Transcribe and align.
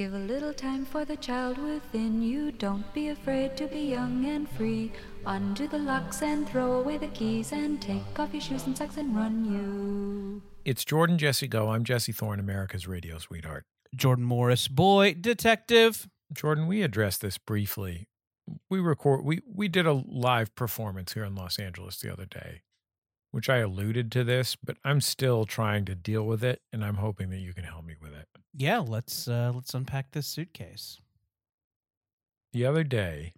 Give 0.00 0.14
a 0.14 0.18
little 0.18 0.54
time 0.54 0.86
for 0.86 1.04
the 1.04 1.16
child 1.18 1.58
within 1.58 2.22
you. 2.22 2.52
Don't 2.52 2.90
be 2.94 3.10
afraid 3.10 3.54
to 3.58 3.66
be 3.66 3.80
young 3.80 4.24
and 4.24 4.48
free. 4.48 4.92
Undo 5.26 5.68
the 5.68 5.78
locks 5.78 6.22
and 6.22 6.48
throw 6.48 6.80
away 6.80 6.96
the 6.96 7.08
keys 7.08 7.52
and 7.52 7.82
take 7.82 8.18
off 8.18 8.32
your 8.32 8.40
shoes 8.40 8.64
and 8.64 8.74
socks 8.74 8.96
and 8.96 9.14
run 9.14 9.44
you. 9.44 10.40
It's 10.64 10.86
Jordan 10.86 11.18
Jesse 11.18 11.48
Go. 11.48 11.68
I'm 11.68 11.84
Jesse 11.84 12.12
Thorne, 12.12 12.40
America's 12.40 12.88
radio 12.88 13.18
sweetheart. 13.18 13.66
Jordan 13.94 14.24
Morris, 14.24 14.68
boy 14.68 15.16
detective. 15.20 16.08
Jordan, 16.32 16.66
we 16.66 16.80
addressed 16.80 17.20
this 17.20 17.36
briefly. 17.36 18.08
We 18.70 18.80
record 18.80 19.22
we 19.22 19.42
we 19.54 19.68
did 19.68 19.84
a 19.84 19.92
live 19.92 20.54
performance 20.54 21.12
here 21.12 21.24
in 21.24 21.34
Los 21.34 21.58
Angeles 21.58 21.98
the 21.98 22.10
other 22.10 22.24
day, 22.24 22.62
which 23.30 23.48
I 23.48 23.58
alluded 23.58 24.10
to 24.12 24.24
this, 24.24 24.56
but 24.56 24.76
I'm 24.84 25.00
still 25.00 25.44
trying 25.44 25.84
to 25.86 25.94
deal 25.94 26.24
with 26.24 26.42
it 26.44 26.60
and 26.72 26.84
I'm 26.84 26.96
hoping 26.96 27.30
that 27.30 27.38
you 27.38 27.52
can 27.52 27.64
help 27.64 27.84
me 27.84 27.94
with 28.00 28.12
it. 28.12 28.26
Yeah, 28.54 28.78
let's 28.78 29.28
uh, 29.28 29.52
let's 29.54 29.72
unpack 29.74 30.10
this 30.12 30.26
suitcase. 30.26 30.98
The 32.52 32.66
other 32.66 32.82
day, 32.84 33.34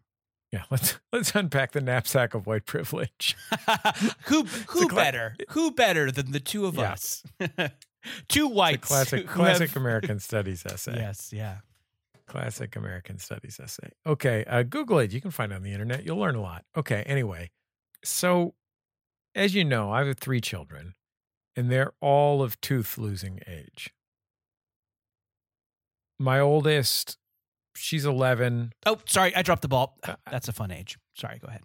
yeah, 0.50 0.62
let's 0.70 0.98
let's 1.12 1.34
unpack 1.34 1.72
the 1.72 1.80
knapsack 1.80 2.34
of 2.34 2.46
white 2.46 2.64
privilege. 2.66 3.36
who 4.26 4.44
who 4.68 4.88
cla- 4.88 4.96
better? 4.96 5.36
Who 5.50 5.70
better 5.72 6.10
than 6.10 6.32
the 6.32 6.40
two 6.40 6.64
of 6.66 6.76
Yeah. 6.76 6.92
us? 6.92 7.22
two 8.28 8.48
whites. 8.48 8.86
classic 8.88 9.26
classic 9.28 9.68
have- 9.70 9.76
American 9.76 10.18
studies 10.18 10.64
essay. 10.66 10.94
Yes, 10.96 11.32
yeah. 11.32 11.58
Classic 12.26 12.74
American 12.76 13.18
Studies 13.18 13.60
essay. 13.60 13.90
Okay, 14.06 14.44
uh, 14.46 14.62
Google 14.62 15.00
it. 15.00 15.12
You 15.12 15.20
can 15.20 15.30
find 15.32 15.52
it 15.52 15.56
on 15.56 15.62
the 15.62 15.72
internet. 15.72 16.06
You'll 16.06 16.16
learn 16.16 16.34
a 16.34 16.40
lot. 16.40 16.64
Okay, 16.74 17.02
anyway, 17.02 17.50
so 18.04 18.54
as 19.34 19.54
you 19.54 19.64
know, 19.64 19.90
I 19.92 20.04
have 20.04 20.18
three 20.18 20.40
children, 20.40 20.94
and 21.56 21.70
they're 21.70 21.92
all 22.00 22.42
of 22.42 22.60
tooth 22.60 22.98
losing 22.98 23.40
age. 23.46 23.92
My 26.18 26.38
oldest, 26.38 27.18
she's 27.76 28.04
11. 28.04 28.72
Oh, 28.86 28.98
sorry, 29.06 29.34
I 29.34 29.42
dropped 29.42 29.62
the 29.62 29.68
ball. 29.68 29.96
Uh, 30.02 30.14
That's 30.30 30.48
a 30.48 30.52
fun 30.52 30.70
age. 30.70 30.98
Sorry, 31.14 31.38
go 31.38 31.48
ahead. 31.48 31.62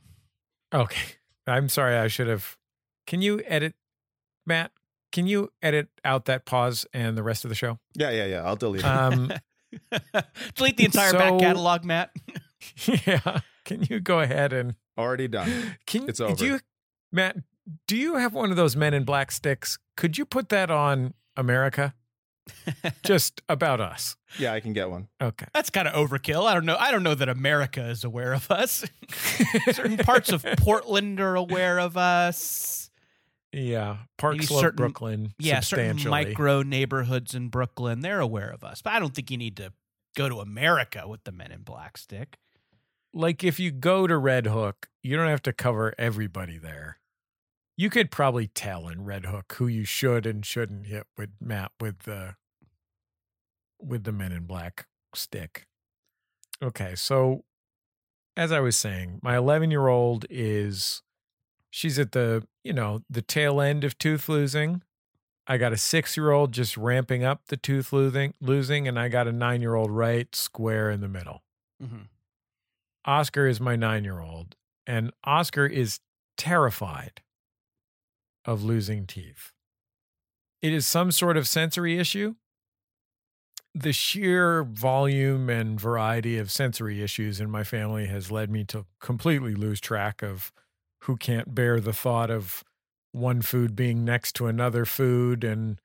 Okay, 0.73 1.15
I'm 1.45 1.69
sorry. 1.69 1.95
I 1.97 2.07
should 2.07 2.27
have. 2.27 2.57
Can 3.05 3.21
you 3.21 3.41
edit, 3.45 3.73
Matt? 4.45 4.71
Can 5.13 5.27
you 5.27 5.51
edit 5.61 5.87
out 6.03 6.25
that 6.25 6.45
pause 6.45 6.85
and 6.93 7.17
the 7.17 7.23
rest 7.23 7.45
of 7.45 7.49
the 7.49 7.55
show? 7.55 7.79
Yeah, 7.95 8.09
yeah, 8.11 8.25
yeah. 8.25 8.43
I'll 8.43 8.57
delete 8.57 8.81
it. 8.81 8.85
Um, 8.85 9.31
Delete 10.55 10.77
the 10.77 10.85
entire 10.85 11.13
back 11.13 11.39
catalog, 11.39 11.83
Matt. 11.85 12.11
yeah. 13.05 13.39
Can 13.65 13.83
you 13.89 13.99
go 13.99 14.19
ahead 14.19 14.53
and 14.53 14.75
Already 14.97 15.27
done. 15.27 15.77
Can 15.85 16.09
It's 16.09 16.19
Do 16.19 16.25
over. 16.25 16.43
you, 16.43 16.59
Matt? 17.11 17.37
Do 17.87 17.97
you 17.97 18.15
have 18.15 18.33
one 18.33 18.49
of 18.51 18.57
those 18.57 18.75
Men 18.75 18.93
in 18.93 19.03
Black 19.03 19.31
sticks? 19.31 19.77
Could 19.95 20.17
you 20.17 20.25
put 20.25 20.49
that 20.49 20.71
on 20.71 21.13
America? 21.35 21.93
Just 23.03 23.41
about 23.49 23.81
us. 23.81 24.15
Yeah, 24.39 24.53
I 24.53 24.59
can 24.61 24.73
get 24.73 24.89
one. 24.89 25.09
Okay. 25.21 25.47
That's 25.53 25.69
kind 25.69 25.87
of 25.87 25.93
overkill. 25.93 26.45
I 26.47 26.53
don't 26.53 26.65
know. 26.65 26.77
I 26.79 26.91
don't 26.91 27.03
know 27.03 27.15
that 27.15 27.27
America 27.29 27.85
is 27.89 28.03
aware 28.03 28.33
of 28.33 28.49
us. 28.49 28.85
certain 29.71 29.97
parts 29.97 30.31
of 30.31 30.43
Portland 30.57 31.19
are 31.19 31.35
aware 31.35 31.79
of 31.79 31.97
us. 31.97 32.89
Yeah, 33.53 33.97
Park 34.17 34.35
Maybe 34.35 34.45
Slope, 34.45 34.61
certain- 34.61 34.75
Brooklyn. 34.75 35.33
Yeah, 35.39 35.61
certain 35.61 36.09
micro 36.09 36.63
neighborhoods 36.63 37.33
in 37.33 37.47
Brooklyn, 37.49 38.01
they're 38.01 38.19
aware 38.19 38.49
of 38.49 38.63
us. 38.63 38.81
But 38.81 38.93
I 38.93 38.99
don't 38.99 39.15
think 39.15 39.31
you 39.31 39.37
need 39.37 39.57
to 39.57 39.71
go 40.15 40.29
to 40.29 40.39
America 40.39 41.07
with 41.07 41.23
the 41.23 41.31
Men 41.31 41.51
in 41.51 41.61
Black 41.61 41.97
stick. 41.97 42.37
Like 43.13 43.43
if 43.43 43.59
you 43.59 43.71
go 43.71 44.05
to 44.05 44.17
Red 44.17 44.47
Hook, 44.47 44.89
you 45.01 45.15
don't 45.15 45.27
have 45.29 45.41
to 45.43 45.53
cover 45.53 45.93
everybody 45.97 46.57
there. 46.57 46.99
You 47.77 47.91
could 47.91 48.09
probably 48.09 48.47
tell 48.47 48.87
in 48.87 49.05
Red 49.05 49.27
Hook 49.27 49.53
who 49.57 49.67
you 49.67 49.85
should 49.85 50.25
and 50.25 50.43
shouldn't 50.43 50.87
hit 50.87 51.05
with 51.15 51.29
Matt 51.39 51.71
with 51.79 51.99
the 51.99 52.35
with 53.79 54.03
the 54.03 54.11
Men 54.11 54.31
in 54.31 54.45
Black 54.45 54.87
stick. 55.13 55.67
Okay, 56.61 56.95
so 56.95 57.43
as 58.35 58.51
I 58.51 58.59
was 58.61 58.75
saying, 58.75 59.19
my 59.21 59.37
11 59.37 59.69
year 59.69 59.87
old 59.87 60.25
is 60.27 61.03
she's 61.69 61.99
at 61.99 62.13
the 62.13 62.47
you 62.63 62.73
know 62.73 63.03
the 63.11 63.21
tail 63.21 63.61
end 63.61 63.83
of 63.83 63.97
tooth 63.99 64.27
losing. 64.27 64.81
I 65.45 65.57
got 65.57 65.71
a 65.71 65.77
six 65.77 66.17
year 66.17 66.31
old 66.31 66.53
just 66.53 66.77
ramping 66.77 67.23
up 67.23 67.43
the 67.47 67.57
tooth 67.57 67.93
losing, 67.93 68.33
losing, 68.41 68.87
and 68.87 68.99
I 68.99 69.07
got 69.07 69.27
a 69.27 69.31
nine 69.31 69.61
year 69.61 69.75
old 69.75 69.91
right 69.91 70.35
square 70.35 70.89
in 70.89 71.01
the 71.01 71.07
middle. 71.07 71.43
Mm-hmm. 71.81 72.05
Oscar 73.05 73.45
is 73.45 73.61
my 73.61 73.75
nine 73.75 74.03
year 74.03 74.19
old, 74.19 74.55
and 74.87 75.11
Oscar 75.23 75.67
is 75.67 75.99
terrified 76.37 77.21
of 78.47 78.63
losing 78.63 79.05
teeth. 79.05 79.51
It 80.61 80.73
is 80.73 80.87
some 80.87 81.11
sort 81.11 81.37
of 81.37 81.47
sensory 81.47 81.99
issue. 81.99 82.35
The 83.75 83.93
sheer 83.93 84.63
volume 84.63 85.49
and 85.49 85.79
variety 85.79 86.37
of 86.39 86.49
sensory 86.49 87.03
issues 87.03 87.39
in 87.39 87.51
my 87.51 87.63
family 87.63 88.07
has 88.07 88.31
led 88.31 88.49
me 88.49 88.63
to 88.65 88.85
completely 88.99 89.53
lose 89.53 89.79
track 89.79 90.23
of 90.23 90.51
who 91.03 91.15
can't 91.15 91.53
bear 91.53 91.79
the 91.79 91.93
thought 91.93 92.31
of 92.31 92.63
one 93.11 93.41
food 93.41 93.75
being 93.75 94.03
next 94.03 94.33
to 94.35 94.47
another 94.47 94.85
food 94.85 95.43
and 95.43 95.79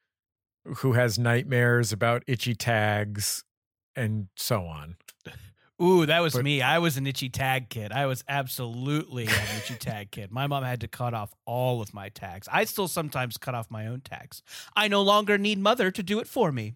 who 0.79 0.93
has 0.93 1.19
nightmares 1.19 1.93
about 1.93 2.23
itchy 2.27 2.55
tags 2.55 3.45
and 3.95 4.29
so 4.37 4.65
on. 4.65 4.97
Ooh, 5.83 6.07
that 6.07 6.21
was 6.21 6.35
But- 6.35 6.45
me. 6.45 6.63
I 6.63 6.79
was 6.79 6.97
an 6.97 7.07
itchy 7.07 7.29
tag 7.29 7.69
kid. 7.69 7.91
I 7.93 8.07
was 8.07 8.23
absolutely 8.29 9.25
an 9.27 9.57
itchy 9.57 9.75
tag 9.75 10.11
kid. 10.13 10.31
My 10.31 10.47
mom 10.47 10.63
had 10.63 10.81
to 10.83 10.89
cut 10.89 11.13
off 11.13 11.35
all 11.45 11.81
of 11.83 11.93
my 11.93 12.09
tags. 12.09 12.49
I 12.53 12.65
still 12.65 12.87
sometimes 12.87 13.37
cut 13.37 13.55
off 13.55 13.71
my 13.71 13.87
own 13.87 14.01
tags. 14.03 14.43
I 14.77 14.87
no 14.89 15.03
longer 15.03 15.37
need 15.39 15.59
mother 15.59 15.91
to 15.91 16.03
do 16.03 16.21
it 16.21 16.29
for 16.29 16.53
me. 16.53 16.75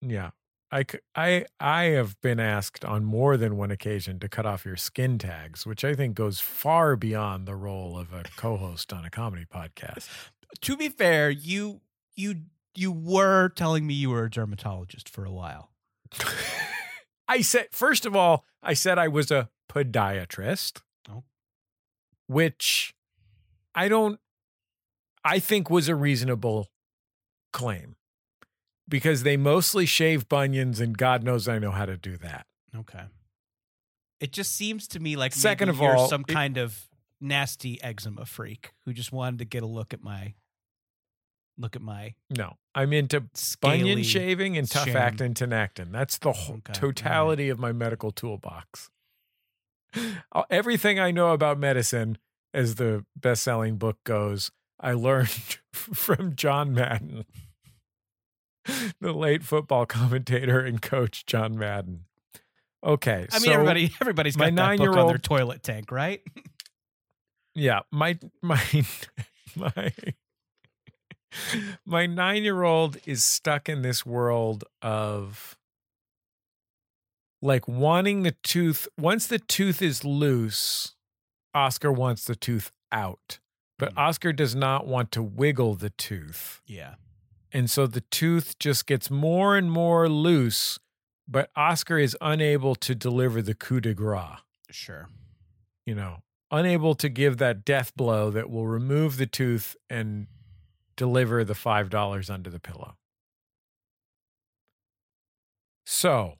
Yeah. 0.00 0.30
I, 0.72 0.84
I, 1.16 1.46
I 1.58 1.82
have 1.86 2.18
been 2.20 2.38
asked 2.40 2.84
on 2.84 3.04
more 3.04 3.36
than 3.36 3.56
one 3.56 3.72
occasion 3.72 4.20
to 4.20 4.28
cut 4.28 4.46
off 4.46 4.64
your 4.64 4.76
skin 4.76 5.18
tags, 5.18 5.66
which 5.66 5.84
I 5.84 5.94
think 5.94 6.14
goes 6.14 6.38
far 6.40 6.94
beyond 6.96 7.46
the 7.46 7.56
role 7.56 7.98
of 7.98 8.12
a 8.12 8.22
co 8.36 8.56
host 8.56 8.92
on 8.92 9.04
a 9.04 9.10
comedy 9.10 9.44
podcast. 9.52 10.08
To 10.60 10.76
be 10.76 10.88
fair, 10.88 11.28
you 11.28 11.80
you 12.14 12.42
you 12.74 12.92
were 12.92 13.48
telling 13.48 13.84
me 13.86 13.94
you 13.94 14.10
were 14.10 14.24
a 14.24 14.30
dermatologist 14.30 15.08
for 15.08 15.24
a 15.24 15.32
while. 15.32 15.72
I 17.30 17.42
said, 17.42 17.68
first 17.70 18.06
of 18.06 18.16
all, 18.16 18.44
I 18.62 18.74
said 18.74 18.98
I 18.98 19.06
was 19.08 19.30
a 19.30 19.48
podiatrist, 19.70 20.80
Oh. 21.08 21.22
which 22.26 22.92
I 23.74 23.88
don't, 23.88 24.18
I 25.24 25.38
think 25.38 25.70
was 25.70 25.88
a 25.88 25.94
reasonable 25.94 26.68
claim 27.52 27.94
because 28.88 29.22
they 29.22 29.36
mostly 29.36 29.86
shave 29.86 30.28
bunions, 30.28 30.80
and 30.80 30.98
God 30.98 31.22
knows 31.22 31.46
I 31.46 31.58
know 31.60 31.70
how 31.70 31.86
to 31.86 31.96
do 31.96 32.16
that. 32.18 32.46
Okay. 32.74 33.04
It 34.18 34.32
just 34.32 34.54
seems 34.56 34.88
to 34.88 35.00
me 35.00 35.14
like 35.16 35.32
Second 35.32 35.68
of 35.68 35.78
you're 35.78 35.96
all, 35.96 36.08
some 36.08 36.24
it- 36.26 36.32
kind 36.32 36.58
of 36.58 36.88
nasty 37.20 37.80
eczema 37.82 38.24
freak 38.26 38.72
who 38.84 38.92
just 38.92 39.12
wanted 39.12 39.38
to 39.38 39.44
get 39.44 39.62
a 39.62 39.66
look 39.66 39.94
at 39.94 40.02
my 40.02 40.34
look 41.60 41.76
at 41.76 41.82
my 41.82 42.14
No, 42.30 42.56
I'm 42.74 42.92
into 42.92 43.24
bunion 43.60 44.02
shaving 44.02 44.56
and 44.56 44.68
tough 44.70 44.86
shame. 44.86 44.96
actin 44.96 45.34
Tinactin. 45.34 45.92
That's 45.92 46.18
the 46.18 46.32
whole 46.32 46.56
Okay, 46.56 46.72
oh, 46.76 46.80
totality 46.80 47.48
of 47.48 47.58
my 47.58 47.72
medical 47.72 48.10
toolbox. 48.10 48.90
Everything 50.50 50.98
I 50.98 51.10
know 51.10 51.32
about 51.32 51.58
medicine, 51.58 52.18
as 52.54 52.76
the 52.76 53.04
best-selling 53.16 53.76
book 53.76 53.98
goes, 54.04 54.50
I 54.80 54.92
learned 54.92 55.28
from 55.72 56.34
John 56.36 56.72
Madden, 56.72 57.24
the 59.00 59.12
late 59.12 59.42
football 59.42 59.86
commentator 59.86 60.60
and 60.60 60.80
coach 60.80 61.26
John 61.26 61.58
Madden. 61.58 62.04
Okay, 62.82 63.26
I 63.30 63.36
mean 63.40 63.42
so, 63.42 63.52
everybody 63.52 63.92
everybody's 64.00 64.38
my 64.38 64.48
got 64.50 64.56
that 64.56 64.62
book 64.62 64.70
on 64.70 64.76
their 64.78 64.86
nine-year-old- 64.94 65.22
toilet 65.22 65.62
tank, 65.62 65.92
right? 65.92 66.22
Yeah, 67.54 67.80
my 67.90 68.18
my 68.40 68.62
my 69.56 69.92
my 71.86 72.06
9-year-old 72.06 72.98
is 73.06 73.22
stuck 73.24 73.68
in 73.68 73.82
this 73.82 74.04
world 74.06 74.64
of 74.82 75.56
like 77.42 77.66
wanting 77.66 78.22
the 78.22 78.34
tooth 78.42 78.86
once 78.98 79.26
the 79.26 79.38
tooth 79.38 79.80
is 79.80 80.04
loose, 80.04 80.94
Oscar 81.54 81.90
wants 81.92 82.24
the 82.24 82.36
tooth 82.36 82.70
out. 82.92 83.38
But 83.78 83.94
Mm. 83.94 83.98
Oscar 83.98 84.32
does 84.32 84.54
not 84.54 84.86
want 84.86 85.10
to 85.12 85.22
wiggle 85.22 85.74
the 85.74 85.90
tooth. 85.90 86.60
yeah. 86.66 86.94
And 87.52 87.68
so 87.68 87.88
the 87.88 88.02
tooth 88.02 88.56
just 88.60 88.86
gets 88.86 89.10
more 89.10 89.56
and 89.56 89.72
more 89.72 90.08
loose, 90.08 90.78
but 91.26 91.50
Oscar 91.56 91.98
is 91.98 92.16
unable 92.20 92.76
to 92.76 92.94
deliver 92.94 93.42
the 93.42 93.54
coup 93.54 93.80
de 93.80 93.92
grace 93.92 94.38
Sure. 94.70 95.08
you 95.84 95.96
know, 95.96 96.18
unable 96.52 96.94
to 96.94 97.08
give 97.08 97.38
that 97.38 97.64
death 97.64 97.92
blow 97.96 98.30
that 98.30 98.50
will 98.50 98.68
remove 98.68 99.16
the 99.16 99.26
tooth 99.26 99.74
and 99.88 100.28
deliver 101.00 101.42
the 101.44 101.54
$5 101.54 102.28
under 102.28 102.50
the 102.50 102.60
pillow. 102.60 102.92
So, 105.86 106.34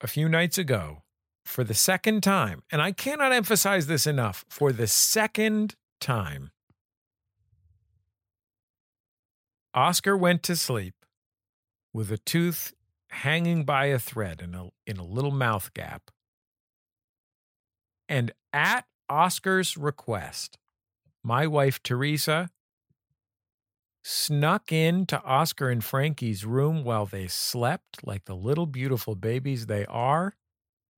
a 0.00 0.08
few 0.08 0.28
nights 0.28 0.58
ago, 0.58 1.04
for 1.44 1.62
the 1.62 1.72
second 1.72 2.24
time, 2.24 2.64
and 2.72 2.82
I 2.82 2.90
cannot 2.90 3.30
emphasize 3.30 3.86
this 3.86 4.04
enough, 4.04 4.44
for 4.48 4.72
the 4.72 4.88
second 4.88 5.76
time, 6.00 6.50
Oscar 9.72 10.16
went 10.16 10.42
to 10.42 10.56
sleep 10.56 10.96
with 11.94 12.10
a 12.10 12.18
tooth 12.18 12.74
hanging 13.10 13.64
by 13.64 13.86
a 13.86 14.00
thread 14.00 14.40
in 14.42 14.56
a 14.56 14.70
in 14.84 14.96
a 14.96 15.04
little 15.04 15.30
mouth 15.30 15.72
gap. 15.74 16.10
And 18.08 18.32
at 18.52 18.84
Oscar's 19.08 19.76
request, 19.76 20.58
my 21.22 21.46
wife 21.46 21.80
Teresa 21.84 22.50
snuck 24.02 24.72
into 24.72 25.22
Oscar 25.22 25.70
and 25.70 25.82
Frankie's 25.82 26.44
room 26.44 26.84
while 26.84 27.06
they 27.06 27.26
slept 27.26 28.06
like 28.06 28.24
the 28.24 28.34
little 28.34 28.66
beautiful 28.66 29.14
babies 29.14 29.66
they 29.66 29.86
are 29.86 30.34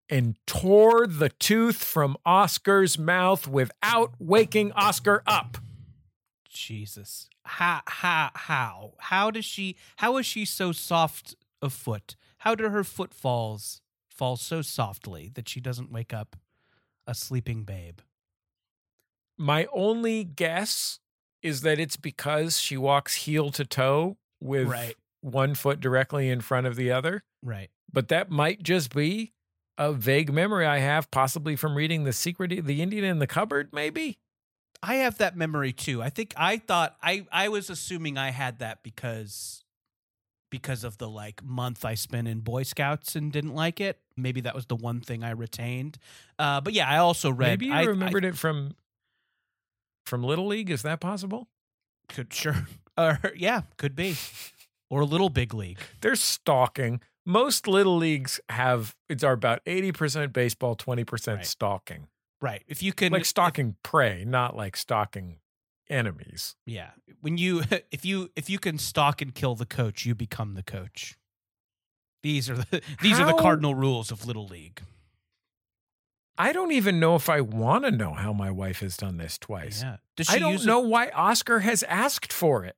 and 0.09 0.37
tore 0.47 1.07
the 1.07 1.29
tooth 1.29 1.83
from 1.83 2.17
Oscar's 2.27 2.99
mouth 2.99 3.47
without 3.47 4.13
waking 4.19 4.73
Oscar 4.73 5.23
up. 5.27 5.59
Jesus. 6.49 7.29
How 7.45 7.83
how 7.87 8.31
how 8.35 8.93
how 8.99 9.31
does 9.31 9.45
she 9.45 9.77
how 9.97 10.17
is 10.17 10.25
she 10.25 10.45
so 10.45 10.73
soft 10.73 11.35
of 11.61 11.73
foot? 11.73 12.17
How 12.39 12.55
do 12.55 12.69
her 12.69 12.85
footfalls 12.85 13.81
fall 14.09 14.37
so 14.37 14.63
softly 14.63 15.31
that 15.35 15.49
she 15.49 15.61
doesn't 15.61 15.93
wake 15.93 16.15
up 16.15 16.37
a 17.07 17.15
sleeping 17.15 17.65
babe? 17.65 18.01
My 19.37 19.67
only 19.73 20.25
guess 20.25 21.01
is 21.45 21.61
that 21.61 21.79
it's 21.79 21.97
because 21.97 22.59
she 22.59 22.77
walks 22.77 23.15
heel 23.15 23.51
to 23.53 23.65
toe 23.65 24.17
with 24.41 24.67
Right. 24.67 24.97
one 25.21 25.55
foot 25.55 25.79
directly 25.79 26.29
in 26.31 26.41
front 26.41 26.67
of 26.67 26.75
the 26.75 26.91
other. 26.91 27.23
Right. 27.43 27.71
But 27.93 28.09
that 28.09 28.31
might 28.31 28.63
just 28.63 28.93
be 28.95 29.33
a 29.79 29.93
vague 29.93 30.33
memory 30.33 30.67
I 30.67 30.79
have, 30.79 31.11
possibly 31.11 31.55
from 31.55 31.77
reading 31.77 32.05
The 32.05 32.13
Secret, 32.13 32.65
The 32.65 32.81
Indian 32.83 33.05
in 33.05 33.19
the 33.19 33.27
Cupboard, 33.27 33.69
maybe. 33.73 34.19
I 34.83 34.97
have 34.97 35.19
that 35.19 35.37
memory 35.37 35.73
too. 35.73 36.03
I 36.03 36.11
think 36.11 36.35
I 36.37 36.59
thought 36.59 36.97
I 37.03 37.27
I 37.33 37.49
was 37.49 37.71
assuming 37.71 38.19
I 38.19 38.31
had 38.31 38.59
that 38.59 38.83
because 38.83 39.63
because 40.51 40.85
of 40.85 40.99
the 40.99 41.09
like 41.09 41.43
month 41.43 41.85
I 41.85 41.95
spent 41.95 42.29
in 42.29 42.41
Boy 42.41 42.63
Scouts 42.65 43.17
and 43.17 43.33
didn't 43.33 43.55
like 43.55 43.81
it. 43.81 43.99
Maybe 44.17 44.41
that 44.43 44.55
was 44.55 44.67
the 44.67 44.77
one 44.77 45.01
thing 45.01 45.25
I 45.25 45.31
retained. 45.31 45.99
Uh, 46.39 46.61
but 46.61 46.73
yeah, 46.75 46.89
I 46.89 46.99
also 46.99 47.31
read. 47.31 47.49
maybe 47.61 47.67
you 47.67 47.73
I, 47.73 47.81
I 47.81 47.85
remembered 47.85 48.25
it 48.25 48.37
from 48.37 48.73
from 50.05 50.23
Little 50.23 50.47
League. 50.47 50.71
Is 50.71 50.83
that 50.83 51.01
possible? 51.01 51.49
could 52.09 52.33
sure. 52.33 52.67
Or 52.97 53.19
yeah, 53.35 53.63
could 53.77 53.97
be. 53.97 54.15
Or 54.89 55.05
Little 55.05 55.29
Big 55.29 55.53
League. 55.53 55.81
They're 56.01 56.15
stalking. 56.15 57.01
Most 57.27 57.67
little 57.67 57.97
leagues 57.97 58.39
have 58.51 58.95
it's 59.09 59.25
are 59.25 59.33
about 59.33 59.63
eighty 59.67 59.91
percent 59.91 60.33
baseball, 60.33 60.77
twenty 60.77 61.03
percent 61.03 61.39
Right. 61.39 61.47
stalking. 61.47 62.07
Right. 62.41 62.63
If 62.69 62.85
you 62.85 62.93
can 62.93 63.11
like 63.11 63.25
stalking 63.25 63.75
prey, 63.83 64.25
not 64.25 64.55
like 64.55 64.77
stalking 64.77 65.39
enemies. 65.91 66.55
Yeah. 66.67 66.91
When 67.21 67.37
you 67.37 67.63
if 67.91 68.05
you 68.05 68.31
if 68.37 68.49
you 68.49 68.61
can 68.61 68.79
stalk 68.79 69.21
and 69.21 69.35
kill 69.35 69.57
the 69.57 69.67
coach, 69.67 70.07
you 70.07 70.15
become 70.15 70.55
the 70.55 70.63
coach. 70.63 71.17
These 72.23 72.49
are 72.49 72.57
the 72.59 72.81
these 73.03 73.19
are 73.19 73.27
the 73.27 73.35
cardinal 73.35 73.75
rules 73.75 74.13
of 74.13 74.25
Little 74.25 74.47
League. 74.47 74.83
I 76.37 76.53
don't 76.53 76.73
even 76.73 76.99
know 76.99 77.15
if 77.15 77.29
I 77.29 77.41
want 77.41 77.85
to 77.85 77.91
know 77.91 78.13
how 78.13 78.33
my 78.33 78.51
wife 78.51 78.81
has 78.81 78.97
done 78.97 79.19
this 79.19 79.39
twice. 79.39 79.83
Yeah. 79.83 79.97
Does 80.17 80.27
she 80.27 80.37
I 80.37 80.39
don't 80.39 80.65
know 80.65 80.81
why 80.81 81.09
Oscar 81.11 81.61
has 81.61 81.83
asked 81.85 82.33
for 82.33 82.65
it. 82.65 82.77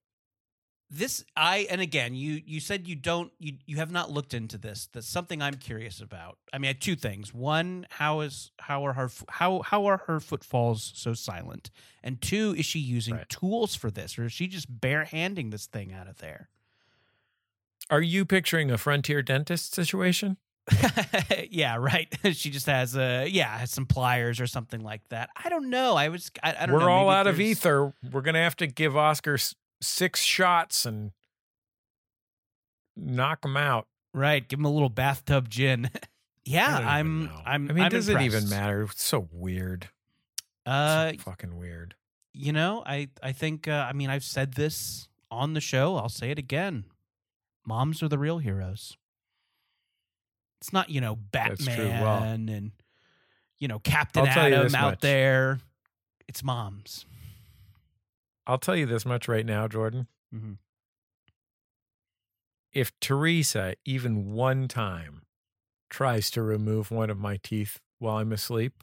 this 0.91 1.25
I 1.37 1.67
and 1.71 1.81
again 1.81 2.15
you 2.15 2.41
you 2.45 2.61
said 2.61 2.87
you 2.87 2.95
don't 2.95 3.33
you 3.39 3.55
you 3.67 3.77
have 3.79 3.91
not 3.91 4.11
looked 4.11 4.35
into 4.35 4.59
this. 4.59 4.89
That's 4.93 5.09
something 5.09 5.41
I'm 5.43 5.55
curious 5.55 6.01
about. 6.01 6.39
I 6.53 6.59
mean, 6.59 6.69
I 6.69 6.75
two 6.75 6.97
things. 6.97 7.33
One, 7.35 7.87
how 7.91 8.21
is 8.21 8.53
how 8.59 8.87
are 8.87 8.93
her 8.93 9.11
how 9.29 9.63
how 9.63 9.87
are 9.87 9.99
her 10.07 10.21
footfalls 10.21 10.93
so 10.95 11.15
silent? 11.15 11.71
And 12.03 12.21
two, 12.21 12.55
is 12.57 12.67
she 12.67 12.79
using 12.79 13.15
Right. 13.15 13.29
tools 13.29 13.75
for 13.75 13.91
this, 13.91 14.19
or 14.19 14.27
is 14.27 14.33
she 14.33 14.47
just 14.47 14.81
barehanding 14.81 15.51
this 15.51 15.67
thing 15.67 15.93
out 15.93 16.07
of 16.09 16.19
there? 16.19 16.51
Are 17.89 18.03
you 18.03 18.25
picturing 18.25 18.71
a 18.71 18.79
frontier 18.79 19.23
dentist 19.23 19.75
situation? 19.75 20.37
yeah, 21.51 21.77
right. 21.77 22.13
she 22.33 22.51
just 22.51 22.67
has 22.67 22.97
a 22.97 23.27
yeah, 23.29 23.59
has 23.59 23.71
some 23.71 23.87
pliers 23.87 24.41
or 24.41 24.47
something 24.47 24.81
like 24.81 25.03
that. 25.11 25.31
I 25.43 25.49
don't 25.49 25.71
know. 25.71 25.95
I 25.95 26.09
was 26.09 26.31
I, 26.43 26.51
I 26.51 26.67
don't 26.67 26.69
know. 26.71 26.75
We're 26.75 26.81
know. 26.87 26.93
all 26.93 27.11
out 27.11 27.27
of 27.27 27.39
ether. 27.41 27.93
We're 28.13 28.23
going 28.23 28.35
to 28.35 28.41
have 28.41 28.57
to 28.57 28.67
give 28.67 28.97
Oscar 28.97 29.35
s- 29.35 29.55
six 29.81 30.23
shots 30.23 30.85
and 30.85 31.13
knock 32.97 33.45
him 33.45 33.57
out. 33.57 33.87
Right, 34.15 34.47
give 34.47 34.59
him 34.59 34.65
a 34.65 34.73
little 34.73 34.89
bathtub 34.89 35.49
gin. 35.49 35.91
Yeah, 36.49 36.77
I'm. 36.79 37.29
I'm 37.45 37.69
I 37.69 37.73
mean, 37.75 37.85
I'm 37.87 37.91
does 37.91 38.09
it 38.09 38.21
even 38.21 38.49
matter? 38.49 38.83
It's 38.83 39.03
so 39.03 39.29
weird. 39.33 39.89
Uh 40.65 41.11
so 41.11 41.19
fucking 41.19 41.59
weird. 41.59 41.97
you 42.33 42.53
know, 42.53 42.85
I 42.87 43.09
I 43.21 43.33
think 43.33 43.67
uh, 43.67 43.85
I 43.91 43.93
mean 43.93 44.11
I've 44.11 44.23
said 44.23 44.55
this 44.55 45.09
on 45.29 45.55
the 45.55 45.61
show. 45.61 45.97
I'll 45.97 46.09
say 46.09 46.31
it 46.31 46.39
again. 46.39 46.85
Moms 47.67 48.01
are 48.01 48.07
the 48.07 48.17
real 48.17 48.39
heroes. 48.39 48.97
It's 50.61 50.73
not 50.73 50.91
you 50.91 51.01
know 51.01 51.17
Batman. 51.17 52.03
Well, 52.03 52.23
and 52.23 52.73
you 53.59 53.69
know 53.69 53.79
Captain 53.79 54.27
I'll 54.27 54.33
tell 54.35 54.49
you 54.49 54.55
Atom 54.55 54.67
this 54.67 54.75
out 54.75 54.91
much. 54.93 55.01
there. 55.01 55.59
It's 56.29 56.43
moms. 56.43 57.05
I'll 58.47 58.59
tell 58.59 58.77
you 58.77 58.87
this 58.87 59.05
much 59.05 59.29
right 59.29 59.45
now, 59.47 59.69
Jordan. 59.69 60.07
Mhm. 60.35 60.59
If 62.73 62.99
Teresa 63.01 63.75
even 63.85 64.33
one 64.33 64.69
time 64.69 65.23
tries 65.89 66.31
to 66.33 66.43
remove 66.43 66.91
one 66.91 67.11
of 67.11 67.19
my 67.19 67.39
teeth 67.43 67.81
while 67.99 68.19
I'm 68.19 68.33
asleep, 68.33 68.83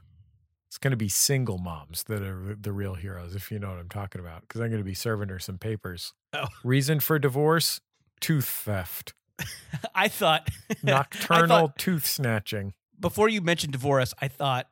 it's 0.68 0.78
going 0.80 0.92
to 0.92 0.98
be 0.98 1.10
single 1.10 1.60
moms 1.60 2.04
that 2.06 2.24
are 2.24 2.56
the 2.60 2.72
real 2.72 2.96
heroes, 2.96 3.36
if 3.36 3.52
you 3.52 3.60
know 3.60 3.70
what 3.70 3.80
I'm 3.80 3.90
talking 3.90 4.20
about, 4.20 4.42
because 4.42 4.62
I'm 4.62 4.70
going 4.70 4.82
to 4.82 4.86
be 4.86 4.96
serving 4.96 5.30
her 5.30 5.38
some 5.38 5.60
papers. 5.60 6.14
Oh. 6.34 6.48
Reason 6.64 7.00
for 7.00 7.20
divorce 7.20 7.80
tooth 8.20 8.48
theft, 8.48 9.14
I 9.96 10.08
thought 10.08 10.50
I 10.72 10.76
nocturnal 10.84 11.48
thought- 11.48 11.78
tooth 11.78 12.06
snatching. 12.06 12.74
before 13.00 13.30
you 13.30 13.42
mentioned 13.42 13.74
divorce, 13.74 14.14
I 14.22 14.28
thought 14.28 14.68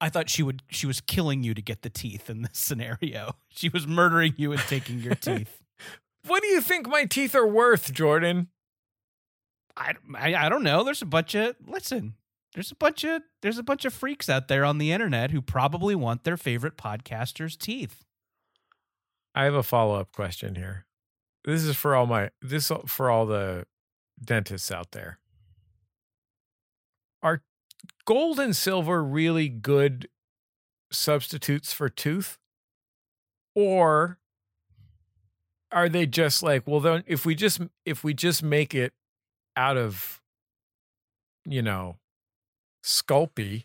I 0.00 0.08
thought 0.08 0.28
she 0.30 0.42
would 0.42 0.62
she 0.70 0.86
was 0.86 1.00
killing 1.00 1.42
you 1.42 1.54
to 1.54 1.62
get 1.62 1.82
the 1.82 1.90
teeth 1.90 2.28
in 2.30 2.42
this 2.42 2.50
scenario. 2.58 3.32
She 3.48 3.68
was 3.68 3.86
murdering 3.86 4.34
you 4.36 4.52
and 4.52 4.60
taking 4.62 5.00
your 5.00 5.14
teeth. 5.14 5.60
What 6.26 6.42
do 6.42 6.48
you 6.48 6.60
think 6.60 6.88
my 6.88 7.04
teeth 7.04 7.34
are 7.34 7.46
worth, 7.46 7.92
Jordan? 7.92 8.48
I, 9.76 9.94
I 10.16 10.34
I 10.34 10.48
don't 10.48 10.62
know. 10.64 10.82
There's 10.84 11.02
a 11.02 11.06
bunch 11.06 11.34
of 11.34 11.54
listen. 11.66 12.14
There's 12.54 12.70
a 12.72 12.74
bunch 12.76 13.04
of 13.04 13.22
there's 13.42 13.58
a 13.58 13.62
bunch 13.62 13.84
of 13.84 13.92
freaks 13.94 14.28
out 14.28 14.48
there 14.48 14.64
on 14.64 14.78
the 14.78 14.90
internet 14.92 15.30
who 15.30 15.40
probably 15.40 15.94
want 15.94 16.24
their 16.24 16.36
favorite 16.36 16.76
podcaster's 16.76 17.56
teeth. 17.56 18.04
I 19.34 19.44
have 19.44 19.54
a 19.54 19.62
follow 19.62 20.00
up 20.00 20.12
question 20.12 20.56
here. 20.56 20.86
This 21.44 21.62
is 21.62 21.76
for 21.76 21.94
all 21.94 22.06
my 22.06 22.30
this 22.42 22.72
for 22.86 23.10
all 23.10 23.26
the 23.26 23.66
dentists 24.22 24.70
out 24.70 24.92
there. 24.92 25.18
Are 27.22 27.42
gold 28.04 28.38
and 28.38 28.54
silver 28.54 29.02
really 29.02 29.48
good 29.48 30.08
substitutes 30.90 31.72
for 31.72 31.88
tooth? 31.88 32.38
Or 33.54 34.18
are 35.72 35.88
they 35.88 36.06
just 36.06 36.42
like, 36.42 36.66
well 36.66 36.80
then 36.80 37.04
if 37.06 37.26
we 37.26 37.34
just 37.34 37.60
if 37.84 38.02
we 38.04 38.14
just 38.14 38.42
make 38.42 38.74
it 38.74 38.92
out 39.56 39.76
of 39.76 40.22
you 41.44 41.60
know 41.62 41.96
sculpey 42.84 43.64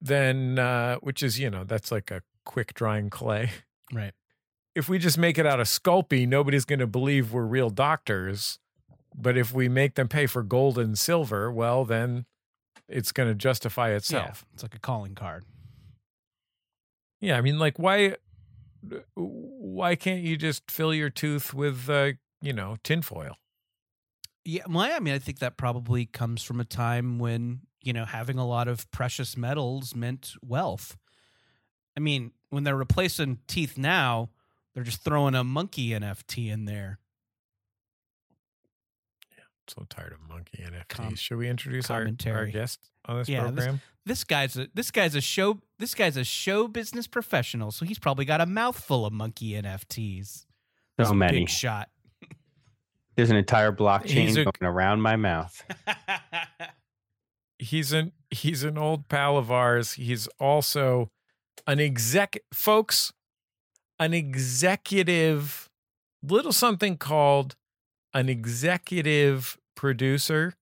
then 0.00 0.58
uh 0.58 0.96
which 0.96 1.22
is 1.22 1.38
you 1.40 1.50
know 1.50 1.64
that's 1.64 1.90
like 1.90 2.10
a 2.12 2.22
quick 2.44 2.72
drying 2.74 3.10
clay 3.10 3.50
Right. 3.92 4.12
if 4.74 4.88
we 4.88 4.98
just 4.98 5.18
make 5.18 5.38
it 5.38 5.46
out 5.46 5.60
of 5.60 5.66
Sculpey, 5.66 6.28
nobody's 6.28 6.64
going 6.66 6.78
to 6.78 6.86
believe 6.86 7.32
we're 7.32 7.42
real 7.46 7.70
doctors. 7.70 8.58
But 9.20 9.36
if 9.36 9.52
we 9.52 9.68
make 9.68 9.94
them 9.94 10.08
pay 10.08 10.26
for 10.26 10.42
gold 10.42 10.78
and 10.78 10.98
silver, 10.98 11.50
well, 11.50 11.84
then 11.84 12.26
it's 12.88 13.12
going 13.12 13.28
to 13.28 13.34
justify 13.34 13.90
itself. 13.90 14.44
Yeah, 14.46 14.54
it's 14.54 14.62
like 14.62 14.74
a 14.74 14.78
calling 14.80 15.14
card. 15.14 15.44
Yeah. 17.20 17.36
I 17.36 17.40
mean, 17.40 17.58
like, 17.58 17.78
why, 17.78 18.14
why 19.14 19.96
can't 19.96 20.22
you 20.22 20.36
just 20.36 20.70
fill 20.70 20.94
your 20.94 21.10
tooth 21.10 21.52
with, 21.52 21.90
uh, 21.90 22.12
you 22.40 22.52
know, 22.52 22.76
tinfoil? 22.84 23.36
Yeah, 24.44 24.62
well, 24.66 24.90
I 24.90 24.98
mean, 25.00 25.12
I 25.12 25.18
think 25.18 25.40
that 25.40 25.58
probably 25.58 26.06
comes 26.06 26.42
from 26.42 26.58
a 26.58 26.64
time 26.64 27.18
when 27.18 27.60
you 27.82 27.92
know 27.92 28.06
having 28.06 28.38
a 28.38 28.46
lot 28.46 28.66
of 28.66 28.90
precious 28.90 29.36
metals 29.36 29.94
meant 29.94 30.32
wealth. 30.42 30.96
I 31.96 32.00
mean, 32.00 32.32
when 32.48 32.64
they're 32.64 32.74
replacing 32.74 33.40
teeth 33.46 33.76
now, 33.76 34.30
they're 34.74 34.84
just 34.84 35.02
throwing 35.02 35.34
a 35.34 35.44
monkey 35.44 35.90
NFT 35.90 36.50
in 36.50 36.64
there. 36.64 36.98
So 39.70 39.86
tired 39.88 40.12
of 40.12 40.20
monkey 40.28 40.64
NFTs. 40.64 40.88
Com- 40.88 41.14
Should 41.16 41.38
we 41.38 41.48
introduce 41.48 41.90
our, 41.90 42.08
our 42.26 42.46
guest 42.46 42.90
on 43.06 43.18
this 43.18 43.28
Yeah, 43.28 43.42
program? 43.42 43.80
This 44.06 44.24
guy's 44.24 44.56
a 44.56 44.68
this 44.74 44.90
guy's 44.90 45.14
a 45.14 45.20
show 45.20 45.60
this 45.78 45.94
guy's 45.94 46.16
a 46.16 46.24
show 46.24 46.66
business 46.68 47.06
professional, 47.06 47.70
so 47.70 47.84
he's 47.84 47.98
probably 47.98 48.24
got 48.24 48.40
a 48.40 48.46
mouthful 48.46 49.04
of 49.06 49.12
monkey 49.12 49.52
NFTs. 49.52 50.46
This 50.96 51.08
So 51.08 51.14
many. 51.14 51.40
big 51.40 51.48
shot. 51.48 51.88
There's 53.16 53.30
an 53.30 53.36
entire 53.36 53.72
blockchain 53.72 54.30
a- 54.30 54.44
going 54.44 54.52
around 54.62 55.02
my 55.02 55.16
mouth. 55.16 55.62
he's 57.58 57.92
an 57.92 58.12
he's 58.30 58.64
an 58.64 58.78
old 58.78 59.08
pal 59.08 59.36
of 59.36 59.50
ours. 59.50 59.92
He's 59.94 60.26
also 60.38 61.10
an 61.66 61.80
exec 61.80 62.38
folks, 62.52 63.12
an 63.98 64.14
executive 64.14 65.68
little 66.22 66.52
something 66.52 66.96
called 66.96 67.56
an 68.14 68.28
executive 68.28 69.58
producer 69.76 70.54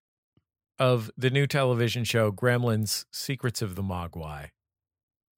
of 0.79 1.11
the 1.17 1.31
new 1.31 1.47
television 1.47 2.05
show 2.05 2.31
Gremlins 2.31 3.05
Secrets 3.11 3.63
of 3.63 3.75
the 3.77 3.83
Mogwai. 3.83 4.49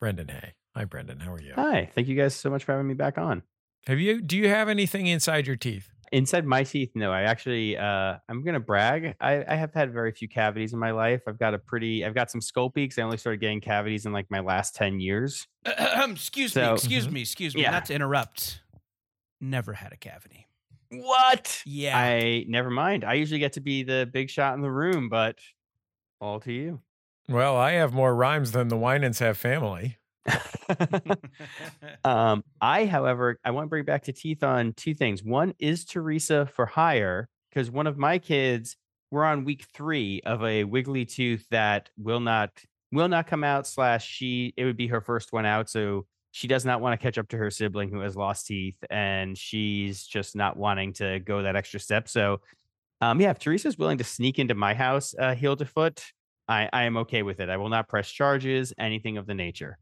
Brendan 0.01 0.29
Hay. 0.29 0.55
Hi, 0.77 0.85
Brendan. 0.85 1.21
How 1.21 1.33
are 1.35 1.41
you? 1.43 1.53
Hi. 1.55 1.91
Thank 1.95 2.09
you 2.09 2.17
guys 2.17 2.35
so 2.35 2.51
much 2.51 2.65
for 2.65 2.73
having 2.73 2.87
me 2.89 2.95
back 2.95 3.19
on. 3.19 3.43
Have 3.87 4.01
you 4.01 4.21
do 4.21 4.37
you 4.37 4.49
have 4.49 4.69
anything 4.69 5.07
inside 5.07 5.47
your 5.47 5.57
teeth? 5.57 5.91
Inside 6.11 6.47
my 6.47 6.65
teeth, 6.65 6.91
no. 6.95 7.13
I 7.13 7.23
actually, 7.23 7.77
uh, 7.77 8.17
I'm 8.29 8.43
gonna 8.43 8.61
brag. 8.61 9.15
I, 9.21 9.45
I 9.47 9.57
have 9.57 9.75
had 9.75 9.93
very 9.93 10.11
few 10.13 10.27
cavities 10.29 10.73
in 10.73 10.79
my 10.79 10.91
life. 10.91 11.21
I've 11.29 11.39
got 11.39 11.53
a 11.55 11.59
pretty, 11.59 12.05
I've 12.05 12.15
got 12.15 12.31
some 12.31 12.41
Sculpeys. 12.41 12.99
I 12.99 13.03
only 13.03 13.19
started 13.19 13.41
getting 13.41 13.61
cavities 13.61 14.07
in 14.07 14.13
like 14.13 14.27
my 14.31 14.41
last 14.41 14.75
ten 14.75 15.01
years. 15.01 15.47
excuse 15.67 16.57
me, 16.57 16.63
So- 16.63 16.75
excuse 16.75 17.09
me, 17.11 17.21
excuse 17.21 17.55
me. 17.55 17.63
Yeah. 17.63 17.73
Not 17.73 17.85
to 17.87 17.95
interrupt. 17.95 18.63
Never 19.41 19.75
had 19.75 19.93
a 19.93 19.97
cavity. 19.97 20.48
What? 20.91 21.63
Yeah. 21.67 21.99
I 21.99 22.45
never 22.49 22.71
mind. 22.71 23.05
I 23.05 23.15
usually 23.15 23.41
get 23.41 23.55
to 23.55 23.61
be 23.61 23.83
the 23.83 24.09
big 24.11 24.31
shot 24.31 24.55
in 24.55 24.63
the 24.63 24.71
room, 24.71 25.09
but 25.09 25.39
all 26.21 26.41
to 26.41 26.53
you. 26.53 26.81
Well, 27.29 27.57
I 27.57 27.73
have 27.73 27.93
more 27.93 28.15
rhymes 28.15 28.53
than 28.53 28.69
the 28.69 28.77
Winans 28.77 29.19
have 29.19 29.37
family. 29.37 29.99
um, 32.05 32.43
I, 32.61 32.87
however, 32.87 33.39
I 33.45 33.51
want 33.51 33.67
to 33.67 33.69
bring 33.69 33.85
back 33.85 34.05
to 34.05 34.13
teeth 34.13 34.43
on 34.43 34.73
two 34.75 34.95
things. 34.95 35.23
One 35.23 35.55
is 35.59 35.85
Teresa 35.85 36.47
for 36.47 36.67
hire 36.67 37.29
because 37.51 37.71
one 37.71 37.87
of 37.87 37.99
my 37.99 38.19
kids, 38.19 38.77
we're 39.11 39.25
on 39.25 39.45
week 39.45 39.67
three 39.75 40.21
of 40.25 40.43
a 40.43 40.65
wiggly 40.65 41.05
tooth 41.05 41.47
that 41.51 41.91
will 41.97 42.21
not 42.21 42.51
will 42.93 43.09
not 43.09 43.27
come 43.27 43.45
out. 43.45 43.67
Slash, 43.67 44.07
she 44.07 44.55
it 44.57 44.65
would 44.65 44.77
be 44.77 44.89
her 44.89 45.01
first 45.01 45.33
one 45.33 45.47
out, 45.47 45.69
so 45.71 46.07
she 46.31 46.47
does 46.47 46.65
not 46.65 46.81
want 46.81 46.99
to 46.99 47.03
catch 47.03 47.19
up 47.19 47.29
to 47.29 47.37
her 47.37 47.51
sibling 47.51 47.91
who 47.91 48.01
has 48.01 48.17
lost 48.17 48.47
teeth, 48.47 48.77
and 48.91 49.37
she's 49.37 50.05
just 50.05 50.37
not 50.37 50.57
wanting 50.57 50.93
to 50.95 51.21
go 51.21 51.43
that 51.43 51.57
extra 51.57 51.81
step. 51.81 52.09
So, 52.09 52.41
um, 53.01 53.21
yeah, 53.21 53.31
if 53.31 53.39
Teresa's 53.39 53.79
willing 53.79 53.99
to 53.99 54.05
sneak 54.05 54.39
into 54.39 54.55
my 54.55 54.75
house 54.75 55.15
uh, 55.19 55.35
heel 55.35 55.57
to 55.57 55.65
foot, 55.65 56.05
I, 56.49 56.69
I 56.73 56.85
am 56.85 56.97
okay 56.99 57.23
with 57.23 57.41
it. 57.41 57.49
I 57.49 57.57
will 57.57 57.69
not 57.69 57.89
press 57.89 58.11
charges, 58.11 58.73
anything 58.79 59.17
of 59.17 59.27
the 59.27 59.35
nature. 59.35 59.79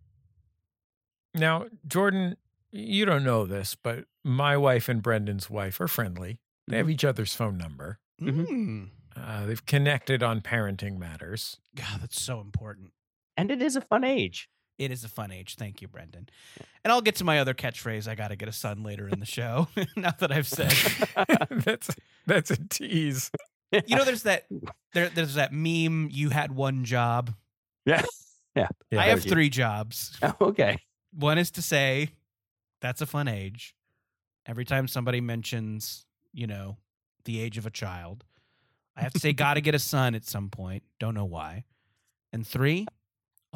Now, 1.34 1.66
Jordan, 1.86 2.36
you 2.72 3.04
don't 3.04 3.24
know 3.24 3.46
this, 3.46 3.74
but 3.74 4.04
my 4.24 4.56
wife 4.56 4.88
and 4.88 5.02
Brendan's 5.02 5.48
wife 5.50 5.80
are 5.80 5.88
friendly. 5.88 6.38
They 6.68 6.78
have 6.78 6.90
each 6.90 7.04
other's 7.04 7.34
phone 7.34 7.56
number. 7.56 8.00
Mm. 8.20 8.88
Uh, 9.16 9.46
they've 9.46 9.64
connected 9.64 10.22
on 10.22 10.40
parenting 10.40 10.98
matters. 10.98 11.58
God, 11.74 12.00
that's 12.00 12.20
so 12.20 12.40
important. 12.40 12.90
And 13.36 13.50
it 13.50 13.62
is 13.62 13.76
a 13.76 13.80
fun 13.80 14.04
age. 14.04 14.48
It 14.78 14.90
is 14.90 15.04
a 15.04 15.08
fun 15.08 15.32
age. 15.32 15.56
Thank 15.56 15.80
you, 15.80 15.88
Brendan. 15.88 16.28
And 16.84 16.92
I'll 16.92 17.00
get 17.00 17.16
to 17.16 17.24
my 17.24 17.38
other 17.38 17.54
catchphrase. 17.54 18.06
I 18.06 18.14
got 18.14 18.28
to 18.28 18.36
get 18.36 18.48
a 18.48 18.52
son 18.52 18.82
later 18.82 19.08
in 19.08 19.20
the 19.20 19.26
show. 19.26 19.68
now 19.96 20.12
that 20.18 20.30
I've 20.30 20.46
said, 20.46 20.74
that's 21.50 21.90
that's 22.26 22.50
a 22.50 22.56
tease. 22.68 23.30
you 23.72 23.96
know, 23.96 24.04
there's 24.04 24.24
that 24.24 24.46
there, 24.92 25.08
there's 25.08 25.34
that 25.34 25.52
meme. 25.52 26.08
You 26.12 26.30
had 26.30 26.52
one 26.52 26.84
job. 26.84 27.34
Yeah. 28.56 28.68
Yeah, 28.90 29.00
I 29.02 29.08
have 29.08 29.22
you. 29.22 29.30
three 29.30 29.50
jobs. 29.50 30.18
Oh, 30.22 30.34
okay. 30.40 30.78
One 31.12 31.36
is 31.36 31.50
to 31.52 31.62
say, 31.62 32.08
that's 32.80 33.02
a 33.02 33.06
fun 33.06 33.28
age. 33.28 33.74
Every 34.46 34.64
time 34.64 34.88
somebody 34.88 35.20
mentions, 35.20 36.06
you 36.32 36.46
know, 36.46 36.78
the 37.26 37.38
age 37.38 37.58
of 37.58 37.66
a 37.66 37.70
child, 37.70 38.24
I 38.96 39.02
have 39.02 39.12
to 39.12 39.18
say, 39.20 39.34
got 39.34 39.54
to 39.54 39.60
get 39.60 39.74
a 39.74 39.78
son 39.78 40.14
at 40.14 40.24
some 40.24 40.48
point. 40.48 40.84
Don't 40.98 41.14
know 41.14 41.26
why. 41.26 41.64
And 42.32 42.46
three, 42.46 42.86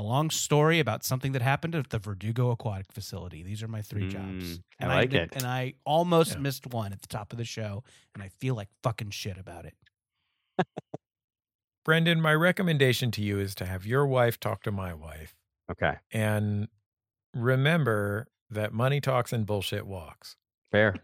a 0.01 0.03
long 0.03 0.31
story 0.31 0.81
about 0.81 1.05
something 1.05 1.33
that 1.33 1.43
happened 1.43 1.75
at 1.75 1.91
the 1.91 1.99
Verdugo 1.99 2.51
Aquatic 2.51 2.91
Facility. 2.91 3.43
These 3.43 3.63
are 3.63 3.69
my 3.69 3.83
three 3.83 4.09
jobs. 4.09 4.59
Mm, 4.59 4.63
I 4.81 4.85
And 4.85 4.89
like 4.93 5.11
did- 5.11 5.21
it. 5.23 5.37
And 5.37 5.45
I 5.45 5.75
almost 5.85 6.33
Yeah. 6.33 6.39
missed 6.39 6.67
one 6.67 6.93
at 6.93 7.03
the 7.03 7.07
top 7.09 7.33
of 7.33 7.39
the 7.39 7.45
show, 7.45 7.85
and 8.15 8.23
I 8.23 8.29
feel 8.29 8.55
like 8.55 8.69
fucking 8.83 9.11
shit 9.11 9.37
about 9.37 9.67
it. 9.67 9.75
Brendan, 11.85 12.21
my 12.21 12.35
recommendation 12.35 13.11
to 13.13 13.23
you 13.23 13.39
is 13.39 13.55
to 13.57 13.67
have 13.67 13.87
your 13.87 14.07
wife 14.07 14.39
talk 14.39 14.63
to 14.65 14.73
my 14.73 14.93
wife 14.95 15.35
Okay. 15.71 15.95
and 16.13 16.69
remember 17.35 18.29
that 18.51 18.73
money 18.73 19.01
talks 19.01 19.33
and 19.33 19.47
bullshit 19.47 19.87
walks. 19.87 20.37
Fair. 20.73 20.95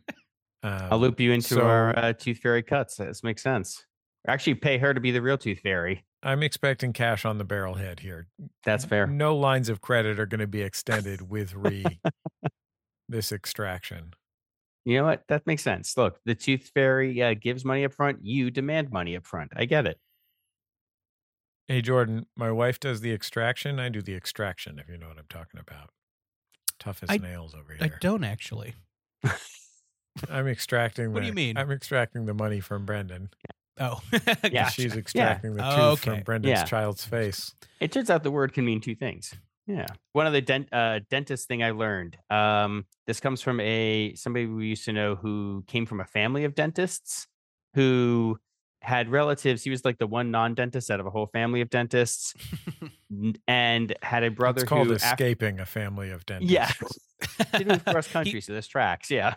Um, 0.63 0.89
I'll 0.91 0.99
loop 0.99 1.21
you 1.21 1.33
into 1.33 1.55
so- 1.55 1.67
our 1.67 1.97
uh, 1.99 2.13
tooth 2.13 2.39
fairy 2.39 2.63
cuts. 2.63 2.97
This 2.97 3.23
makes 3.23 3.43
sense. 3.43 3.85
Actually, 4.27 4.55
pay 4.57 4.79
her 4.79 4.93
to 4.93 5.01
be 5.01 5.13
the 5.13 5.23
real 5.23 5.39
tooth 5.39 5.61
fairy. 5.61 6.05
I'm 6.27 6.43
expecting 6.43 6.93
cash 6.93 7.25
on 7.25 7.39
the 7.39 7.45
barrel 7.45 7.75
head 7.75 8.01
here. 8.01 8.27
That's 8.65 8.85
fair. 8.85 9.07
No 9.07 9.37
lines 9.37 9.69
of 9.69 9.81
credit 9.81 10.19
are 10.19 10.27
going 10.27 10.41
to 10.41 10.49
be 10.49 10.61
extended 10.61 11.31
with 11.31 11.55
re 11.55 11.85
this 13.09 13.31
extraction. 13.31 14.13
You 14.85 14.99
know 14.99 15.05
what? 15.05 15.23
That 15.29 15.47
makes 15.47 15.63
sense. 15.63 15.97
Look, 15.97 16.19
the 16.25 16.35
tooth 16.35 16.73
fairy 16.75 17.23
uh, 17.23 17.35
gives 17.35 17.65
money 17.65 17.85
up 17.85 17.93
front. 17.93 18.19
You 18.23 18.51
demand 18.51 18.91
money 18.91 19.17
up 19.17 19.25
front. 19.25 19.53
I 19.55 19.67
get 19.67 19.87
it. 19.87 20.01
Hey 21.69 21.81
Jordan, 21.81 22.27
my 22.37 22.51
wife 22.51 22.81
does 22.81 23.03
the 23.03 23.13
extraction. 23.13 23.79
I 23.79 23.89
do 23.89 24.03
the 24.03 24.15
extraction. 24.17 24.81
If 24.81 24.89
you 24.89 24.99
know 24.99 25.07
what 25.09 25.19
I'm 25.19 25.27
talking 25.29 25.61
about. 25.61 25.91
Tough 26.81 27.05
as 27.05 27.11
I- 27.11 27.19
nails 27.19 27.55
over 27.55 27.73
here. 27.73 27.85
I 27.85 27.93
don't 28.01 28.25
actually. 28.25 28.75
I'm 30.31 30.49
extracting. 30.49 31.13
What 31.13 31.21
do 31.21 31.27
you 31.27 31.35
mean? 31.35 31.57
I'm 31.57 31.71
extracting 31.71 32.27
the 32.27 32.35
money 32.35 32.59
from 32.59 32.85
Brendan. 32.85 33.31
Oh, 33.79 34.01
Yeah. 34.51 34.69
She's 34.69 34.97
extracting 34.97 35.55
the 35.55 35.63
tooth 35.63 35.73
Oh, 35.77 35.97
from 35.97 36.13
okay. 36.15 36.23
Brendan's 36.23 36.59
Yeah. 36.61 36.65
child's 36.65 37.05
face. 37.05 37.55
It 37.81 37.93
turns 37.93 38.09
out 38.11 38.23
the 38.23 38.31
word 38.31 38.53
can 38.55 38.65
mean 38.65 38.81
two 38.81 38.95
things. 38.95 39.35
Yeah. 39.67 39.87
One 40.13 40.27
of 40.27 40.33
the 40.33 40.41
dent 40.41 40.69
uh, 40.73 41.01
dentist 41.11 41.49
thing 41.49 41.63
I 41.63 41.73
learned. 41.73 42.17
Um, 42.31 42.87
this 43.07 43.19
comes 43.21 43.43
from 43.43 43.61
a 43.61 44.15
somebody 44.15 44.47
we 44.47 44.67
used 44.69 44.85
to 44.87 44.93
know 44.93 45.17
who 45.17 45.65
came 45.67 45.87
from 45.87 46.01
a 46.01 46.05
family 46.05 46.45
of 46.45 46.55
dentists 46.55 47.27
who 47.75 48.39
had 48.81 49.09
relatives. 49.11 49.65
He 49.65 49.71
was 49.71 49.85
like 49.85 49.99
the 49.99 50.07
one 50.07 50.31
non-dentist 50.31 50.91
out 50.91 51.01
of 51.01 51.07
a 51.07 51.11
whole 51.11 51.27
family 51.27 51.61
of 51.61 51.69
dentists, 51.71 52.33
and 53.49 53.95
had 54.03 54.23
a 54.25 54.31
brother 54.31 54.63
it's 54.63 54.69
called 54.69 54.87
who 54.89 54.95
escaping 54.95 55.59
a 55.61 55.67
family 55.67 56.11
of 56.11 56.25
dentists. 56.27 56.53
Yeah. 56.53 56.71
didn't 57.59 57.85
cross 57.85 58.07
He- 58.07 58.13
country, 58.13 58.41
so 58.41 58.53
this 58.53 58.67
tracks. 58.69 59.11
Yeah. 59.11 59.35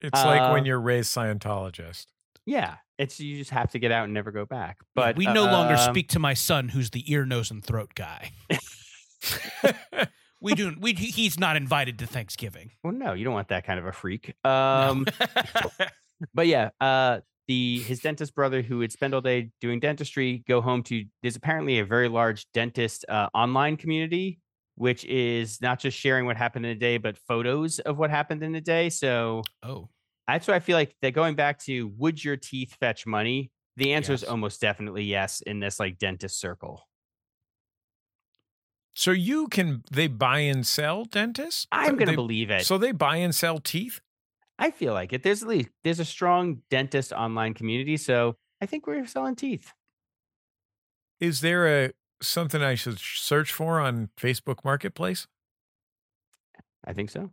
It's 0.00 0.24
like 0.24 0.52
when 0.52 0.62
Uh, 0.62 0.66
you're 0.66 0.80
raised 0.80 1.14
Scientologist. 1.14 2.06
Yeah. 2.46 2.76
It's 2.98 3.20
you 3.20 3.36
just 3.36 3.50
have 3.50 3.70
to 3.72 3.78
get 3.78 3.92
out 3.92 4.04
and 4.04 4.14
never 4.14 4.30
go 4.30 4.46
back. 4.46 4.78
But 4.94 5.16
we 5.16 5.26
no 5.26 5.44
longer 5.44 5.74
um, 5.74 5.90
speak 5.90 6.08
to 6.10 6.18
my 6.18 6.32
son, 6.32 6.70
who's 6.70 6.90
the 6.90 7.10
ear, 7.12 7.26
nose, 7.26 7.50
and 7.50 7.62
throat 7.62 7.92
guy. 7.94 8.32
We 10.40 10.54
do. 10.54 10.74
We 10.78 10.92
he's 10.92 11.38
not 11.38 11.56
invited 11.56 11.98
to 12.00 12.06
Thanksgiving. 12.06 12.70
Well, 12.84 12.92
no, 12.92 13.14
you 13.14 13.24
don't 13.24 13.34
want 13.34 13.48
that 13.48 13.64
kind 13.64 13.78
of 13.78 13.86
a 13.86 13.92
freak. 13.92 14.34
Um, 14.44 15.06
but 16.34 16.46
yeah, 16.46 16.70
uh, 16.80 17.20
the 17.48 17.80
his 17.80 18.00
dentist 18.00 18.34
brother 18.34 18.62
who 18.62 18.78
would 18.78 18.92
spend 18.92 19.14
all 19.14 19.20
day 19.20 19.50
doing 19.60 19.80
dentistry 19.80 20.44
go 20.46 20.60
home 20.60 20.82
to. 20.84 21.04
There's 21.22 21.36
apparently 21.36 21.78
a 21.78 21.84
very 21.84 22.08
large 22.08 22.46
dentist 22.52 23.06
uh, 23.08 23.28
online 23.32 23.76
community, 23.76 24.38
which 24.74 25.04
is 25.06 25.60
not 25.62 25.78
just 25.78 25.98
sharing 25.98 26.26
what 26.26 26.36
happened 26.36 26.66
in 26.66 26.72
a 26.72 26.78
day, 26.78 26.98
but 26.98 27.16
photos 27.16 27.78
of 27.78 27.96
what 27.96 28.10
happened 28.10 28.42
in 28.42 28.54
a 28.54 28.60
day. 28.60 28.90
So 28.90 29.42
oh, 29.62 29.88
that's 30.26 30.48
why 30.48 30.54
I 30.54 30.60
feel 30.60 30.76
like 30.76 30.94
that 31.02 31.12
going 31.12 31.34
back 31.36 31.58
to 31.64 31.88
would 31.96 32.22
your 32.24 32.36
teeth 32.36 32.76
fetch 32.80 33.06
money? 33.06 33.50
The 33.76 33.92
answer 33.92 34.12
is 34.12 34.24
almost 34.24 34.60
definitely 34.60 35.04
yes 35.04 35.40
in 35.42 35.60
this 35.60 35.78
like 35.78 35.98
dentist 35.98 36.40
circle. 36.40 36.82
so 38.94 39.10
you 39.10 39.46
can 39.48 39.82
they 39.90 40.06
buy 40.06 40.38
and 40.38 40.66
sell 40.66 41.04
dentists? 41.04 41.66
I'm 41.70 41.96
gonna 41.96 42.12
They- 42.12 42.16
believe 42.16 42.50
it. 42.50 42.64
So 42.64 42.78
they 42.78 42.92
buy 42.92 43.16
and 43.16 43.34
sell 43.34 43.58
teeth? 43.58 44.00
I 44.58 44.70
feel 44.70 44.94
like 44.94 45.12
it. 45.12 45.22
There's 45.22 45.42
at 45.42 45.48
least 45.48 45.68
there's 45.84 46.00
a 46.00 46.04
strong 46.06 46.62
dentist 46.70 47.12
online 47.12 47.52
community, 47.52 47.98
so 47.98 48.36
I 48.62 48.64
think 48.66 48.86
we're 48.86 49.06
selling 49.06 49.36
teeth. 49.36 49.74
Is 51.20 51.42
there 51.42 51.66
a 51.86 51.92
something 52.22 52.62
I 52.62 52.74
should 52.74 52.98
search 52.98 53.52
for 53.52 53.80
on 53.80 54.08
Facebook 54.18 54.64
Marketplace? 54.64 55.26
I 56.86 56.94
think 56.94 57.10
so. 57.10 57.32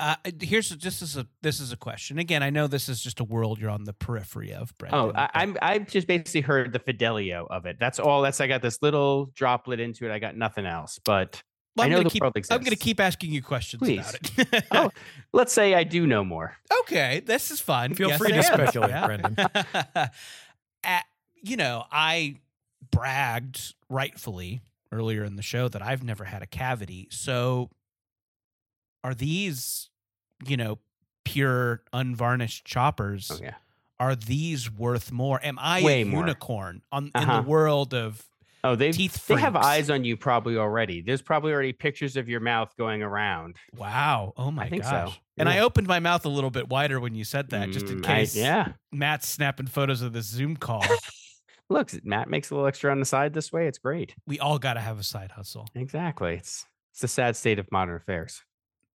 Uh, 0.00 0.16
here's 0.40 0.70
just 0.70 1.02
as 1.02 1.16
a 1.16 1.26
this 1.42 1.60
is 1.60 1.70
a 1.72 1.76
question. 1.76 2.18
Again, 2.18 2.42
I 2.42 2.50
know 2.50 2.66
this 2.66 2.88
is 2.88 3.00
just 3.02 3.20
a 3.20 3.24
world 3.24 3.60
you're 3.60 3.70
on 3.70 3.84
the 3.84 3.92
periphery 3.92 4.52
of, 4.52 4.76
Brendan. 4.78 4.98
Oh, 4.98 5.12
I, 5.14 5.28
I'm 5.34 5.56
I've 5.62 5.86
just 5.88 6.06
basically 6.08 6.40
heard 6.40 6.72
the 6.72 6.78
Fidelio 6.80 7.46
of 7.50 7.66
it. 7.66 7.76
That's 7.78 7.98
all. 8.00 8.22
That's 8.22 8.40
I 8.40 8.46
got 8.48 8.62
this 8.62 8.80
little 8.82 9.26
droplet 9.34 9.78
into 9.78 10.06
it. 10.06 10.12
I 10.12 10.18
got 10.18 10.36
nothing 10.36 10.64
else. 10.66 10.98
But 11.04 11.42
Well, 11.76 11.84
I 11.84 11.86
I'm 11.86 11.90
know 11.92 11.96
gonna 11.98 12.04
the 12.04 12.10
keep. 12.10 12.22
world 12.22 12.32
I'm 12.50 12.58
going 12.60 12.70
to 12.70 12.76
keep 12.76 12.98
asking 12.98 13.30
you 13.32 13.42
questions 13.42 13.82
about 13.82 14.16
Please. 14.22 14.46
it. 14.52 14.64
Oh, 14.72 14.90
let's 15.32 15.52
say 15.52 15.74
I 15.74 15.84
do 15.84 16.06
know 16.06 16.24
more. 16.24 16.56
okay, 16.80 17.20
this 17.24 17.50
is 17.50 17.60
fun. 17.60 17.94
Feel 17.94 18.08
Yes, 18.08 18.18
free 18.18 18.32
to 18.32 18.42
speculate, 18.42 18.90
Yeah. 18.90 19.06
Brendan. 19.06 19.36
At- 20.82 21.04
you 21.42 21.56
know, 21.56 21.84
I 21.92 22.36
bragged 22.90 23.74
rightfully 23.88 24.60
earlier 24.92 25.24
in 25.24 25.36
the 25.36 25.42
show 25.42 25.68
that 25.68 25.82
I've 25.82 26.02
never 26.02 26.24
had 26.24 26.42
a 26.42 26.46
cavity. 26.46 27.08
So, 27.10 27.70
are 29.04 29.14
these, 29.14 29.90
you 30.46 30.56
know, 30.56 30.78
pure 31.24 31.82
unvarnished 31.92 32.64
choppers? 32.64 33.30
Oh 33.32 33.38
yeah. 33.42 33.54
Are 33.98 34.16
these 34.16 34.70
worth 34.70 35.12
more? 35.12 35.38
Am 35.44 35.58
I 35.58 35.82
Way 35.82 36.02
a 36.02 36.06
more. 36.06 36.20
unicorn 36.20 36.82
on 36.90 37.06
in 37.06 37.10
Uh-huh. 37.14 37.42
the 37.42 37.48
world 37.48 37.92
of 37.94 38.24
Oh, 38.62 38.74
they 38.74 38.92
teeth? 38.92 39.26
they 39.26 39.36
have 39.36 39.56
eyes 39.56 39.88
on 39.90 40.04
you 40.04 40.16
probably 40.18 40.56
already. 40.58 41.00
There's 41.00 41.22
probably 41.22 41.52
already 41.52 41.72
pictures 41.72 42.16
of 42.16 42.28
your 42.28 42.40
mouth 42.40 42.74
going 42.76 43.02
around. 43.02 43.56
Wow! 43.74 44.34
Oh 44.36 44.50
my 44.50 44.68
think 44.68 44.84
so. 44.84 44.90
gosh! 44.90 45.20
And 45.38 45.48
I 45.48 45.60
opened 45.60 45.86
my 45.86 45.98
mouth 45.98 46.26
a 46.26 46.28
little 46.28 46.50
bit 46.50 46.68
wider 46.68 47.00
when 47.00 47.14
you 47.14 47.24
said 47.24 47.50
that, 47.50 47.70
just 47.70 47.86
in 47.88 48.00
Mm, 48.02 48.06
I- 48.06 48.14
case 48.16 48.36
yeah. 48.36 48.72
Matt's 48.92 49.28
snapping 49.28 49.66
photos 49.66 50.02
of 50.02 50.12
this 50.12 50.26
Zoom 50.26 50.56
call. 50.56 50.84
Look, 51.70 51.92
Matt 52.04 52.28
makes 52.28 52.50
a 52.50 52.54
little 52.54 52.66
extra 52.66 52.90
on 52.90 52.98
the 52.98 53.06
side 53.06 53.32
this 53.32 53.52
way. 53.52 53.66
It's 53.68 53.78
great. 53.78 54.14
We 54.26 54.38
all 54.40 54.58
got 54.58 54.74
to 54.74 54.80
have 54.80 54.98
a 54.98 55.04
side 55.04 55.30
hustle, 55.32 55.66
Exactly. 55.74 56.34
It's 56.34 56.66
it's 56.92 57.00
the 57.00 57.08
sad 57.08 57.36
state 57.36 57.58
of 57.58 57.70
modern 57.72 57.96
affairs. 57.96 58.42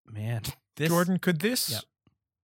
Man. 0.09 0.41
This 0.77 0.89
Jordan, 0.89 1.19
could 1.19 1.39
this 1.39 1.69
Yep. 1.69 1.83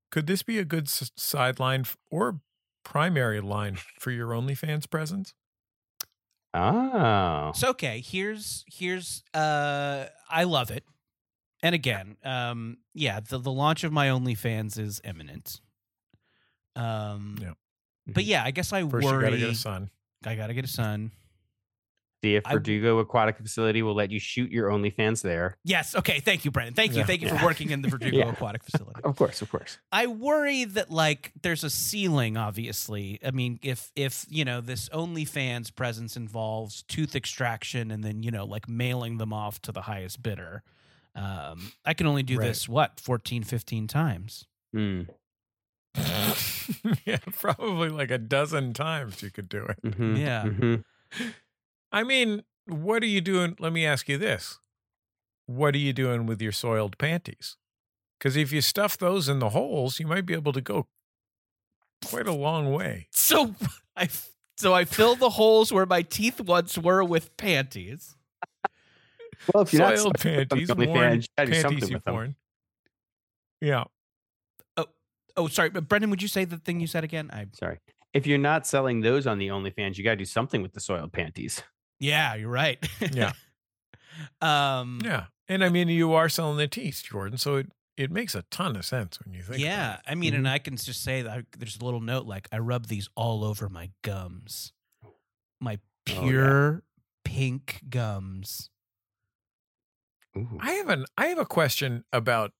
could 0.09 0.25
this 0.27 0.41
be 0.41 0.57
a 0.57 0.63
good 0.63 0.85
s- 0.87 1.11
sideline 1.17 1.81
f- 1.81 1.97
or 2.09 2.39
primary 2.85 3.41
line 3.41 3.77
for 3.99 4.09
your 4.11 4.29
OnlyFans 4.29 4.89
presence? 4.89 5.33
Oh. 6.53 7.51
So 7.55 7.69
okay, 7.71 8.01
here's 8.05 8.63
here's 8.67 9.23
uh 9.33 10.05
I 10.29 10.43
love 10.45 10.71
it. 10.71 10.85
And 11.63 11.75
again, 11.75 12.15
um 12.23 12.77
yeah, 12.93 13.19
the 13.19 13.37
the 13.37 13.51
launch 13.51 13.83
of 13.83 13.91
my 13.91 14.07
OnlyFans 14.07 14.77
is 14.79 15.01
imminent. 15.03 15.59
Um 16.75 17.37
Yeah. 17.41 17.53
but 18.07 18.23
yeah, 18.23 18.43
I 18.43 18.51
guess 18.51 18.71
I 18.73 18.87
First, 18.87 19.05
worry 19.05 19.15
you 19.15 19.21
got 19.21 19.29
to 19.31 19.37
get 19.37 19.49
a 19.49 19.55
son. 19.55 19.89
I 20.25 20.35
got 20.35 20.47
to 20.47 20.53
get 20.53 20.63
a 20.65 20.69
son. 20.69 21.11
See 22.23 22.35
if 22.35 22.45
I- 22.45 22.53
Verdugo 22.53 22.99
Aquatic 22.99 23.37
Facility 23.37 23.81
will 23.81 23.95
let 23.95 24.11
you 24.11 24.19
shoot 24.19 24.51
your 24.51 24.69
OnlyFans 24.69 25.23
there. 25.23 25.57
Yes, 25.63 25.95
okay, 25.95 26.19
thank 26.19 26.45
you 26.45 26.51
Brendan. 26.51 26.75
Thank 26.75 26.91
you. 26.93 26.99
Yeah. 26.99 27.05
Thank 27.05 27.21
you 27.23 27.29
for 27.29 27.43
working 27.43 27.71
in 27.71 27.81
the 27.81 27.87
Verdugo 27.95 28.17
Yeah. 28.17 28.29
Aquatic 28.31 28.63
Facility. 28.63 29.01
Of 29.03 29.15
course, 29.15 29.41
of 29.41 29.49
course. 29.49 29.79
I 29.91 30.05
worry 30.07 30.65
that 30.65 30.91
like 30.91 31.31
there's 31.41 31.63
a 31.63 31.69
ceiling. 31.71 32.37
Obviously, 32.37 33.19
I 33.25 33.31
mean, 33.31 33.59
if 33.63 33.91
if 33.95 34.25
you 34.29 34.45
know 34.45 34.61
this 34.61 34.87
OnlyFans 34.89 35.73
presence 35.75 36.15
involves 36.15 36.83
tooth 36.83 37.15
extraction 37.15 37.89
and 37.89 38.03
then 38.03 38.21
you 38.21 38.29
know 38.29 38.45
like 38.45 38.69
mailing 38.69 39.17
them 39.17 39.33
off 39.33 39.59
to 39.63 39.71
the 39.71 39.81
highest 39.81 40.21
bidder, 40.21 40.61
um, 41.15 41.71
I 41.83 41.95
can 41.95 42.05
only 42.05 42.21
do 42.23 42.37
Right. 42.37 42.47
this 42.49 42.69
what 42.69 42.99
14, 42.99 43.41
15 43.43 43.87
times. 43.87 44.45
Hmm. 44.73 45.01
yeah, 47.05 47.17
probably 47.39 47.89
like 47.89 48.11
a 48.11 48.17
dozen 48.17 48.73
times 48.73 49.21
you 49.21 49.29
could 49.31 49.49
do 49.49 49.65
it. 49.65 49.81
Mhm, 49.83 50.17
Yeah. 50.19 50.43
mhm. 50.45 50.83
I 51.91 52.03
mean, 52.03 52.43
what 52.67 53.03
are 53.03 53.07
you 53.07 53.21
doing? 53.21 53.55
Let 53.59 53.73
me 53.73 53.85
ask 53.85 54.07
you 54.07 54.17
this. 54.17 54.59
What 55.45 55.75
are 55.75 55.79
you 55.79 55.93
doing 55.93 56.25
with 56.25 56.41
your 56.41 56.51
soiled 56.51 56.97
panties? 56.97 57.57
Because 58.17 58.37
if 58.37 58.51
you 58.51 58.61
stuff 58.61 58.97
those 58.97 59.27
in 59.27 59.39
the 59.39 59.49
holes, 59.49 59.99
you 59.99 60.07
might 60.07 60.25
be 60.25 60.33
able 60.33 60.53
to 60.53 60.61
go 60.61 60.87
quite 62.05 62.27
a 62.27 62.33
long 62.33 62.71
way. 62.71 63.07
So 63.11 63.55
I 63.95 64.03
f- 64.03 64.29
so 64.57 64.73
I 64.73 64.85
fill 64.85 65.15
the 65.15 65.31
holes 65.31 65.73
where 65.73 65.87
my 65.87 66.03
teeth 66.03 66.39
once 66.39 66.77
were 66.77 67.03
with 67.03 67.35
panties. 67.35 68.15
Well, 69.51 69.63
if 69.63 69.73
you're 69.73 69.81
not 69.81 69.97
Soiled 69.97 70.19
stuck 70.19 70.35
with 70.35 70.49
them 70.49 70.59
panties, 70.59 70.69
on 70.69 70.77
OnlyFans, 70.77 70.87
worn 70.87 71.13
you 71.13 71.21
do 71.21 71.27
panties 71.35 71.61
something 71.61 71.89
you 71.89 71.95
with 71.95 72.03
them. 72.03 72.13
worn. 72.13 72.35
Yeah. 73.59 73.83
Oh, 74.77 74.85
oh, 75.35 75.47
sorry, 75.47 75.71
but 75.71 75.87
Brendan, 75.87 76.11
would 76.11 76.21
you 76.21 76.27
say 76.27 76.45
the 76.45 76.57
thing 76.57 76.79
you 76.79 76.85
said 76.85 77.03
again? 77.03 77.31
I 77.33 77.47
Sorry. 77.53 77.79
If 78.13 78.27
you're 78.27 78.37
not 78.37 78.67
selling 78.67 79.01
those 79.01 79.25
on 79.25 79.39
the 79.39 79.47
OnlyFans, 79.47 79.97
you 79.97 80.03
got 80.03 80.11
to 80.11 80.17
do 80.17 80.25
something 80.25 80.61
with 80.61 80.73
the 80.73 80.79
soiled 80.79 81.11
panties. 81.11 81.63
Yeah, 82.01 82.35
you're 82.35 82.49
right. 82.49 82.77
Yeah. 83.13 83.31
um. 84.41 84.99
Yeah. 85.03 85.25
And 85.47 85.63
I 85.63 85.69
mean, 85.69 85.87
you 85.89 86.13
are 86.13 86.27
selling 86.29 86.57
the 86.57 86.67
teeth, 86.67 87.03
Jordan. 87.03 87.37
So 87.37 87.55
it, 87.57 87.67
it 87.97 88.09
makes 88.11 88.35
a 88.35 88.43
ton 88.51 88.75
of 88.77 88.85
sense 88.85 89.19
when 89.23 89.33
you 89.33 89.41
think 89.41 89.55
about 89.57 89.59
Yeah, 89.59 89.93
it. 89.95 89.99
I 90.07 90.15
mean, 90.15 90.33
and 90.33 90.47
I 90.47 90.59
can 90.59 90.77
just 90.77 91.03
say 91.03 91.21
that 91.23 91.29
I, 91.31 91.43
there's 91.57 91.77
a 91.81 91.83
little 91.85 91.99
note 91.99 92.25
like 92.25 92.47
I 92.51 92.57
rub 92.59 92.87
these 92.87 93.09
all 93.15 93.43
over 93.43 93.67
my 93.69 93.91
gums, 94.01 94.73
my 95.59 95.77
Oh, 96.09 96.13
yeah. 96.13 96.19
pure 96.21 96.83
pink 97.23 97.81
gums. 97.89 98.69
Ooh. 100.37 100.57
I 100.61 100.71
have 100.73 100.89
an 100.89 101.05
I 101.17 101.27
have 101.27 101.37
a 101.37 101.45
question 101.45 102.05
about 102.13 102.53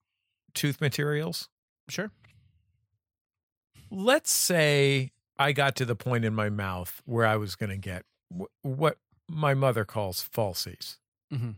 tooth 0.54 0.80
materials. 0.82 1.48
Sure. 1.90 2.12
Let's 3.90 4.32
say 4.32 5.12
I 5.40 5.54
got 5.54 5.76
to 5.78 5.86
the 5.86 5.96
point 5.96 6.26
in 6.26 6.34
my 6.36 6.50
mouth 6.50 7.02
where 7.06 7.26
I 7.26 7.38
was 7.38 7.56
going 7.56 7.70
to 7.72 7.78
get 7.78 8.04
wh- 8.38 8.44
what 8.66 8.98
my 9.32 9.54
mother 9.54 9.86
calls 9.86 10.22
falsies. 10.24 10.98
Mhm. 11.34 11.56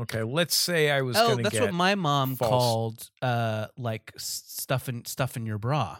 Okay, 0.00 0.22
let's 0.22 0.54
say 0.54 0.90
I 0.90 1.00
was 1.02 1.16
Oh, 1.16 1.36
that's 1.36 1.50
get 1.50 1.62
what 1.62 1.72
my 1.74 1.94
mom 1.94 2.36
false- 2.36 2.50
called 2.50 3.10
uh 3.22 3.66
like 3.78 4.12
stuffing 4.16 5.04
stuff 5.06 5.36
in 5.36 5.46
your 5.46 5.58
bra 5.58 5.98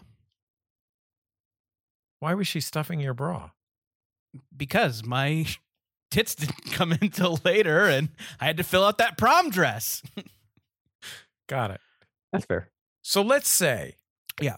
Why 2.19 2.33
was 2.33 2.47
she 2.47 2.59
stuffing 2.61 2.99
your 2.99 3.13
bra? 3.13 3.51
because 4.55 5.03
my 5.05 5.45
tits 6.11 6.35
didn't 6.35 6.71
come 6.71 6.91
in 6.91 6.99
until 7.01 7.39
later, 7.43 7.85
and 7.87 8.09
I 8.39 8.45
had 8.45 8.57
to 8.57 8.63
fill 8.63 8.83
out 8.85 8.97
that 8.99 9.17
prom 9.17 9.49
dress. 9.49 10.03
Got 11.49 11.71
it. 11.71 11.81
That's 12.31 12.45
fair. 12.45 12.69
So 13.01 13.21
let's 13.21 13.49
say 13.49 13.95
Yeah. 14.41 14.57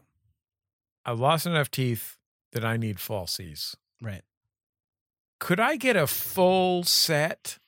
I 1.06 1.12
lost 1.12 1.46
enough 1.46 1.70
teeth 1.72 2.18
that 2.52 2.66
I 2.66 2.78
need 2.78 2.98
falsies. 2.98 3.76
right. 4.02 4.24
Could 5.40 5.60
I 5.60 5.76
get 5.78 5.96
a 5.96 6.08
full 6.08 6.84
set 6.84 7.60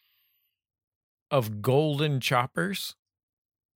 of 1.30 1.62
golden 1.62 2.20
choppers? 2.20 2.96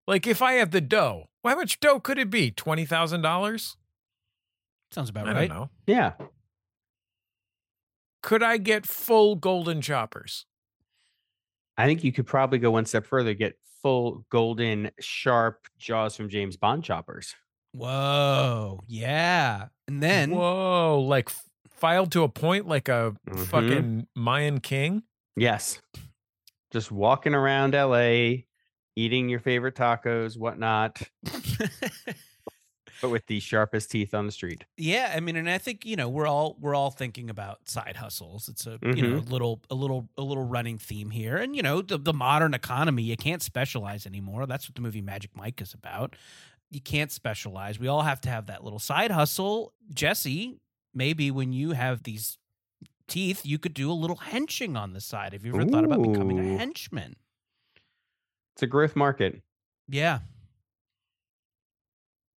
Like 0.08 0.28
if 0.28 0.42
I 0.42 0.54
have 0.54 0.72
the 0.72 0.82
dough, 0.82 1.26
well, 1.44 1.56
how 1.56 1.60
much 1.60 1.80
dough 1.80 2.00
could 2.00 2.18
it 2.20 2.30
be? 2.30 2.52
Twenty 2.52 2.86
thousand 2.86 3.22
dollars? 3.22 3.78
Sounds 4.92 5.10
about 5.10 5.28
I 5.28 5.34
right. 5.34 5.50
don't 5.50 5.58
know. 5.58 5.70
Yeah. 5.88 6.14
Could 8.22 8.44
I 8.44 8.58
get 8.58 8.86
full 8.86 9.36
golden 9.36 9.82
choppers? 9.82 10.46
I 11.78 11.86
think 11.86 12.04
you 12.04 12.12
could 12.12 12.26
probably 12.26 12.58
go 12.60 12.72
one 12.72 12.86
step 12.86 13.06
further, 13.06 13.34
get 13.34 13.58
full 13.82 14.26
golden, 14.30 14.92
sharp 15.00 15.68
jaws 15.78 16.16
from 16.16 16.30
James 16.30 16.58
Bond 16.58 16.84
choppers. 16.84 17.36
Whoa. 17.74 18.82
Yeah. 18.88 19.66
And 19.88 20.02
then 20.02 20.32
Whoa, 20.32 21.02
like 21.08 21.30
f- 21.30 21.44
filed 21.76 22.12
to 22.14 22.24
a 22.24 22.30
point 22.30 22.68
like 22.68 22.88
a 22.90 23.16
Mhm. 23.28 23.46
fucking 23.48 24.08
Mayan 24.16 24.60
king? 24.60 25.04
Yes. 25.36 25.82
Just 26.72 26.92
walking 26.92 27.34
around 27.34 27.74
LA, 27.76 28.46
eating 28.96 29.30
your 29.30 29.40
favorite 29.40 29.76
tacos, 29.76 30.38
whatnot, 30.38 31.02
but 33.02 33.10
with 33.10 33.26
the 33.28 33.40
sharpest 33.40 33.92
teeth 33.92 34.14
on 34.14 34.26
the 34.26 34.32
street. 34.32 34.66
Yeah, 34.78 35.12
I 35.16 35.20
mean, 35.20 35.36
and 35.36 35.50
I 35.50 35.58
think 35.58 35.86
you 35.86 35.96
know 35.96 36.10
we're 36.10 36.28
all 36.28 36.56
we're 36.60 36.76
all 36.76 36.92
thinking 36.92 37.30
about 37.30 37.68
side 37.70 37.98
hustles. 37.98 38.48
It's 38.50 38.66
a 38.66 38.80
you 38.82 39.02
know 39.08 39.18
little 39.20 39.62
a 39.70 39.76
little 39.76 40.10
a 40.18 40.22
little 40.22 40.44
running 40.46 40.78
theme 40.78 41.10
here, 41.12 41.38
and 41.38 41.56
you 41.56 41.62
know 41.62 41.82
the 41.82 41.98
the 41.98 42.14
modern 42.14 42.54
economy. 42.54 43.04
You 43.04 43.18
can't 43.18 43.42
specialize 43.42 44.06
anymore. 44.06 44.46
That's 44.46 44.68
what 44.70 44.76
the 44.76 44.82
movie 44.82 45.02
Magic 45.02 45.32
Mike 45.36 45.62
is 45.62 45.74
about. 45.74 46.16
You 46.72 46.82
can't 46.82 47.12
specialize. 47.12 47.80
We 47.80 47.88
all 47.88 48.02
have 48.04 48.22
to 48.22 48.30
have 48.30 48.48
that 48.48 48.64
little 48.64 48.80
side 48.80 49.12
hustle. 49.12 49.74
Jesse, 49.94 50.58
maybe 50.96 51.30
when 51.30 51.54
you 51.54 51.72
have 51.74 52.04
these 52.04 52.38
teeth, 53.08 53.46
you 53.46 53.60
could 53.60 53.74
do 53.76 53.92
a 53.92 53.94
little 53.94 54.16
henching 54.16 54.76
on 54.76 54.94
the 54.94 55.02
side. 55.02 55.34
Have 55.34 55.46
you 55.46 55.54
ever 55.54 55.66
thought 55.66 55.84
about 55.84 56.02
becoming 56.02 56.40
a 56.40 56.58
henchman? 56.58 57.18
It's 58.56 58.64
a 58.64 58.68
growth 58.68 58.96
market. 58.96 59.42
Yeah, 59.88 60.20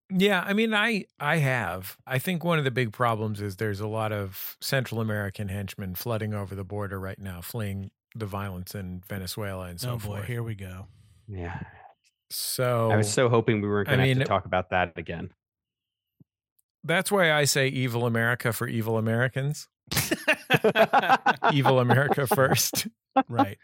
Yeah, 0.09 0.43
I 0.45 0.53
mean, 0.53 0.73
I 0.73 1.05
I 1.19 1.37
have. 1.37 1.97
I 2.05 2.17
think 2.19 2.43
one 2.43 2.57
of 2.57 2.65
the 2.65 2.71
big 2.71 2.91
problems 2.91 3.41
is 3.41 3.57
there's 3.57 3.79
a 3.79 3.87
lot 3.87 4.11
of 4.11 4.57
Central 4.61 4.99
American 5.01 5.49
henchmen 5.49 5.95
flooding 5.95 6.33
over 6.33 6.55
the 6.55 6.63
border 6.63 6.99
right 6.99 7.19
now, 7.19 7.41
fleeing 7.41 7.91
the 8.15 8.25
violence 8.25 8.73
in 8.73 9.03
Venezuela 9.07 9.65
and 9.65 9.79
so 9.79 9.91
oh 9.91 9.97
boy, 9.97 9.99
forth. 9.99 10.25
here 10.25 10.43
we 10.43 10.55
go. 10.55 10.87
Yeah. 11.27 11.59
So 12.29 12.89
I 12.91 12.97
was 12.97 13.11
so 13.11 13.29
hoping 13.29 13.61
we 13.61 13.67
weren't 13.67 13.87
going 13.87 14.01
mean- 14.01 14.19
to 14.19 14.25
talk 14.25 14.45
about 14.45 14.69
that 14.71 14.93
again. 14.95 15.29
That's 16.87 17.11
why 17.11 17.31
I 17.31 17.43
say 17.45 17.67
evil 17.67 18.05
America 18.05 18.51
for 18.53 18.67
evil 18.67 18.97
Americans. 18.97 19.67
Evil 21.53 21.79
America 21.79 22.27
first. 22.27 22.87
right. 23.29 23.57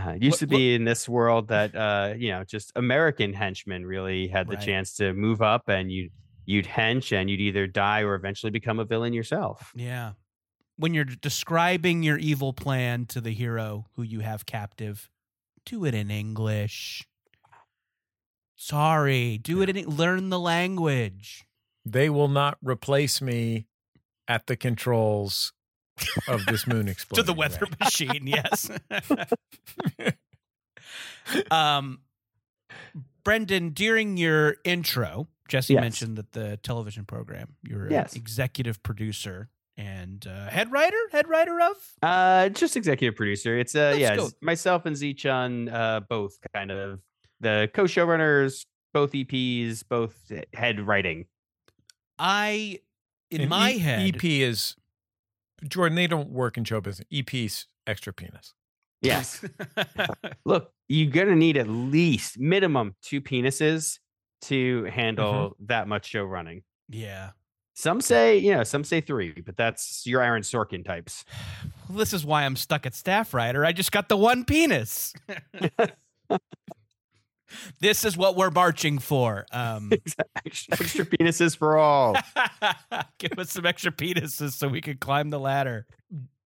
Uh, 0.00 0.10
it 0.10 0.22
used 0.22 0.34
What- 0.34 0.38
to 0.40 0.46
be 0.46 0.74
in 0.74 0.84
this 0.84 1.08
world 1.08 1.48
that 1.48 1.74
uh, 1.74 2.14
you 2.16 2.30
know, 2.30 2.44
just 2.44 2.70
American 2.76 3.32
henchmen 3.32 3.84
really 3.86 4.28
had 4.28 4.46
the 4.48 4.56
Right. 4.56 4.64
chance 4.64 4.94
to 4.96 5.12
move 5.12 5.40
up, 5.42 5.68
and 5.68 5.90
you 5.90 6.10
you'd 6.44 6.66
hench, 6.66 7.12
and 7.16 7.28
you'd 7.28 7.40
either 7.40 7.66
die 7.66 8.00
or 8.02 8.14
eventually 8.14 8.50
become 8.50 8.78
a 8.78 8.84
villain 8.84 9.12
yourself. 9.12 9.72
Yeah. 9.74 10.12
When 10.76 10.94
you're 10.94 11.04
describing 11.04 12.02
your 12.02 12.16
evil 12.18 12.52
plan 12.52 13.06
to 13.06 13.20
the 13.20 13.32
hero 13.32 13.86
who 13.96 14.02
you 14.02 14.20
have 14.20 14.46
captive, 14.46 15.10
do 15.66 15.84
it 15.84 15.94
in 15.94 16.10
English. 16.10 17.04
Sorry, 18.54 19.38
do 19.38 19.62
it 19.62 19.68
in 19.76 19.84
learn 19.88 20.30
the 20.30 20.38
language. 20.40 21.44
They 21.92 22.10
will 22.10 22.28
not 22.28 22.58
replace 22.62 23.20
me 23.22 23.66
at 24.26 24.46
the 24.46 24.56
controls 24.56 25.52
of 26.28 26.44
this 26.46 26.66
moon 26.66 26.88
explosion. 26.88 27.24
to 27.24 27.32
the 27.32 27.36
weather 27.36 27.66
machine, 27.80 28.26
yes. 28.26 28.70
um 31.50 32.00
Brendan, 33.24 33.70
during 33.70 34.16
your 34.16 34.56
intro, 34.64 35.28
Jesse 35.48 35.74
Yes. 35.74 35.80
mentioned 35.82 36.16
that 36.16 36.32
the 36.32 36.56
television 36.58 37.04
program, 37.04 37.56
you're 37.62 37.86
an 37.86 37.92
Yes. 37.92 38.14
executive 38.14 38.82
producer 38.82 39.48
and 39.76 40.26
uh, 40.26 40.48
head 40.48 40.70
writer, 40.72 40.96
head 41.12 41.28
writer 41.28 41.58
of 41.60 41.76
Uh, 42.02 42.48
just 42.50 42.76
executive 42.76 43.16
producer. 43.16 43.58
It's 43.58 43.74
uh, 43.74 43.90
Let's 43.92 43.98
yeah, 43.98 44.14
it's 44.14 44.34
myself 44.40 44.86
and 44.86 44.96
Tze 44.96 45.14
Chun, 45.14 45.68
uh, 45.68 46.00
both 46.08 46.38
kind 46.54 46.70
of 46.70 47.00
the 47.40 47.70
co-showrunners, 47.74 48.64
both 48.92 49.12
EPs, 49.12 49.82
both 49.88 50.30
head 50.54 50.80
writing. 50.80 51.26
I 52.18 52.80
in 53.30 53.42
And 53.42 53.50
my 53.50 53.72
E- 53.72 53.78
head 53.78 54.14
EP 54.14 54.24
is 54.24 54.76
Jordan, 55.66 55.96
they 55.96 56.06
don't 56.06 56.30
work 56.30 56.56
in 56.56 56.64
show 56.64 56.80
business. 56.80 57.06
EP's 57.12 57.66
extra 57.86 58.12
penis. 58.12 58.54
Yes. 59.00 59.44
Look, 60.44 60.72
you're 60.88 61.10
gonna 61.10 61.36
need 61.36 61.56
at 61.56 61.68
least 61.68 62.38
minimum 62.38 62.94
two 63.02 63.20
penises 63.20 63.98
to 64.42 64.82
mm-hmm. 64.82 64.88
handle 64.88 65.56
that 65.66 65.88
much 65.88 66.06
show 66.06 66.24
running. 66.24 66.62
yeah. 66.88 67.30
Some 67.74 68.00
say, 68.00 68.38
you 68.38 68.56
know, 68.56 68.64
some 68.64 68.82
say 68.82 69.00
three, 69.00 69.40
but 69.40 69.56
that's 69.56 70.04
your 70.04 70.20
Aaron 70.20 70.42
Sorkin 70.42 70.84
types. 70.84 71.24
Well, 71.88 71.96
this 71.96 72.12
is 72.12 72.22
why 72.22 72.44
I'm 72.44 72.54
stuck 72.54 72.84
at 72.84 72.94
staff 72.94 73.32
writer. 73.32 73.64
I 73.64 73.72
just 73.72 73.92
got 73.92 74.10
the 74.10 74.16
one 74.16 74.44
penis. 74.44 75.14
this 77.80 78.04
is 78.04 78.16
what 78.16 78.36
we're 78.36 78.50
marching 78.50 78.98
for. 78.98 79.46
Um, 79.52 79.90
extra, 80.46 80.74
extra 80.80 81.04
penises 81.06 81.56
for 81.56 81.76
all. 81.78 82.16
give 83.18 83.38
us 83.38 83.50
some 83.52 83.66
extra 83.66 83.92
penises 83.92 84.52
so 84.52 84.68
we 84.68 84.80
can 84.80 84.96
climb 84.98 85.30
the 85.30 85.38
ladder. 85.40 85.86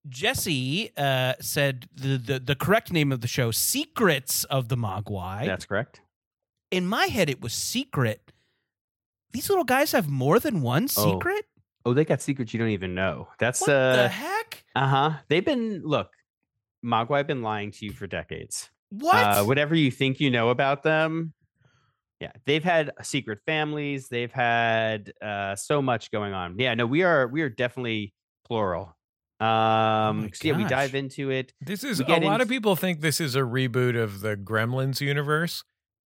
Jesse 0.09 0.91
uh, 0.97 1.33
said 1.39 1.87
the, 1.95 2.17
the 2.17 2.39
the 2.39 2.55
correct 2.55 2.91
name 2.91 3.11
of 3.11 3.21
the 3.21 3.27
show, 3.27 3.51
Secrets 3.51 4.43
of 4.45 4.67
the 4.69 4.75
Mogwai. 4.75 5.45
That's 5.45 5.65
correct. 5.65 6.01
In 6.71 6.87
my 6.87 7.05
head, 7.07 7.29
it 7.29 7.41
was 7.41 7.53
Secret. 7.53 8.31
These 9.31 9.47
little 9.49 9.63
guys 9.63 9.91
have 9.91 10.09
more 10.09 10.39
than 10.39 10.61
one 10.61 10.87
Oh. 10.97 11.13
secret. 11.13 11.45
Oh, 11.85 11.93
they 11.93 12.03
got 12.05 12.21
secrets 12.21 12.53
you 12.53 12.59
don't 12.59 12.69
even 12.69 12.93
know. 12.93 13.27
That's 13.39 13.61
What 13.61 13.67
the 13.67 13.73
uh 13.73 14.07
heck? 14.09 14.63
uh 14.75 14.87
huh. 14.87 15.11
They've 15.29 15.45
been 15.45 15.81
look, 15.83 16.11
Mogwai 16.85 17.17
have 17.17 17.27
been 17.27 17.41
lying 17.43 17.71
to 17.71 17.85
you 17.85 17.91
for 17.93 18.07
decades. 18.07 18.69
What? 18.91 19.15
Uh, 19.15 19.43
whatever 19.43 19.73
you 19.73 19.89
think 19.89 20.19
you 20.19 20.29
know 20.29 20.49
about 20.49 20.83
them. 20.83 21.33
Yeah, 22.19 22.31
they've 22.45 22.63
had 22.63 22.91
secret 23.01 23.39
families. 23.47 24.09
They've 24.09 24.31
had 24.31 25.11
uh, 25.21 25.55
so 25.55 25.81
much 25.81 26.11
going 26.11 26.33
on. 26.33 26.59
Yeah, 26.59 26.75
no, 26.75 26.85
we 26.85 27.01
are 27.01 27.27
we 27.27 27.41
are 27.41 27.49
definitely 27.49 28.13
plural. 28.45 28.95
Um, 29.39 30.25
Oh 30.25 30.29
so 30.33 30.47
yeah, 30.49 30.57
we 30.57 30.65
dive 30.65 30.93
into 30.93 31.31
it. 31.31 31.51
This 31.61 31.83
is 31.83 31.99
a 31.99 32.03
lot 32.03 32.41
of 32.41 32.47
people 32.47 32.75
think 32.75 33.01
this 33.01 33.19
is 33.19 33.35
a 33.35 33.39
reboot 33.39 33.99
of 33.99 34.21
the 34.21 34.35
Gremlins 34.37 35.01
universe. 35.01 35.63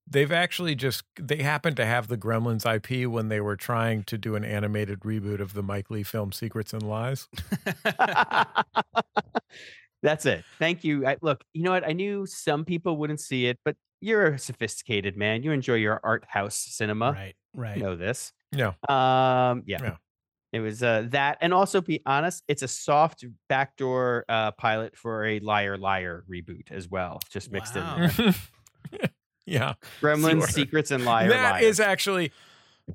They've 0.05 0.31
actually 0.31 0.75
just 0.75 1.03
they 1.19 1.37
happened 1.37 1.77
to 1.77 1.85
have 1.85 2.09
the 2.09 2.17
Gremlins 2.17 2.63
IP 2.63 3.09
when 3.09 3.29
they 3.29 3.39
were 3.39 3.55
trying 3.55 4.03
to 4.03 4.17
do 4.17 4.35
an 4.35 4.43
animated 4.43 4.99
reboot 4.99 5.39
of 5.39 5.53
the 5.53 5.63
Mike 5.63 5.89
Leigh 5.89 6.03
film 6.03 6.31
Secrets 6.31 6.73
and 6.73 6.83
Lies. 6.83 7.27
That's 10.03 10.25
it. 10.27 10.43
Thank 10.59 10.83
you. 10.83 11.07
I, 11.07 11.17
look, 11.21 11.43
you 11.53 11.63
know 11.63 11.71
what? 11.71 11.87
I 11.87 11.93
knew 11.93 12.25
some 12.27 12.65
people 12.65 12.97
wouldn't 12.97 13.19
see 13.21 13.47
it, 13.47 13.57
but 13.65 13.75
you're 14.01 14.27
a 14.33 14.37
sophisticated 14.39 15.17
man. 15.17 15.41
You 15.43 15.51
enjoy 15.51 15.75
your 15.75 15.99
art 16.03 16.25
house 16.27 16.55
cinema. 16.57 17.13
right, 17.13 17.35
right. 17.55 17.77
You 17.77 17.83
know 17.83 17.95
this. 17.95 18.33
Yeah. 18.51 18.73
Um, 18.89 19.63
yeah. 19.65 19.79
Yeah. 19.81 19.95
It 20.51 20.59
was 20.59 20.83
uh, 20.83 21.07
that, 21.09 21.39
and 21.41 21.51
also 21.51 21.81
be 21.81 22.01
honest, 22.05 22.43
it's 22.47 22.61
a 22.61 22.67
soft 22.67 23.25
backdoor 23.49 24.25
uh, 24.29 24.51
pilot 24.51 24.95
for 24.95 25.25
a 25.25 25.39
liar 25.39 25.77
liar 25.77 26.23
reboot 26.29 26.69
as 26.71 26.87
well, 26.87 27.19
just 27.31 27.51
mixed 27.51 27.75
Wow. 27.75 27.95
in 27.95 28.11
there. 28.17 28.33
yeah. 29.47 29.73
Gremlins, 30.01 30.39
Sure. 30.41 30.47
Secrets, 30.49 30.91
and 30.91 31.05
Liar 31.05 31.29
That 31.29 31.51
Liar. 31.53 31.63
is 31.63 31.79
actually, 31.79 32.31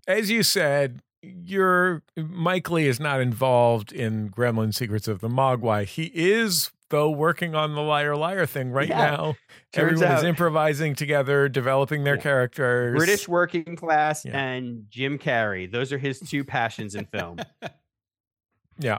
as 0.07 0.31
you 0.31 0.43
said, 0.45 1.01
your 1.23 2.03
Mike 2.17 2.71
Leigh 2.71 2.87
is 2.87 3.01
not 3.01 3.21
involved 3.21 3.91
in 3.93 4.31
Gremlin 4.31 4.73
Secrets 4.73 5.09
of 5.09 5.21
the 5.21 5.29
Mogwai. 5.29 5.85
He 5.85 6.13
is, 6.15 6.71
though, 6.91 7.11
working 7.11 7.55
on 7.55 7.75
the 7.75 7.81
liar 7.83 8.17
liar 8.17 8.47
thing 8.47 8.71
right 8.71 8.89
Yeah. 8.89 9.11
now. 9.11 9.37
Turns 9.73 10.01
Everyone 10.03 10.19
is 10.19 10.25
improvising 10.25 10.95
together, 10.95 11.49
developing 11.49 12.05
their 12.05 12.17
Yeah. 12.17 12.23
characters. 12.23 12.97
British 12.97 13.29
working 13.29 13.77
class 13.77 14.25
Yeah. 14.25 14.39
and 14.39 14.85
Jim 14.89 15.19
Carrey. 15.19 15.71
Those 15.71 15.93
are 15.93 15.99
his 15.99 16.21
two 16.21 16.45
passions 16.45 16.95
in 16.95 17.05
film. 17.07 17.39
Yeah. 18.81 18.99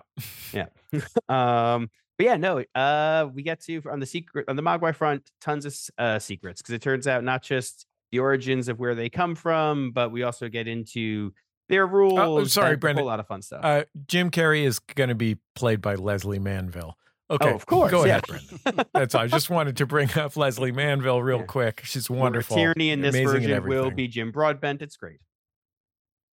Yeah. 0.51 0.65
um, 1.29 1.89
but 2.17 2.25
yeah, 2.25 2.35
no, 2.35 2.63
uh, 2.75 3.29
we 3.33 3.43
get 3.43 3.61
to 3.61 3.81
on 3.89 4.01
the 4.01 4.05
secret 4.05 4.43
on 4.49 4.57
the 4.57 4.61
Mogwai 4.61 4.93
front, 4.93 5.31
tons 5.39 5.65
of 5.65 5.73
uh, 5.97 6.19
secrets 6.19 6.61
because 6.61 6.73
it 6.73 6.81
turns 6.81 7.07
out 7.07 7.23
not 7.23 7.41
just 7.43 7.85
the 8.11 8.19
origins 8.19 8.67
of 8.67 8.77
where 8.79 8.93
they 8.93 9.09
come 9.09 9.35
from, 9.35 9.91
but 9.91 10.11
we 10.11 10.23
also 10.23 10.49
get 10.49 10.67
into 10.67 11.31
their 11.69 11.87
rules. 11.87 12.51
sorry, 12.51 12.73
and 12.73 12.83
a 12.83 12.93
whole 12.95 13.05
lot 13.05 13.21
of 13.21 13.27
fun 13.27 13.41
stuff. 13.41 13.63
Uh, 13.63 13.85
Jim 14.05 14.31
Carrey 14.31 14.63
is 14.65 14.79
going 14.79 15.07
to 15.09 15.15
be 15.15 15.37
played 15.55 15.79
by 15.81 15.95
Lesley 15.95 16.39
Manville. 16.39 16.97
Okay, 17.31 17.51
oh, 17.51 17.55
of 17.55 17.65
course, 17.67 17.91
Go 17.91 18.05
yeah. 18.05 18.17
ahead, 18.17 18.23
Brendan. 18.63 18.85
That's 18.93 19.13
all. 19.13 19.21
I 19.21 19.27
just 19.27 19.49
wanted 19.51 19.77
to 19.77 19.85
bring 19.85 20.09
up 20.17 20.35
Lesley 20.35 20.71
Manville 20.71 21.21
real 21.21 21.39
Yeah. 21.39 21.45
quick. 21.45 21.81
She's 21.83 22.09
Where 22.09 22.19
wonderful. 22.19 22.55
Tyranny 22.57 22.89
in 22.89 23.01
this 23.01 23.13
amazing 23.13 23.41
version 23.47 23.67
will 23.67 23.91
be 23.91 24.07
Jim 24.07 24.31
Broadbent. 24.31 24.81
It's 24.81 24.97
great. 24.97 25.19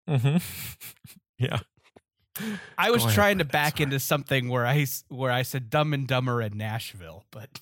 Mhm. 0.09 0.40
yeah. 1.38 1.59
I 2.78 2.90
was 2.90 3.02
Go 3.02 3.07
ahead, 3.07 3.14
trying 3.14 3.38
to 3.38 3.44
back 3.44 3.78
sorry. 3.78 3.85
into 3.85 3.98
something 4.00 4.48
where 4.48 4.66
I 4.66 4.80
s- 4.83 5.04
where 5.09 5.30
I 5.33 5.42
said 5.42 5.70
Dumb 5.70 5.92
and 5.94 6.07
Dumber 6.07 6.42
in 6.42 6.57
Nashville, 6.59 7.24
but 7.30 7.61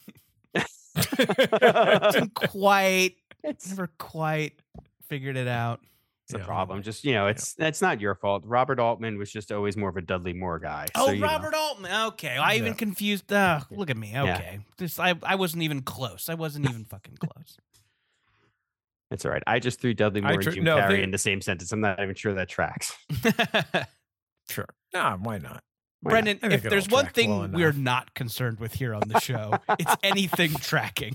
didn't 2.13 2.35
quite, 2.35 3.17
It's, 3.45 3.69
never 3.69 3.89
quite 3.99 4.61
figured 5.09 5.37
it 5.37 5.49
out. 5.49 5.81
It's 6.33 6.39
a 6.39 6.39
Yeah. 6.39 6.47
problem. 6.47 6.83
Just 6.83 7.05
you 7.05 7.13
know, 7.13 7.27
it's 7.27 7.55
that's 7.55 7.81
not 7.83 8.01
your 8.01 8.15
fault. 8.15 8.45
Robert 8.47 8.79
Altman 8.79 9.19
was 9.19 9.31
just 9.31 9.53
always 9.53 9.77
more 9.77 9.89
of 9.89 9.97
a 9.97 10.03
Dudley 10.03 10.33
Moore 10.33 10.59
guy. 10.59 10.87
Oh, 10.95 11.07
so, 11.07 11.13
you 11.13 11.21
know. 11.21 11.27
Robert 11.27 11.55
Altman. 11.55 12.07
Okay, 12.09 12.37
I 12.37 12.55
even 12.57 12.69
Yeah. 12.69 12.73
confused. 12.75 13.33
Uh, 13.33 13.61
look 13.71 13.91
at 13.91 13.97
me. 13.97 14.13
Yeah. 14.13 14.35
Okay, 14.35 14.59
this 14.79 14.99
I 14.99 15.15
I 15.23 15.35
wasn't 15.35 15.63
even 15.63 15.83
close. 15.83 16.29
I 16.29 16.35
wasn't 16.35 16.69
even 16.69 16.85
fucking 16.85 17.17
close. 17.17 17.57
It's 19.11 19.27
all 19.27 19.31
right. 19.33 19.43
I 19.47 19.59
just 19.59 19.81
threw 19.81 19.93
Dudley 19.93 20.23
Moore 20.23 20.39
tr- 20.39 20.49
and 20.49 20.55
Jim 20.55 20.65
no, 20.65 20.77
Carrey 20.79 20.89
they- 20.89 21.03
in 21.03 21.11
the 21.11 21.19
same 21.19 21.41
sentence. 21.43 21.71
I'm 21.73 21.81
not 21.83 22.01
even 22.01 22.15
sure 22.15 22.33
that 22.35 22.49
tracks. 22.49 22.97
Sure. 24.51 24.67
Nah, 24.93 25.17
why 25.19 25.39
not? 25.39 25.63
Why? 26.01 26.11
Brendan, 26.11 26.39
I 26.43 26.49
if 26.55 26.63
there's 26.65 26.89
one 26.89 27.07
thing 27.07 27.31
well 27.31 27.49
we're 27.53 27.73
not 27.73 28.13
concerned 28.15 28.59
with 28.59 28.75
here 28.75 28.93
on 28.95 29.03
the 29.07 29.21
show, 29.21 29.55
it's 29.79 29.95
anything 30.03 30.53
tracking. 30.55 31.15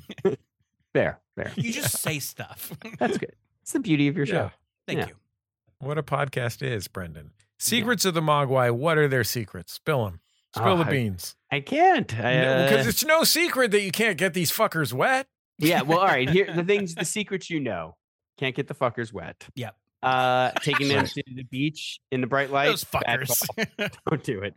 There, 0.93 1.19
there. 1.35 1.51
You 1.57 1.73
just 1.73 1.97
say 1.97 2.19
stuff. 2.19 2.71
That's 2.97 3.17
good. 3.17 3.33
It's 3.63 3.73
the 3.73 3.81
beauty 3.81 4.07
of 4.07 4.15
your 4.15 4.25
show. 4.25 4.49
Yeah. 4.87 4.93
Thank 4.95 4.99
Yeah. 5.09 5.13
you. 5.15 5.87
What 5.87 5.97
a 5.97 6.03
podcast 6.03 6.61
is, 6.61 6.87
Brendan. 6.87 7.31
Secrets 7.59 8.05
of 8.05 8.13
the 8.13 8.21
Mogwai. 8.21 8.71
What 8.71 8.97
are 8.97 9.07
their 9.07 9.23
secrets? 9.23 9.73
Spill 9.73 10.05
them. 10.05 10.19
Spill 10.55 10.69
Oh, 10.69 10.77
the 10.77 10.85
beans. 10.85 11.35
I 11.51 11.59
can't. 11.59 12.11
I, 12.15 12.65
Because 12.69 12.85
uh, 12.85 12.89
it's 12.89 13.03
no 13.05 13.23
secret 13.23 13.71
that 13.71 13.81
you 13.81 13.91
can't 13.91 14.17
get 14.17 14.33
these 14.33 14.51
fuckers 14.51 14.93
wet. 14.93 15.27
yeah. 15.59 15.81
Well, 15.81 15.99
all 15.99 16.05
right. 16.07 16.29
Here, 16.29 16.51
the 16.53 16.63
things, 16.65 16.95
the 16.95 17.05
secrets 17.05 17.49
you 17.49 17.59
know. 17.59 17.95
Can't 18.39 18.55
get 18.55 18.67
the 18.67 18.75
fuckers 18.75 19.11
wet. 19.11 19.47
Yep. 19.55 19.75
Uh, 20.03 20.51
taking 20.61 20.87
them 20.89 21.05
to 21.05 21.23
the 21.35 21.43
beach 21.43 21.99
in 22.11 22.21
the 22.21 22.27
bright 22.27 22.51
light. 22.51 22.67
Those 22.67 22.83
fuckers. 22.83 23.43
Don't 24.09 24.23
do 24.23 24.41
it. 24.41 24.53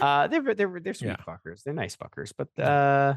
Uh, 0.00 0.26
they're 0.28 0.54
they're 0.54 0.80
they're 0.80 0.94
sweet 0.94 1.08
Yeah. 1.08 1.16
fuckers. 1.26 1.62
They're 1.62 1.74
nice 1.74 1.94
fuckers. 1.96 2.32
But 2.36 2.48
uh, 2.62 3.14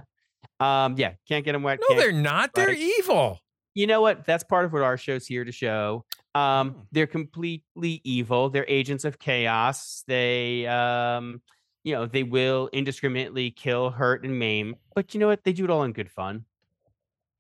um, 0.63 0.95
yeah, 0.97 1.13
can't 1.27 1.43
get 1.45 1.53
them 1.53 1.63
wet. 1.63 1.79
No, 1.89 1.95
they're 1.95 2.11
not. 2.11 2.53
They're 2.53 2.71
evil. 2.73 3.39
you 3.73 3.87
know 3.87 4.01
what? 4.01 4.25
That's 4.25 4.43
part 4.43 4.65
of 4.65 4.73
what 4.73 4.81
our 4.81 4.97
show's 4.97 5.25
here 5.25 5.43
to 5.45 5.51
show. 5.51 6.03
Um, 6.33 6.75
Oh. 6.77 6.87
they're 6.91 7.07
completely 7.07 7.99
evil. 8.03 8.49
They're 8.49 8.65
agents 8.67 9.03
of 9.05 9.19
chaos. 9.19 10.03
They, 10.07 10.65
um, 10.67 11.41
you 11.83 11.93
know, 11.93 12.05
they 12.05 12.23
will 12.23 12.69
indiscriminately 12.71 13.51
kill, 13.51 13.89
hurt, 13.89 14.23
and 14.23 14.37
maim. 14.39 14.75
But 14.95 15.13
you 15.13 15.19
know 15.19 15.27
what? 15.27 15.43
They 15.43 15.51
do 15.53 15.65
it 15.65 15.69
all 15.69 15.83
in 15.83 15.91
good 15.93 16.09
fun. 16.09 16.45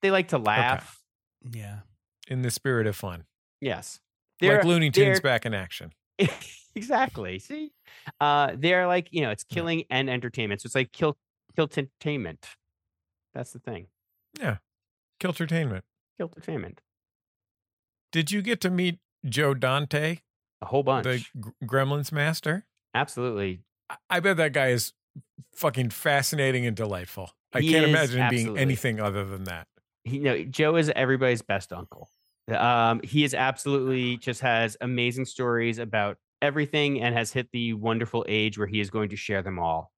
They 0.01 0.11
like 0.11 0.29
to 0.29 0.37
laugh. 0.37 0.99
yeah. 1.51 1.79
In 2.27 2.41
the 2.41 2.51
spirit 2.51 2.87
of 2.87 2.95
fun. 2.95 3.25
Yes, 3.59 3.99
They're, 4.39 4.57
like 4.57 4.65
Looney 4.65 4.89
Tunes 4.89 5.19
back 5.19 5.45
in 5.45 5.53
action. 5.53 5.91
exactly. 6.75 7.39
See, 7.39 7.71
uh, 8.19 8.53
they're 8.57 8.87
like 8.87 9.07
you 9.11 9.21
know, 9.21 9.29
it's 9.31 9.45
Yeah. 9.49 9.53
killing 9.55 9.83
and 9.89 10.09
entertainment. 10.09 10.61
So 10.61 10.67
it's 10.67 10.75
like 10.75 10.91
kill, 10.91 11.17
kill 11.55 11.65
entertainment. 11.65 12.45
That's 13.33 13.51
the 13.51 13.59
thing. 13.59 13.87
Yeah, 14.39 14.57
kill 15.19 15.29
entertainment. 15.31 15.83
Kill 16.17 16.27
entertainment. 16.35 16.81
Did 18.11 18.31
you 18.31 18.41
get 18.41 18.61
to 18.61 18.69
meet 18.69 18.99
Joe 19.25 19.53
Dante, 19.53 20.19
A 20.61 20.65
whole 20.65 20.83
bunch. 20.83 21.31
the 21.33 21.53
Gremlins 21.65 22.11
master? 22.11 22.65
Absolutely. 22.93 23.61
I- 24.09 24.19
bet 24.19 24.37
that 24.37 24.53
guy 24.53 24.67
is 24.69 24.93
fucking 25.55 25.89
fascinating 25.89 26.65
and 26.65 26.75
delightful. 26.75 27.31
I 27.53 27.61
He 27.61 27.71
can't 27.71 27.83
is, 27.85 27.89
imagine 27.89 28.21
him 28.21 28.29
being 28.29 28.57
anything 28.57 28.99
other 29.01 29.25
than 29.25 29.43
that. 29.45 29.67
he 30.03 30.19
no 30.19 30.43
Joe 30.43 30.77
is 30.77 30.89
everybody's 30.95 31.41
best 31.41 31.73
uncle. 31.73 32.09
Um, 32.47 33.01
he 33.03 33.23
is 33.23 33.33
absolutely 33.33 34.17
just 34.17 34.41
has 34.41 34.75
amazing 34.81 35.25
stories 35.25 35.77
about 35.77 36.17
everything 36.41 37.01
and 37.01 37.13
has 37.15 37.31
hit 37.31 37.49
the 37.51 37.73
wonderful 37.73 38.25
age 38.27 38.57
where 38.57 38.67
he 38.67 38.79
is 38.79 38.89
going 38.89 39.09
to 39.09 39.15
share 39.17 39.41
them 39.41 39.59
all. 39.59 39.91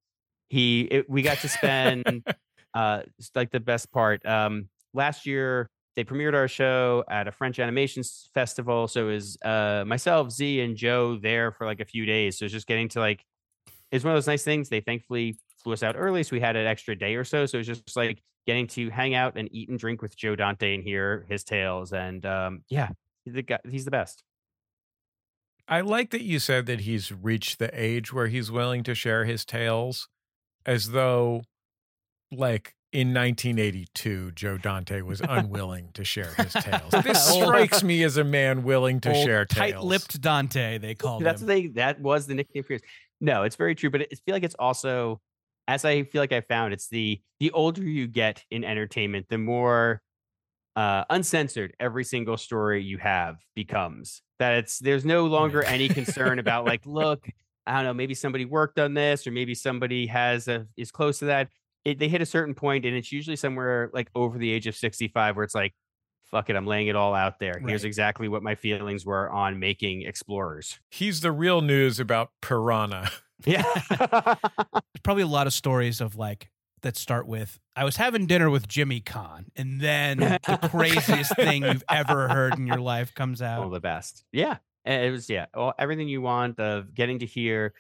He 0.50 0.82
it, 0.82 1.10
we 1.10 1.22
got 1.22 1.38
to 1.40 1.50
spend 1.50 2.26
uh 2.74 3.04
like 3.36 3.52
the 3.52 3.60
best 3.60 3.92
part. 3.92 4.26
Um, 4.26 4.70
last 4.94 5.26
year 5.28 5.70
they 5.96 6.04
premiered 6.04 6.34
our 6.34 6.48
show 6.48 7.04
at 7.10 7.28
a 7.28 7.32
French 7.32 7.60
animation 7.60 8.04
festival. 8.34 8.88
So 8.88 9.08
it 9.10 9.14
was 9.14 9.38
uh 9.44 9.84
myself, 9.86 10.32
Z, 10.32 10.62
and 10.62 10.76
Joe 10.76 11.18
there 11.18 11.52
for 11.52 11.66
like 11.66 11.80
a 11.80 11.86
few 11.86 12.06
days. 12.06 12.38
So 12.38 12.46
it's 12.46 12.54
just 12.54 12.68
getting 12.68 12.90
to 12.90 13.00
like 13.00 13.24
it's 13.92 14.04
one 14.04 14.14
of 14.14 14.18
those 14.18 14.28
nice 14.28 14.44
things. 14.44 14.70
They 14.70 14.82
thankfully 14.82 15.38
flew 15.64 15.74
us 15.74 15.84
out 15.84 15.96
early, 15.98 16.24
so 16.24 16.36
we 16.36 16.40
had 16.40 16.56
an 16.56 16.66
extra 16.66 16.96
day 16.96 17.16
or 17.16 17.24
so. 17.24 17.46
So 17.46 17.58
it 17.58 17.60
was 17.60 17.68
just 17.68 17.96
like 17.96 18.22
getting 18.46 18.68
to 18.68 18.90
hang 18.90 19.14
out 19.14 19.38
and 19.38 19.48
eat 19.54 19.70
and 19.70 19.80
drink 19.80 20.02
with 20.02 20.18
Joe 20.18 20.36
Dante 20.36 20.74
and 20.76 20.84
hear 20.84 21.26
his 21.30 21.44
tales. 21.44 21.94
And 21.94 22.26
um, 22.26 22.64
yeah, 22.70 22.90
he's 23.24 23.36
the 23.36 23.44
guy, 23.44 23.60
he's 23.70 23.86
the 23.86 23.92
best. 23.92 24.24
I 25.68 25.80
like 25.82 26.10
that 26.10 26.24
you 26.24 26.40
said 26.40 26.66
that 26.66 26.82
he's 26.82 27.12
reached 27.12 27.58
the 27.60 27.70
age 27.74 28.12
where 28.12 28.28
he's 28.28 28.52
willing 28.52 28.84
to 28.84 28.94
share 28.94 29.26
his 29.26 29.46
tales. 29.46 30.10
as 30.66 30.92
though, 30.92 31.44
like 32.32 32.76
in 32.94 33.08
1982, 33.08 34.32
Joe 34.32 34.58
Dante 34.58 35.02
was 35.02 35.20
unwilling 35.28 35.90
to 35.94 36.04
share 36.04 36.32
his 36.36 36.54
tales. 36.54 36.92
This 37.04 37.26
strikes 37.34 37.84
me 37.84 38.04
as 38.04 38.18
a 38.18 38.24
man 38.24 38.64
willing 38.64 39.00
to 39.02 39.14
Old 39.14 39.26
share 39.26 39.46
tales. 39.46 39.74
tight-lipped 39.74 40.22
Dante, 40.22 40.78
they 40.78 40.94
called 40.94 41.24
That's 41.24 41.42
him. 41.42 41.48
the 41.48 41.54
thing. 41.54 41.74
That 41.74 42.00
was 42.00 42.28
the 42.28 42.36
nickname 42.36 42.64
for 42.64 42.74
years. 42.74 42.82
No, 43.20 43.44
it's 43.44 43.56
very 43.56 43.74
true, 43.74 43.90
but 43.90 44.02
I 44.02 44.08
feel 44.26 44.36
like 44.36 44.44
it's 44.44 44.56
also, 44.60 45.20
as 45.68 45.86
I 45.86 46.04
feel 46.04 46.22
like 46.22 46.32
I 46.34 46.42
found, 46.42 46.74
it's 46.74 46.88
the 46.88 47.20
the 47.40 47.52
older 47.52 47.82
you 47.84 48.08
get 48.08 48.44
in 48.52 48.64
entertainment, 48.64 49.26
the 49.30 49.38
more 49.38 50.02
uh, 50.76 51.04
uncensored 51.10 51.74
every 51.80 52.04
single 52.04 52.38
story 52.38 52.84
you 52.84 52.98
have 53.00 53.38
becomes. 53.56 54.22
That 54.40 54.54
it's 54.56 54.80
there's 54.80 55.06
no 55.06 55.26
longer 55.26 55.64
any 55.64 55.90
concern 55.90 56.38
about 56.40 56.66
like, 56.66 56.82
look, 56.86 57.26
I 57.66 57.76
don't 57.78 57.86
know, 57.86 57.94
maybe 57.94 58.14
somebody 58.14 58.46
worked 58.46 58.78
on 58.78 58.94
this, 58.94 59.26
or 59.26 59.32
maybe 59.32 59.56
somebody 59.56 60.06
has 60.08 60.48
a 60.48 60.68
is 60.78 60.92
close 60.92 61.20
to 61.20 61.26
that. 61.26 61.50
It, 61.86 62.00
they 62.00 62.08
hit 62.08 62.22
a 62.22 62.26
certain 62.26 62.54
point, 62.56 62.86
and 62.86 62.96
it's 62.96 63.12
usually 63.12 63.36
somewhere 63.36 63.90
like 63.94 64.10
over 64.16 64.38
the 64.38 64.52
age 64.52 64.68
of 64.68 64.76
65, 64.76 65.36
where 65.36 65.44
it's 65.44 65.56
like, 65.56 65.74
fuck 66.24 66.50
it, 66.50 66.56
I'm 66.56 66.66
laying 66.66 66.88
it 66.88 66.96
all 66.96 67.14
out 67.14 67.40
there. 67.40 67.62
Here's 67.66 67.84
exactly 67.84 68.28
what 68.28 68.42
my 68.42 68.56
feelings 68.56 69.06
were 69.06 69.30
on 69.30 69.60
making 69.60 70.04
Explorers. 70.04 70.80
He's 70.90 71.22
the 71.22 71.32
real 71.32 71.62
news 71.62 72.00
about 72.00 72.32
Piranha. 72.42 73.10
Yeah. 73.46 73.64
There's 73.90 75.02
probably 75.04 75.24
a 75.24 75.28
lot 75.28 75.48
of 75.48 75.54
stories 75.54 76.00
of 76.00 76.16
like 76.16 76.50
that 76.82 76.96
start 76.96 77.28
with 77.28 77.60
I 77.76 77.84
was 77.84 77.98
having 77.98 78.26
dinner 78.26 78.50
with 78.50 78.70
Jimmy 78.70 79.02
Kahn, 79.02 79.48
and 79.58 79.82
then 79.82 80.20
the 80.20 80.70
craziest 80.72 81.36
thing 81.36 81.64
you've 81.64 81.84
ever 81.90 82.30
heard 82.30 82.58
in 82.58 82.68
your 82.68 82.80
life 82.80 83.14
comes 83.14 83.42
out. 83.42 83.60
all 83.60 83.66
out. 83.66 83.72
the 83.72 83.80
best. 83.82 84.24
Yeah. 84.32 84.58
It 84.86 85.12
was, 85.12 85.30
yeah, 85.30 85.48
well, 85.56 85.74
everything 85.80 86.08
you 86.08 86.22
want 86.22 86.60
of 86.60 86.94
getting 86.94 87.20
to 87.20 87.26
hear. 87.26 87.74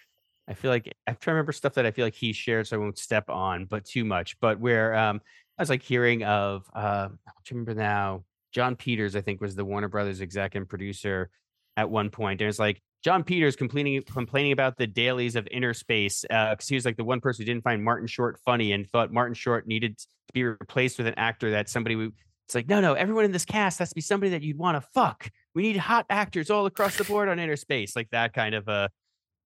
I 0.47 0.53
feel 0.53 0.71
like 0.71 0.91
I'm 1.07 1.15
trying 1.15 1.33
to 1.33 1.35
remember 1.35 1.51
stuff 1.53 1.73
that 1.75 1.85
I 1.85 1.91
feel 1.91 2.05
like 2.05 2.15
he 2.15 2.33
shared, 2.33 2.67
so 2.67 2.75
I 2.75 2.79
won't 2.79 2.97
step 2.97 3.29
on, 3.29 3.65
but 3.65 3.85
too 3.85 4.03
much. 4.03 4.39
But 4.39 4.59
where 4.59 4.95
um, 4.95 5.21
I 5.57 5.61
was 5.61 5.69
like 5.69 5.81
hearing 5.81 6.23
of, 6.23 6.69
uh, 6.75 7.09
I 7.27 7.31
remember 7.49 7.73
now, 7.73 8.23
Jon 8.51 8.75
Peters, 8.75 9.15
I 9.15 9.21
think 9.21 9.41
was 9.41 9.55
the 9.55 9.65
Warner 9.65 9.87
Brothers 9.87 10.21
exec 10.21 10.55
and 10.55 10.67
producer 10.67 11.29
at 11.77 11.89
one 11.89 12.09
point, 12.09 12.41
and 12.41 12.49
it's 12.49 12.59
like 12.59 12.81
Jon 13.03 13.23
Peters 13.23 13.55
complaining 13.55 14.01
complaining 14.03 14.51
about 14.53 14.77
the 14.77 14.87
dailies 14.87 15.35
of 15.35 15.45
Innerspace 15.45 16.21
because 16.21 16.67
he 16.67 16.75
was 16.75 16.85
like 16.85 16.97
the 16.97 17.03
one 17.03 17.19
person 17.19 17.43
who 17.43 17.45
didn't 17.45 17.63
find 17.63 17.83
Martin 17.83 18.07
Short 18.07 18.39
funny 18.45 18.71
and 18.71 18.89
thought 18.89 19.11
Martin 19.11 19.33
Short 19.33 19.67
needed 19.67 19.97
to 19.97 20.07
be 20.33 20.43
replaced 20.43 20.97
with 20.97 21.07
an 21.07 21.15
actor 21.17 21.51
that 21.51 21.67
somebody 21.67 21.95
would. 21.95 22.13
It's 22.45 22.55
like 22.55 22.67
no, 22.67 22.79
no, 22.81 22.93
everyone 22.93 23.25
in 23.25 23.31
this 23.31 23.45
cast 23.45 23.79
has 23.79 23.89
to 23.89 23.95
be 23.95 24.01
somebody 24.01 24.31
that 24.31 24.41
you'd 24.41 24.57
want 24.57 24.75
to 24.75 24.87
fuck. 24.93 25.29
We 25.55 25.63
need 25.63 25.77
hot 25.77 26.05
actors 26.09 26.49
all 26.49 26.65
across 26.65 26.97
the 26.97 27.03
board 27.03 27.27
on 27.27 27.37
Innerspace, 27.37 27.95
like 27.95 28.09
that 28.11 28.33
kind 28.33 28.55
of 28.55 28.67
a 28.67 28.89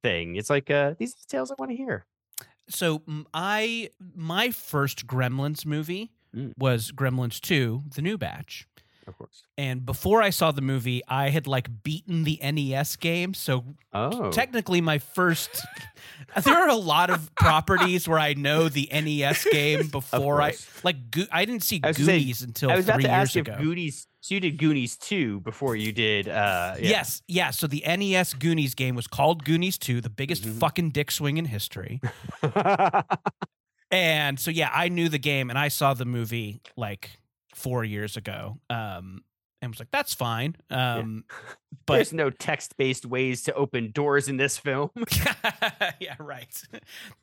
thing. 0.04 0.36
It's 0.36 0.50
like 0.50 0.70
uh, 0.72 0.94
these 0.98 1.14
are 1.14 1.18
the 1.22 1.28
tales 1.28 1.52
I 1.52 1.56
want 1.58 1.72
to 1.72 1.78
hear. 1.78 2.06
So 2.70 3.02
I 3.34 3.90
my 4.16 4.52
first 4.52 5.08
Gremlins 5.08 5.66
movie 5.66 6.12
Mm. 6.36 6.52
was 6.58 6.92
Gremlins 6.92 7.40
2, 7.40 7.84
the 7.96 8.02
new 8.02 8.18
batch. 8.18 8.68
Of 9.08 9.18
course. 9.18 9.44
And 9.58 9.86
before 9.86 10.22
I 10.22 10.30
saw 10.30 10.52
the 10.52 10.62
movie, 10.62 11.02
I 11.08 11.30
had 11.30 11.48
like 11.48 11.84
beaten 11.84 12.26
the 12.26 12.38
NES 12.44 12.98
game. 12.98 13.34
So 13.34 13.64
Oh, 13.94 14.30
technically 14.32 14.82
my 14.82 14.98
first 15.00 15.50
there 16.44 16.54
are 16.54 16.68
a 16.68 16.76
lot 16.76 17.10
of 17.10 17.34
properties 17.36 18.10
where 18.10 18.20
I 18.20 18.34
know 18.34 18.68
the 18.68 18.90
NES 18.92 19.48
game 19.50 19.88
before 19.92 20.42
I 20.42 20.56
like 20.84 21.10
Go- 21.10 21.24
I 21.32 21.46
didn't 21.46 21.64
see 21.64 21.80
I 21.82 21.88
was 21.88 21.96
say, 21.98 22.20
Goonies 22.20 22.42
until 22.42 22.72
I 22.72 22.76
was 22.76 22.86
3 22.86 22.92
about 22.96 23.02
to 23.04 23.08
years 23.08 23.14
ask 23.30 23.36
ago. 23.38 23.54
if 23.54 23.60
Goonies. 23.62 24.08
So 24.28 24.34
you 24.36 24.42
did 24.42 24.58
Goonies 24.58 24.98
two 24.98 25.40
before 25.40 25.78
you 25.78 25.94
did. 25.94 26.28
uh 26.28 26.76
yeah. 26.78 26.90
Yes, 26.90 27.22
yeah. 27.30 27.50
So 27.52 27.66
the 27.66 27.82
NES 27.88 28.34
Goonies 28.34 28.76
game 28.76 28.94
was 28.94 29.08
called 29.08 29.46
Goonies 29.46 29.78
2, 29.78 30.02
the 30.02 30.10
biggest 30.10 30.44
Mhm. 30.44 30.60
fucking 30.60 30.90
dick 30.90 31.12
swing 31.12 31.38
in 31.38 31.46
history. 31.46 32.02
And 33.90 34.38
so 34.38 34.52
yeah, 34.52 34.70
I 34.74 34.90
knew 34.90 35.08
the 35.08 35.18
game 35.18 35.50
and 35.50 35.58
I 35.58 35.70
saw 35.70 35.94
the 35.94 36.04
movie 36.04 36.60
like 36.76 37.22
4 37.56 37.86
years 37.86 38.18
ago. 38.18 38.60
Um 38.70 39.24
and 39.62 39.72
was 39.72 39.80
like 39.80 39.92
that's 39.92 40.14
fine. 40.14 40.58
Um 40.70 41.24
but 41.86 41.94
There's 41.96 42.12
no 42.12 42.30
text-based 42.30 43.06
ways 43.06 43.44
to 43.44 43.54
open 43.54 43.92
doors 43.92 44.28
in 44.28 44.36
this 44.36 44.58
film. 44.58 44.90
yeah, 46.02 46.16
right. 46.20 46.62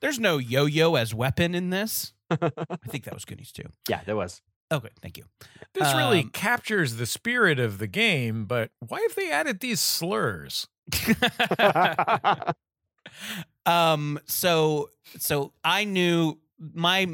There's 0.01 0.19
no 0.19 0.39
yo-yo 0.39 0.95
as 0.95 1.13
weapon 1.13 1.55
in 1.55 1.69
this. 1.69 2.15
I 2.31 2.39
think 2.89 3.05
that 3.05 3.13
was 3.13 3.27
Goonies 3.27 3.53
2. 3.53 3.63
yeah, 3.91 4.01
there 4.07 4.17
was. 4.17 4.41
Okay, 4.73 4.89
thank 5.03 5.17
you. 5.19 5.25
This 5.75 5.93
really 5.95 6.21
Um, 6.21 6.31
captures 6.31 6.97
the 6.97 7.07
spirit 7.07 7.59
of 7.59 7.79
the 7.79 7.87
game, 7.87 8.45
but 8.47 8.71
why 8.81 9.01
have 9.01 9.15
they 9.15 9.31
added 9.31 9.61
these 9.61 9.81
slurs? 9.81 10.67
um 13.67 14.19
so 14.27 14.91
so 15.19 15.53
I 15.65 15.85
knew 15.85 16.39
my 16.59 17.07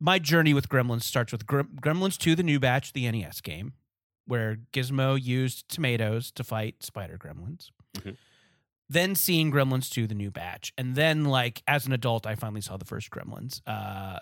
my 0.00 0.18
journey 0.18 0.54
with 0.54 0.68
Gremlins 0.68 1.02
starts 1.02 1.32
with 1.32 1.46
Gremlins 1.46 2.18
2 2.18 2.34
the 2.34 2.42
new 2.42 2.60
batch 2.60 2.92
the 2.92 3.10
NES 3.10 3.40
game 3.40 3.72
where 4.26 4.58
Gizmo 4.72 5.20
used 5.20 5.68
tomatoes 5.68 6.30
to 6.32 6.44
fight 6.44 6.82
spider 6.82 7.16
gremlins. 7.16 7.70
Mhm. 7.96 8.16
Then 8.90 9.14
seeing 9.14 9.50
Gremlins 9.50 9.88
2 9.90 10.06
the 10.06 10.14
new 10.14 10.30
batch 10.30 10.72
and 10.76 10.94
then 10.94 11.24
like 11.24 11.62
as 11.66 11.86
an 11.86 11.92
adult 11.92 12.26
I 12.26 12.34
finally 12.34 12.60
saw 12.60 12.76
the 12.76 12.84
first 12.84 13.10
Gremlins. 13.10 13.60
Uh 13.66 14.18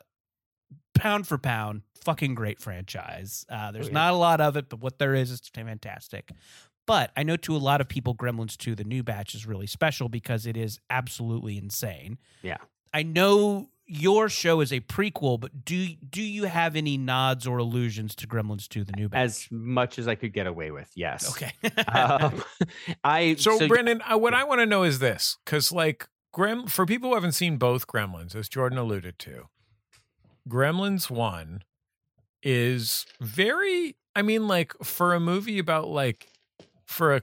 pound 0.95 1.27
for 1.27 1.39
pound 1.39 1.83
fucking 2.03 2.35
great 2.35 2.61
franchise. 2.61 3.45
Uh 3.49 3.71
there's 3.73 3.89
yeah. 3.89 3.95
not 3.95 4.13
a 4.13 4.17
lot 4.17 4.41
of 4.41 4.57
it 4.57 4.69
but 4.69 4.81
what 4.81 4.99
there 4.99 5.15
is 5.15 5.31
is 5.31 5.41
fantastic. 5.53 6.31
But 6.87 7.11
I 7.17 7.25
know 7.25 7.37
to 7.39 7.57
a 7.57 7.59
lot 7.59 7.81
of 7.81 7.89
people, 7.89 8.15
Gremlins 8.15 8.57
2, 8.57 8.77
the 8.77 8.85
new 8.85 9.03
batch, 9.03 9.35
is 9.35 9.45
really 9.45 9.67
special 9.67 10.09
because 10.09 10.47
it 10.47 10.57
is 10.57 10.79
absolutely 10.89 11.59
insane. 11.59 12.19
Yeah. 12.43 12.59
I 12.95 13.03
know 13.03 13.71
your 13.87 14.29
show 14.29 14.61
is 14.61 14.73
a 14.73 14.81
prequel, 14.81 15.39
but 15.39 15.65
do 15.65 15.89
do 16.09 16.23
you 16.23 16.45
have 16.45 16.77
any 16.77 16.97
nods 16.97 17.47
or 17.47 17.59
allusions 17.59 18.15
to 18.17 18.27
Gremlins 18.27 18.69
2, 18.69 18.85
the 18.85 18.93
new 18.93 19.09
batch? 19.09 19.21
As 19.21 19.49
much 19.51 19.99
as 19.99 20.09
I 20.09 20.15
could 20.15 20.33
get 20.33 20.47
away 20.47 20.71
with, 20.71 20.91
yes. 20.95 21.31
okay. 21.31 21.53
Um, 21.89 22.43
I 23.05 23.35
So, 23.39 23.67
Brendan, 23.67 24.01
uh, 24.03 24.17
what 24.17 24.35
I 24.35 24.45
want 24.45 24.61
to 24.61 24.67
know 24.67 24.83
is 24.83 24.99
this, 24.99 25.39
because 25.45 25.73
like 25.73 26.09
Grem, 26.35 26.71
for 26.71 26.87
people 26.87 27.11
who 27.11 27.15
haven't 27.15 27.33
seen 27.33 27.59
both 27.59 27.87
Gremlins, 27.87 28.35
as 28.35 28.49
Jordan 28.49 28.79
alluded 28.79 29.19
to, 29.21 29.49
Gremlins 30.49 31.11
One 31.11 31.63
is 32.43 33.07
very. 33.21 33.97
I 34.15 34.23
mean, 34.23 34.49
like 34.49 34.73
for 34.83 35.15
a 35.15 35.21
movie 35.21 35.59
about 35.59 35.89
like 35.89 36.29
for 36.87 37.15
a 37.15 37.23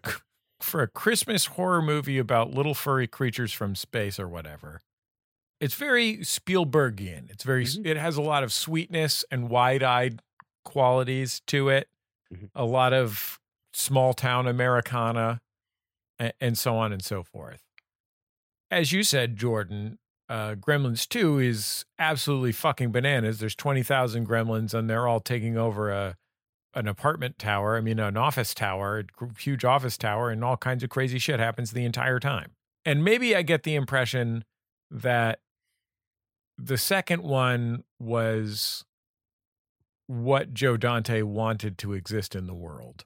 for 0.60 0.82
a 0.82 0.88
Christmas 0.88 1.46
horror 1.48 1.82
movie 1.82 2.18
about 2.20 2.52
little 2.52 2.74
furry 2.74 3.08
creatures 3.08 3.52
from 3.54 3.76
space 3.76 4.20
or 4.20 4.28
whatever. 4.28 4.82
It's 5.60 5.76
very 5.76 6.18
Spielbergian. 6.18 7.30
It's 7.30 7.44
very. 7.44 7.66
Mhm. 7.66 7.86
It 7.86 7.98
has 7.98 8.18
a 8.18 8.22
lot 8.22 8.44
of 8.44 8.52
sweetness 8.52 9.24
and 9.32 9.50
wide-eyed 9.50 10.22
qualities 10.66 11.42
to 11.48 11.70
it. 11.70 11.90
Mhm. 12.34 12.50
A 12.56 12.66
lot 12.66 12.94
of 12.94 13.40
small 13.74 14.14
town 14.14 14.48
Americana, 14.48 15.42
and, 16.20 16.34
and 16.42 16.58
so 16.58 16.76
on 16.78 16.92
and 16.94 17.04
so 17.04 17.24
forth. 17.24 17.62
As 18.72 18.92
you 18.92 19.04
said, 19.04 19.38
Jordan, 19.38 20.00
uh, 20.30 20.56
Gremlins 20.56 21.08
2 21.08 21.40
is 21.40 21.86
absolutely 22.00 22.52
fucking 22.52 22.92
bananas. 22.92 23.40
There's 23.40 23.56
20,000 23.56 24.28
gremlins 24.28 24.74
and 24.74 24.90
they're 24.90 25.08
all 25.08 25.20
taking 25.20 25.58
over 25.58 25.90
a 25.92 26.18
an 26.76 26.88
apartment 26.88 27.38
tower, 27.38 27.78
I 27.78 27.82
mean 27.82 28.00
an 28.00 28.18
office 28.18 28.56
tower, 28.56 29.04
a 29.22 29.40
huge 29.40 29.64
office 29.64 29.96
tower 29.96 30.32
and 30.32 30.44
all 30.44 30.58
kinds 30.58 30.84
of 30.84 30.90
crazy 30.90 31.20
shit 31.20 31.40
happens 31.40 31.72
the 31.72 31.86
entire 31.86 32.20
time. 32.20 32.54
And 32.84 33.04
maybe 33.04 33.36
I 33.36 33.44
get 33.44 33.62
the 33.62 33.76
impression 33.76 34.44
that 34.90 35.40
the 36.58 36.78
second 36.78 37.22
one 37.22 37.84
was 38.00 38.86
what 40.08 40.54
Joe 40.54 40.78
Dante 40.78 41.22
wanted 41.22 41.78
to 41.80 41.94
exist 41.94 42.36
in 42.36 42.48
the 42.48 42.54
world. 42.54 43.06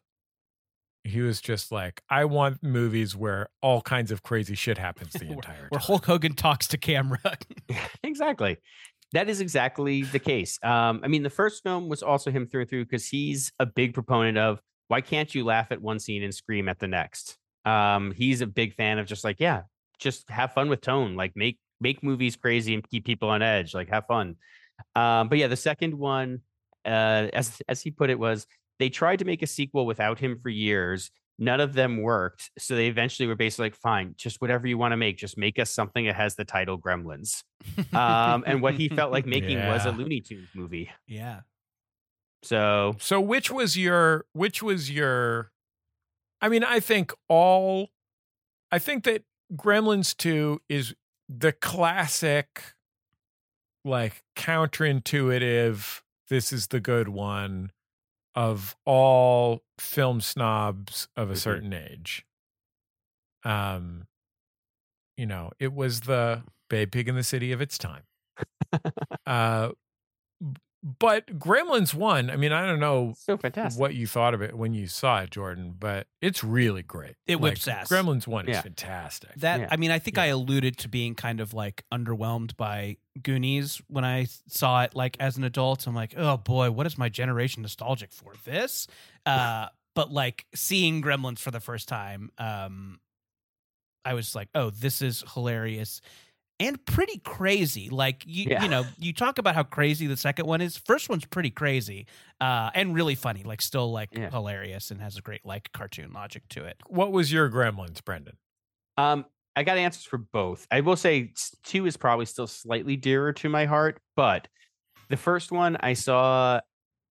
He 1.08 1.22
was 1.22 1.42
just 1.42 1.72
like, 1.72 2.02
I 2.10 2.26
want 2.26 2.62
movies 2.62 3.16
where 3.16 3.50
all 3.62 3.82
kinds 3.82 4.12
of 4.12 4.24
crazy 4.24 4.56
shit 4.56 4.78
happens 4.78 5.14
the 5.14 5.26
Where- 5.26 5.36
entire 5.36 5.68
Where 5.70 5.80
time. 5.80 5.88
Hulk 5.88 6.06
Hogan 6.06 6.34
talks 6.34 6.68
to 6.70 6.78
camera. 6.78 7.20
exactly. 8.04 8.58
That 9.14 9.30
is 9.30 9.40
exactly 9.40 10.04
the 10.04 10.20
case. 10.20 10.60
Um, 10.64 11.00
I 11.04 11.08
mean, 11.08 11.24
the 11.24 11.30
first 11.30 11.64
film 11.64 11.88
was 11.88 12.04
also 12.04 12.30
him 12.30 12.46
through 12.46 12.62
and 12.62 12.70
through 12.70 12.86
because 12.86 13.08
he's 13.08 13.54
a 13.60 13.66
big 13.66 13.94
proponent 13.94 14.38
of 14.38 14.62
why 14.90 15.02
can't 15.02 15.34
you 15.34 15.46
laugh 15.46 15.72
at 15.72 15.82
one 15.82 16.00
scene 16.00 16.24
and 16.24 16.34
scream 16.34 16.68
at 16.68 16.80
the 16.80 16.88
next. 16.88 17.38
Um, 17.64 18.12
he's 18.12 18.42
a 18.42 18.48
big 18.48 18.74
fan 18.76 19.00
of 19.00 19.06
just 19.08 19.24
like, 19.24 19.38
yeah, 19.40 19.64
just 20.00 20.30
have 20.30 20.54
fun 20.54 20.70
with 20.70 20.82
tone, 20.82 21.16
like 21.16 21.34
make 21.36 21.58
make 21.80 22.04
movies 22.04 22.36
crazy 22.36 22.74
and 22.74 22.88
keep 22.90 23.06
people 23.06 23.30
on 23.30 23.42
edge, 23.42 23.74
like 23.74 23.90
have 23.90 24.06
fun. 24.08 24.36
Um, 24.96 25.30
but 25.30 25.38
yeah, 25.38 25.48
the 25.48 25.56
second 25.58 25.94
one, 25.94 26.42
uh, 26.86 27.28
as 27.34 27.62
as 27.68 27.82
he 27.82 27.92
put 27.92 28.10
it, 28.10 28.20
was 28.20 28.46
they 28.80 28.90
tried 28.90 29.20
to 29.20 29.26
make 29.26 29.42
a 29.42 29.48
sequel 29.48 29.86
without 29.86 30.20
him 30.20 30.40
for 30.42 30.50
years. 30.50 31.12
None 31.40 31.62
of 31.62 31.74
them 31.74 32.02
worked, 32.02 32.50
so 32.58 32.76
they 32.76 32.88
eventually 32.88 33.28
were 33.28 33.36
basically 33.36 33.66
like, 33.66 33.76
"Fine, 33.76 34.16
just 34.18 34.42
whatever 34.42 34.66
you 34.66 34.78
want 34.78 34.94
to 34.94 34.98
make, 34.98 35.18
just 35.18 35.38
make 35.38 35.60
us 35.60 35.70
something 35.70 36.06
that 36.06 36.16
has 36.16 36.36
the 36.36 36.46
title 36.46 36.80
Gremlins." 36.80 37.44
um, 37.94 38.44
and 38.48 38.62
what 38.62 38.74
he 38.74 38.90
felt 38.90 39.12
like 39.12 39.26
making 39.28 39.60
was 39.60 39.86
a 39.86 39.92
Looney 39.92 40.22
Tunes 40.22 40.50
movie. 40.56 40.90
yeah. 41.08 41.42
So 42.44 42.96
So 43.00 43.20
which 43.20 43.52
was 43.52 43.78
your 43.78 44.26
which 44.34 44.64
was 44.64 44.90
your 44.90 45.52
I 46.42 46.50
mean, 46.50 46.64
I 46.64 46.80
think 46.80 47.14
all 47.28 47.90
I 48.72 48.80
think 48.80 49.04
that 49.06 49.24
Gremlins 49.54 50.16
2 50.16 50.62
is 50.70 50.94
the 51.30 51.52
classic 51.52 52.74
like 53.84 54.24
counterintuitive. 54.36 56.02
This 56.30 56.52
is 56.52 56.68
the 56.68 56.80
good 56.80 57.10
one 57.10 57.72
of 58.38 58.78
all 58.86 59.64
film 59.80 60.22
snobs 60.22 61.10
of 61.18 61.32
a 61.32 61.34
Mhm. 61.34 61.38
certain 61.38 61.74
age. 61.74 62.26
Um, 63.44 64.08
you 65.18 65.26
know, 65.26 65.52
it 65.60 65.74
was 65.74 66.02
the 66.02 66.44
Babe 66.70 66.92
Pig 66.92 67.08
in 67.08 67.16
the 67.16 67.24
City 67.24 67.52
of 67.52 67.62
its 67.62 67.78
time. 67.78 68.04
uh, 69.26 69.72
but 70.84 71.40
Gremlins 71.40 71.94
one. 71.94 72.30
I 72.30 72.36
mean, 72.36 72.52
I 72.52 72.66
don't 72.66 72.80
know 72.80 73.14
So 73.18 73.36
fantastic. 73.38 73.80
what 73.82 73.96
you 73.96 74.06
thought 74.08 74.34
of 74.34 74.42
it 74.42 74.56
when 74.58 74.74
you 74.74 74.88
saw 74.88 75.22
it, 75.22 75.32
Jordan, 75.32 75.76
but 75.78 76.08
it's 76.22 76.44
really 76.44 76.84
great. 76.84 77.16
It 77.26 77.40
whips 77.40 77.68
Like, 77.68 77.76
ass. 77.78 77.90
Gremlins 77.90 78.28
one 78.28 78.48
is 78.48 78.60
fantastic. 78.62 79.34
That 79.38 79.60
Yeah. 79.62 79.68
I 79.72 79.78
mean, 79.78 79.92
I 79.92 80.00
think 80.00 80.18
Yeah. 80.18 80.24
I 80.24 80.26
alluded 80.28 80.78
to 80.80 80.88
being 80.90 81.16
kind 81.16 81.40
of 81.40 81.54
like 81.54 81.84
underwhelmed 81.92 82.56
by 82.58 82.98
Goonies 83.22 83.82
when 83.88 84.06
I 84.06 84.28
saw 84.48 84.84
it 84.84 84.96
like 84.96 85.18
as 85.20 85.36
an 85.38 85.44
adult. 85.44 85.88
I'm 85.88 85.96
like, 85.96 86.14
oh 86.16 86.38
boy, 86.38 86.70
what 86.72 86.86
is 86.86 86.98
my 86.98 87.10
generation 87.10 87.64
nostalgic 87.64 88.12
for 88.14 88.34
this? 88.46 88.88
Uh, 89.26 89.68
but 89.94 90.10
like 90.10 90.46
seeing 90.56 91.02
Gremlins 91.02 91.40
for 91.40 91.52
the 91.52 91.60
first 91.60 91.90
time, 91.90 92.30
um, 92.38 93.00
I 94.06 94.14
was 94.14 94.36
like, 94.36 94.48
oh, 94.56 94.70
this 94.70 95.02
is 95.02 95.22
hilarious 95.34 96.00
and 96.60 96.84
pretty 96.86 97.20
crazy. 97.20 97.90
Like 97.90 98.24
you, 98.26 98.48
Yeah. 98.50 98.64
you 98.64 98.70
know, 98.70 98.84
you 98.98 99.14
talk 99.14 99.38
about 99.38 99.56
how 99.56 99.64
crazy 99.64 100.08
the 100.08 100.18
second 100.18 100.46
one 100.48 100.62
is. 100.62 100.78
First 100.78 101.08
one's 101.10 101.26
pretty 101.26 101.50
crazy 101.52 102.08
uh, 102.42 102.72
and 102.74 102.96
really 102.96 103.16
funny. 103.16 103.44
Like 103.44 103.62
still 103.62 103.92
like 103.92 104.10
Yeah. 104.12 104.30
hilarious 104.32 104.90
and 104.92 105.02
has 105.02 105.18
a 105.18 105.22
great 105.22 105.46
like 105.46 105.72
cartoon 105.72 106.12
logic 106.14 106.44
to 106.50 106.66
it. 106.66 106.78
what 106.88 107.12
was 107.12 107.32
your 107.32 107.50
Gremlins, 107.50 108.04
Brendan? 108.04 108.38
Um, 108.98 109.26
I 109.56 109.64
got 109.64 109.78
answers 109.78 110.04
for 110.04 110.18
both. 110.18 110.66
I 110.72 110.82
will 110.82 110.96
say 110.96 111.34
two 111.64 111.86
is 111.86 111.98
probably 111.98 112.26
still 112.26 112.48
slightly 112.48 112.96
dearer 112.96 113.34
to 113.34 113.50
my 113.50 113.66
heart, 113.66 114.00
but 114.16 114.48
the 115.10 115.18
first 115.18 115.52
one 115.52 115.78
I 115.80 115.94
saw 115.94 116.60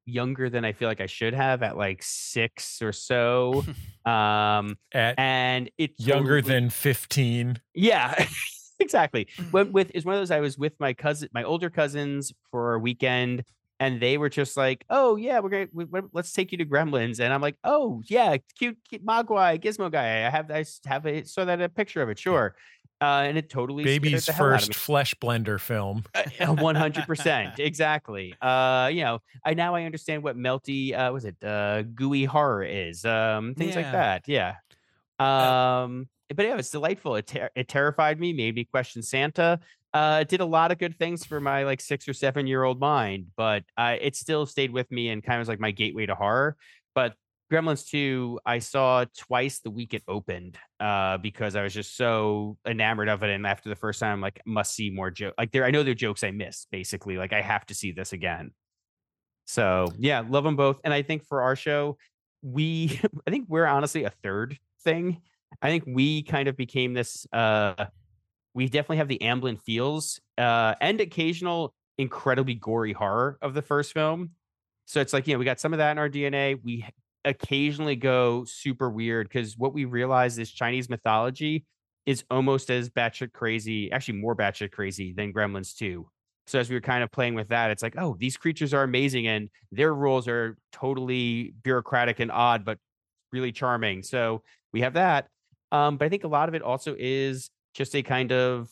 younger 0.04 0.48
than 0.48 0.64
I 0.64 0.72
feel 0.72 0.88
like 0.88 1.00
I 1.00 1.06
should 1.06 1.34
have 1.34 1.62
at 1.64 1.76
like 1.76 2.00
six 2.02 2.80
or 2.82 2.92
so. 2.92 3.64
um, 4.06 4.76
At 4.92 5.18
and 5.18 5.70
it 5.78 5.92
younger 5.98 6.40
totally- 6.40 6.54
than 6.60 6.70
fifteen. 6.70 7.60
yeah, 7.74 8.26
exactly. 8.80 9.28
Went 9.52 9.72
with 9.72 9.90
is 9.94 10.04
one 10.04 10.14
of 10.14 10.20
those 10.20 10.30
I 10.30 10.40
was 10.40 10.58
with 10.58 10.74
my 10.78 10.92
cousin, 10.92 11.28
my 11.32 11.42
older 11.42 11.70
cousins 11.70 12.32
for 12.50 12.74
a 12.74 12.78
weekend, 12.78 13.44
and 13.78 14.00
they 14.00 14.18
were 14.18 14.28
just 14.28 14.56
like, 14.56 14.84
"Oh 14.90 15.16
yeah, 15.16 15.40
we're 15.40 15.50
gonna 15.50 15.68
we, 15.72 15.86
let's 16.12 16.32
take 16.32 16.52
you 16.52 16.58
to 16.58 16.64
Gremlins," 16.64 17.20
and 17.20 17.32
I'm 17.32 17.42
like, 17.42 17.56
"Oh 17.64 18.02
yeah, 18.06 18.36
cute, 18.58 18.78
cute 18.88 19.04
Mogwai 19.04 19.60
Gizmo 19.62 19.90
guy. 19.90 20.26
I 20.26 20.30
have 20.30 20.50
I 20.50 20.64
have 20.86 21.06
a 21.06 21.24
saw 21.24 21.44
that 21.44 21.60
a 21.60 21.68
picture 21.68 22.02
of 22.02 22.08
it, 22.08 22.18
sure." 22.18 22.54
Uh, 22.98 23.24
and 23.26 23.36
it 23.36 23.50
totally 23.50 23.84
Baby's 23.84 24.24
the 24.24 24.32
hell 24.32 24.46
out 24.46 24.62
of 24.62 24.68
first 24.68 24.74
flesh 24.74 25.14
blender 25.16 25.60
film. 25.60 26.02
One 26.40 26.74
hundred 26.74 27.06
percent, 27.06 27.58
exactly. 27.58 28.34
Uh, 28.40 28.88
you 28.90 29.02
know, 29.02 29.18
I 29.44 29.52
now 29.52 29.74
I 29.74 29.84
understand 29.84 30.22
what 30.22 30.34
melty, 30.34 30.96
uh, 30.96 31.12
was 31.12 31.26
it, 31.26 31.36
uh, 31.44 31.82
gooey 31.82 32.24
horror 32.24 32.64
is, 32.64 33.04
um, 33.04 33.54
things 33.54 33.76
like 33.76 33.92
that. 33.92 34.22
Yeah. 34.26 34.54
Um, 35.18 36.08
but 36.34 36.44
yeah, 36.44 36.52
it 36.52 36.56
was 36.56 36.70
delightful. 36.70 37.16
It 37.16 37.26
ter- 37.26 37.50
it 37.54 37.68
terrified 37.68 38.18
me, 38.18 38.32
made 38.32 38.54
me 38.54 38.64
question 38.64 39.02
Santa. 39.02 39.60
Uh, 39.92 40.18
it 40.22 40.28
did 40.28 40.40
a 40.40 40.46
lot 40.46 40.72
of 40.72 40.78
good 40.78 40.98
things 40.98 41.24
for 41.24 41.40
my 41.40 41.64
like 41.64 41.80
six 41.80 42.08
or 42.08 42.12
seven 42.12 42.46
year 42.46 42.64
old 42.64 42.80
mind, 42.80 43.26
but 43.36 43.64
uh, 43.76 43.96
it 44.00 44.16
still 44.16 44.44
stayed 44.44 44.70
with 44.72 44.90
me 44.90 45.08
and 45.08 45.22
kind 45.22 45.36
of 45.36 45.40
was 45.40 45.48
like 45.48 45.60
my 45.60 45.70
gateway 45.70 46.06
to 46.06 46.14
horror. 46.14 46.56
But 46.94 47.14
Gremlins 47.50 47.88
2, 47.88 48.40
I 48.44 48.58
saw 48.58 49.04
twice 49.16 49.60
the 49.60 49.70
week 49.70 49.94
it 49.94 50.02
opened 50.08 50.58
uh, 50.80 51.18
because 51.18 51.54
I 51.54 51.62
was 51.62 51.72
just 51.72 51.96
so 51.96 52.58
enamored 52.66 53.08
of 53.08 53.22
it. 53.22 53.30
And 53.30 53.46
after 53.46 53.68
the 53.68 53.76
first 53.76 54.00
time, 54.00 54.14
I'm 54.14 54.20
like, 54.20 54.40
must 54.44 54.74
see 54.74 54.90
more 54.90 55.10
joke. 55.10 55.34
Like 55.38 55.52
there, 55.52 55.64
I 55.64 55.70
know 55.70 55.82
there 55.82 55.92
are 55.92 55.94
jokes 55.94 56.24
I 56.24 56.32
missed. 56.32 56.68
Basically, 56.72 57.16
like 57.16 57.32
I 57.32 57.40
have 57.40 57.64
to 57.66 57.74
see 57.74 57.92
this 57.92 58.12
again. 58.12 58.50
So 59.46 59.92
yeah, 59.96 60.24
love 60.28 60.42
them 60.42 60.56
both. 60.56 60.80
And 60.82 60.92
I 60.92 61.02
think 61.02 61.24
for 61.24 61.42
our 61.42 61.54
show, 61.54 61.98
we, 62.42 63.00
I 63.26 63.30
think 63.30 63.46
we're 63.48 63.66
honestly 63.66 64.04
a 64.04 64.10
third 64.10 64.58
thing. 64.82 65.22
I 65.62 65.68
think 65.68 65.84
we 65.86 66.22
kind 66.22 66.48
of 66.48 66.56
became 66.56 66.94
this. 66.94 67.26
uh 67.32 67.86
We 68.54 68.68
definitely 68.68 68.98
have 68.98 69.08
the 69.08 69.18
Amblin 69.18 69.60
feels 69.60 70.20
uh, 70.38 70.74
and 70.80 71.00
occasional 71.00 71.74
incredibly 71.98 72.54
gory 72.54 72.92
horror 72.92 73.38
of 73.42 73.54
the 73.54 73.62
first 73.62 73.92
film. 73.92 74.30
So 74.86 75.00
it's 75.00 75.12
like, 75.12 75.26
you 75.26 75.34
know, 75.34 75.38
we 75.38 75.44
got 75.44 75.60
some 75.60 75.72
of 75.72 75.78
that 75.78 75.90
in 75.92 75.98
our 75.98 76.08
DNA. 76.08 76.58
We 76.62 76.86
occasionally 77.24 77.96
go 77.96 78.44
super 78.44 78.88
weird 78.88 79.28
because 79.28 79.58
what 79.58 79.74
we 79.74 79.84
realize 79.84 80.38
is 80.38 80.50
Chinese 80.50 80.88
mythology 80.88 81.64
is 82.06 82.24
almost 82.30 82.70
as 82.70 82.88
batshit 82.88 83.32
crazy, 83.32 83.90
actually 83.90 84.18
more 84.18 84.36
batshit 84.36 84.70
crazy 84.70 85.12
than 85.12 85.32
Gremlins 85.32 85.76
2. 85.76 86.08
So 86.46 86.60
as 86.60 86.70
we 86.70 86.76
were 86.76 86.80
kind 86.80 87.02
of 87.02 87.10
playing 87.10 87.34
with 87.34 87.48
that, 87.48 87.72
it's 87.72 87.82
like, 87.82 87.96
oh, 87.98 88.16
these 88.18 88.36
creatures 88.36 88.72
are 88.72 88.84
amazing 88.84 89.26
and 89.26 89.50
their 89.72 89.92
rules 89.92 90.28
are 90.28 90.56
totally 90.70 91.52
bureaucratic 91.64 92.20
and 92.20 92.30
odd, 92.30 92.64
but 92.64 92.78
really 93.32 93.50
charming. 93.50 94.04
So 94.04 94.42
we 94.72 94.82
have 94.82 94.94
that. 94.94 95.26
Um, 95.72 95.96
but 95.96 96.06
I 96.06 96.08
think 96.08 96.24
a 96.24 96.28
lot 96.28 96.48
of 96.48 96.54
it 96.54 96.62
also 96.62 96.94
is 96.98 97.50
just 97.74 97.94
a 97.94 98.02
kind 98.02 98.32
of 98.32 98.68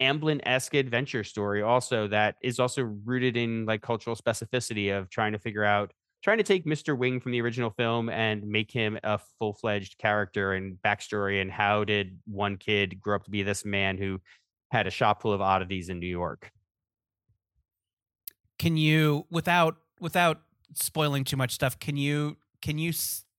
Amblin-esque 0.00 0.74
adventure 0.74 1.24
story 1.24 1.62
also 1.62 2.06
that 2.08 2.36
is 2.42 2.58
also 2.60 2.82
rooted 2.82 3.36
in 3.36 3.64
like 3.64 3.82
cultural 3.82 4.16
specificity 4.16 4.96
of 4.96 5.08
trying 5.08 5.32
to 5.32 5.38
figure 5.38 5.64
out 5.64 5.92
trying 6.22 6.38
to 6.38 6.44
take 6.44 6.64
Mr. 6.66 6.96
Wing 6.96 7.20
from 7.20 7.32
the 7.32 7.40
original 7.40 7.70
film 7.70 8.08
and 8.08 8.46
make 8.46 8.70
him 8.70 8.98
a 9.04 9.18
full-fledged 9.38 9.96
character 9.98 10.54
and 10.54 10.76
backstory 10.84 11.40
and 11.40 11.52
how 11.52 11.84
did 11.84 12.18
one 12.26 12.56
kid 12.56 13.00
grow 13.00 13.16
up 13.16 13.24
to 13.24 13.30
be 13.30 13.42
this 13.42 13.64
man 13.64 13.96
who 13.96 14.20
had 14.70 14.86
a 14.86 14.90
shop 14.90 15.22
full 15.22 15.32
of 15.32 15.40
oddities 15.40 15.88
in 15.88 15.98
New 16.00 16.06
York. 16.06 16.50
can 18.58 18.76
you 18.76 19.26
without 19.30 19.76
without 20.00 20.40
spoiling 20.74 21.24
too 21.24 21.36
much 21.36 21.52
stuff 21.52 21.78
can 21.78 21.96
you 21.96 22.36
can 22.60 22.78
you 22.78 22.92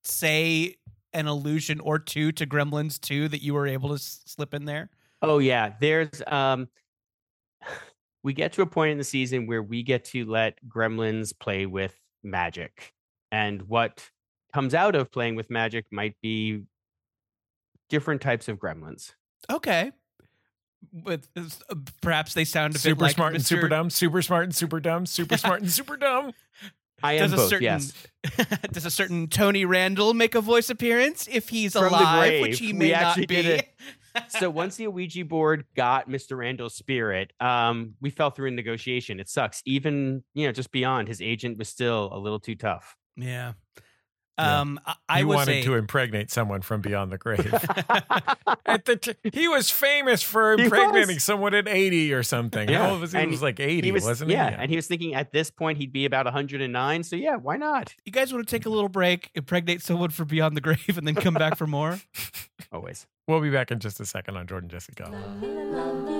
say 0.03 0.75
an 1.13 1.27
allusion 1.27 1.79
or 1.79 1.99
two 1.99 2.31
to 2.33 2.45
gremlins 2.45 2.99
2 2.99 3.27
that 3.29 3.41
you 3.41 3.53
were 3.53 3.67
able 3.67 3.89
to 3.89 3.95
s- 3.95 4.21
slip 4.25 4.53
in 4.53 4.65
there 4.65 4.89
Oh 5.21 5.39
yeah, 5.39 5.73
there's 5.79 6.21
um 6.27 6.67
we 8.23 8.33
get 8.33 8.53
to 8.53 8.61
a 8.61 8.65
point 8.65 8.91
in 8.91 8.97
the 8.97 9.03
season 9.03 9.47
where 9.47 9.63
we 9.63 9.83
get 9.83 10.05
to 10.05 10.25
let 10.25 10.57
gremlins 10.67 11.33
play 11.37 11.65
with 11.65 11.95
magic. 12.23 12.93
And 13.31 13.63
what 13.63 14.09
comes 14.53 14.73
out 14.73 14.95
of 14.95 15.11
playing 15.11 15.35
with 15.35 15.49
magic 15.49 15.85
might 15.91 16.15
be 16.21 16.63
different 17.89 18.21
types 18.21 18.47
of 18.47 18.57
gremlins. 18.57 19.13
okay 19.49 19.91
with 20.91 21.27
uh, 21.35 21.75
perhaps 22.01 22.33
they 22.33 22.45
sound 22.45 22.75
a 22.75 22.79
Super 22.79 22.95
bit 22.95 23.01
like 23.01 23.15
smart 23.15 23.33
and 23.35 23.45
super 23.45 23.67
dumb. 23.67 23.89
Super 23.89 24.21
smart 24.21 24.43
and 24.43 24.55
super 24.55 24.79
dumb. 24.79 25.05
Super 25.05 25.37
smart 25.37 25.61
and 25.61 25.71
super 25.71 25.97
dumb. 25.97 26.33
I 27.03 27.13
am 27.13 27.29
does 27.29 27.33
a 27.33 27.47
certain 27.47 27.63
yes. 27.63 27.93
does 28.71 28.85
a 28.85 28.91
certain 28.91 29.27
Tony 29.27 29.65
Randall 29.65 30.13
make 30.13 30.35
a 30.35 30.41
voice 30.41 30.69
appearance 30.69 31.27
if 31.31 31.49
he's 31.49 31.73
From 31.73 31.85
alive, 31.85 32.41
which 32.41 32.59
he 32.59 32.73
may 32.73 32.91
not 32.91 33.17
actually 33.17 33.25
be? 33.27 33.61
so 34.29 34.49
once 34.49 34.77
the 34.77 34.87
Ouija 34.87 35.25
board 35.25 35.65
got 35.75 36.09
Mr. 36.09 36.37
Randall's 36.37 36.73
spirit, 36.73 37.33
um, 37.39 37.93
we 38.01 38.09
fell 38.09 38.31
through 38.31 38.47
in 38.47 38.55
negotiation. 38.55 39.19
It 39.19 39.29
sucks. 39.29 39.61
Even, 39.65 40.23
you 40.33 40.47
know, 40.47 40.51
just 40.51 40.71
beyond, 40.71 41.07
his 41.07 41.21
agent 41.21 41.57
was 41.57 41.69
still 41.69 42.09
a 42.11 42.17
little 42.17 42.39
too 42.39 42.55
tough. 42.55 42.95
yeah. 43.15 43.53
Yeah. 44.39 44.61
Um, 44.61 44.79
I, 44.85 44.95
I 45.09 45.17
he 45.19 45.23
was 45.23 45.35
wanted 45.35 45.55
a, 45.57 45.63
to 45.63 45.75
impregnate 45.75 46.29
someone 46.29 46.61
from 46.61 46.81
beyond 46.81 47.11
the 47.11 47.17
grave. 47.17 47.53
At 48.65 48.85
the 48.85 48.95
t- 48.97 49.15
he 49.33 49.47
was 49.47 49.71
famous 49.71 50.21
for 50.21 50.53
impregnating 50.53 51.15
was. 51.15 51.23
someone 51.23 51.53
at 51.53 51.67
80 51.67 52.13
or 52.13 52.21
something. 52.21 52.69
Yeah, 52.69 52.85
How 52.85 52.91
old 52.91 53.01
was 53.01 53.13
he? 53.13 53.19
He 53.19 53.27
was 53.27 53.41
like 53.41 53.59
80, 53.59 53.87
he 53.87 53.91
was, 53.91 54.03
wasn't 54.03 54.29
yeah, 54.29 54.49
he? 54.49 54.55
and 54.57 54.69
he 54.69 54.75
was 54.75 54.87
thinking 54.87 55.15
at 55.15 55.31
this 55.31 55.49
point 55.49 55.77
he'd 55.77 55.93
be 55.93 56.05
about 56.05 56.25
109. 56.25 57.03
So 57.03 57.15
yeah, 57.15 57.37
why 57.37 57.57
not? 57.57 57.95
you 58.05 58.11
guys 58.11 58.33
want 58.33 58.47
to 58.47 58.51
take 58.51 58.65
a 58.65 58.69
little 58.69 58.89
break, 58.89 59.31
impregnate 59.35 59.81
someone 59.81 60.09
for 60.09 60.25
Beyond 60.25 60.55
the 60.55 60.61
Grave, 60.61 60.97
and 60.97 61.07
then 61.07 61.15
come 61.15 61.33
back 61.33 61.55
for 61.57 61.65
more? 61.65 61.99
Always. 62.71 63.07
We'll 63.27 63.41
be 63.41 63.49
back 63.49 63.71
in 63.71 63.79
just 63.79 63.99
a 63.99 64.05
second 64.05 64.37
on 64.37 64.47
Jordan 64.47 64.69
Jesse 64.69 64.93
Go. 64.95 66.16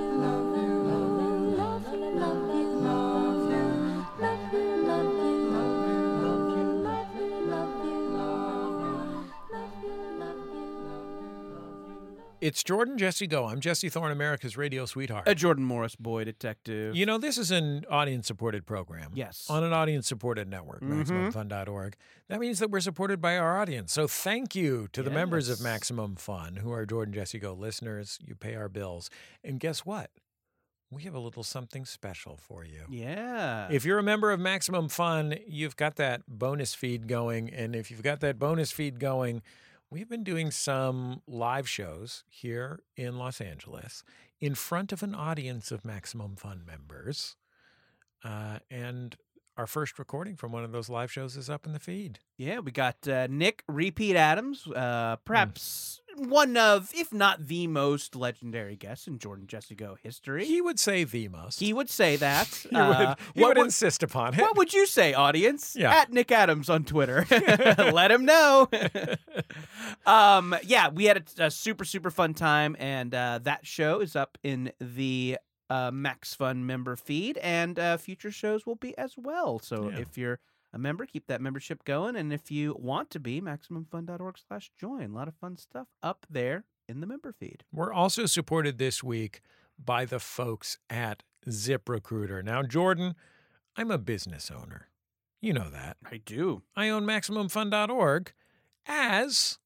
It's 12.47 12.63
Jordan 12.63 12.97
Jesse 12.97 13.27
Go. 13.27 13.43
I'm 13.47 13.59
Jesse 13.59 13.89
Thorne, 13.89 14.09
America's 14.13 14.55
radio 14.55 14.85
sweetheart. 14.85 15.25
A 15.27 15.35
Jordan 15.35 15.65
Morris 15.65 15.97
boy 15.97 16.23
detective. 16.23 16.95
You 16.95 17.05
know, 17.05 17.17
this 17.17 17.37
is 17.37 17.51
an 17.51 17.83
audience 17.89 18.25
supported 18.25 18.65
program. 18.65 19.11
Yes. 19.15 19.47
On 19.49 19.65
an 19.65 19.73
audience 19.73 20.07
supported 20.07 20.47
network, 20.47 20.81
Mhm. 20.81 21.03
MaximumFun.org. 21.33 21.97
That 22.29 22.39
means 22.39 22.59
that 22.59 22.71
we're 22.71 22.79
supported 22.79 23.19
by 23.19 23.37
our 23.37 23.59
audience. 23.59 23.91
So 23.91 24.07
thank 24.07 24.55
you 24.55 24.87
to 24.93 25.03
the 25.03 25.09
members 25.11 25.49
of 25.49 25.59
Maximum 25.59 26.15
Fun 26.15 26.55
who 26.55 26.71
are 26.71 26.85
Jordan 26.85 27.13
Jesse 27.13 27.37
Go 27.37 27.51
listeners. 27.53 28.17
You 28.25 28.33
pay 28.33 28.55
our 28.55 28.69
bills. 28.69 29.09
And 29.43 29.59
guess 29.59 29.85
what? 29.85 30.09
We 30.89 31.03
have 31.03 31.15
a 31.15 31.19
little 31.19 31.43
something 31.43 31.83
special 31.83 32.37
for 32.37 32.63
you. 32.63 32.85
yeah. 32.87 33.67
If 33.69 33.83
you're 33.83 33.99
a 33.99 34.03
member 34.03 34.31
of 34.31 34.39
Maximum 34.39 34.87
Fun, 34.87 35.35
you've 35.45 35.75
got 35.75 35.97
that 35.97 36.21
bonus 36.29 36.73
feed 36.73 37.09
going. 37.09 37.49
And 37.49 37.75
if 37.75 37.91
you've 37.91 38.03
got 38.03 38.21
that 38.21 38.39
bonus 38.39 38.71
feed 38.71 39.01
going, 39.01 39.41
we've 39.89 40.09
been 40.09 40.23
doing 40.23 40.51
some 40.51 41.21
live 41.27 41.67
shows 41.67 42.23
here 42.29 42.81
in 42.95 43.17
Los 43.17 43.39
Angeles 43.41 44.03
in 44.39 44.53
front 44.55 44.91
of 44.91 45.01
an 45.03 45.15
audience 45.15 45.71
of 45.71 45.85
Maximum 45.85 46.35
Fun 46.35 46.63
members 46.65 47.35
Uh, 48.23 48.57
and 48.71 49.15
our 49.57 49.67
first 49.67 49.97
recording 49.97 50.35
from 50.35 50.51
one 50.51 50.63
of 50.63 50.71
those 50.71 50.87
live 50.89 51.11
shows 51.11 51.35
is 51.35 51.49
up 51.49 51.65
in 51.65 51.73
the 51.73 51.79
feed. 51.79 52.19
Yeah, 52.37 52.59
we 52.59 52.71
got 52.71 53.07
uh, 53.07 53.27
Nick 53.29 53.63
Repeat 53.67 54.15
Adams, 54.15 54.67
uh, 54.67 55.15
perhaps 55.25 56.01
one 56.15 56.55
of, 56.57 56.91
if 56.95 57.11
not 57.13 57.47
the 57.47 57.67
most 57.67 58.15
legendary 58.15 58.75
guests 58.75 59.07
in 59.07 59.17
Jordan 59.19 59.45
Jesse 59.47 59.75
Go 59.75 59.97
history. 60.01 60.45
He 60.45 60.61
would 60.61 60.79
say 60.79 61.03
the 61.03 61.27
most. 61.27 61.59
He 61.59 61.73
would 61.73 61.89
say 61.89 62.15
that. 62.17 62.47
He 62.69 62.75
Uh, 62.75 62.87
would, 62.89 63.17
he 63.35 63.41
what 63.41 63.47
would 63.49 63.57
would- 63.57 63.65
insist 63.65 64.03
upon 64.03 64.33
it. 64.35 64.41
What 64.41 64.55
would 64.57 64.73
you 64.73 64.85
say, 64.85 65.13
audience? 65.13 65.75
Yeah. 65.77 65.91
At 65.93 66.11
Nick 66.13 66.31
Adams 66.31 66.69
on 66.69 66.83
Twitter. 66.85 67.25
Let 67.31 68.11
him 68.11 68.25
know. 68.25 68.67
um, 70.05 70.55
yeah, 70.63 70.89
we 70.89 71.05
had 71.05 71.23
a, 71.39 71.45
a 71.45 71.51
super, 71.51 71.85
super 71.85 72.11
fun 72.11 72.33
time. 72.33 72.75
And 72.79 73.13
uh, 73.13 73.39
that 73.43 73.65
show 73.65 73.99
is 73.99 74.15
up 74.15 74.37
in 74.43 74.71
the 74.79 75.37
uh, 75.69 75.91
Max 75.91 76.33
Fun 76.33 76.65
member 76.65 76.95
feed. 76.95 77.37
And 77.39 77.77
uh, 77.79 77.97
future 77.97 78.31
shows 78.31 78.65
will 78.65 78.75
be 78.75 78.97
as 78.97 79.15
well. 79.17 79.59
So 79.59 79.89
Yeah. 79.89 79.99
if 79.99 80.17
you're 80.17 80.39
a 80.73 80.77
member, 80.77 81.05
keep 81.05 81.27
that 81.27 81.41
membership 81.41 81.83
going. 81.85 82.15
And 82.15 82.31
if 82.33 82.51
you 82.51 82.75
want 82.79 83.09
to 83.11 83.19
be, 83.19 83.41
MaximumFun.org 83.41 84.37
slash 84.47 84.71
join. 84.79 85.11
A 85.11 85.15
lot 85.15 85.27
of 85.27 85.35
fun 85.35 85.57
stuff 85.57 85.87
up 86.03 86.25
there 86.29 86.65
in 86.89 86.99
the 87.01 87.07
member 87.07 87.31
feed. 87.31 87.63
We're 87.73 87.93
also 87.93 88.25
supported 88.25 88.77
this 88.77 89.03
week 89.03 89.41
by 89.83 90.05
the 90.05 90.19
folks 90.19 90.77
at 90.89 91.23
ZipRecruiter. 91.47 92.43
Now, 92.43 92.63
Jordan, 92.63 93.15
I'm 93.75 93.91
a 93.91 93.97
business 93.97 94.49
owner. 94.51 94.89
You 95.41 95.53
know 95.53 95.69
that. 95.69 95.97
I 96.09 96.17
do. 96.17 96.63
I 96.75 96.89
own 96.89 97.03
MaximumFun.org 97.05 98.33
as 98.87 99.59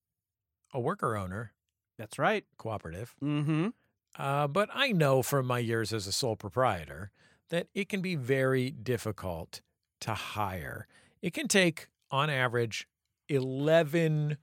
a 0.73 0.79
worker 0.79 1.15
owner, 1.15 1.53
That's 1.97 2.17
right. 2.19 2.43
cooperative. 2.57 3.15
Mm-hmm. 3.23 3.69
Uh, 4.17 4.47
but 4.47 4.69
I 4.73 4.91
know 4.91 5.21
from 5.21 5.45
my 5.47 5.59
years 5.59 5.93
as 5.93 6.05
a 6.07 6.11
sole 6.11 6.35
proprietor 6.35 7.11
that 7.49 7.67
it 7.73 7.89
can 7.89 8.01
be 8.01 8.15
very 8.15 8.69
difficult 8.71 9.61
to 10.01 10.13
hire. 10.13 10.87
It 11.21 11.33
can 11.33 11.47
take, 11.47 11.87
on 12.09 12.29
average, 12.29 12.87
11 13.29 14.37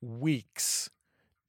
weeks 0.00 0.90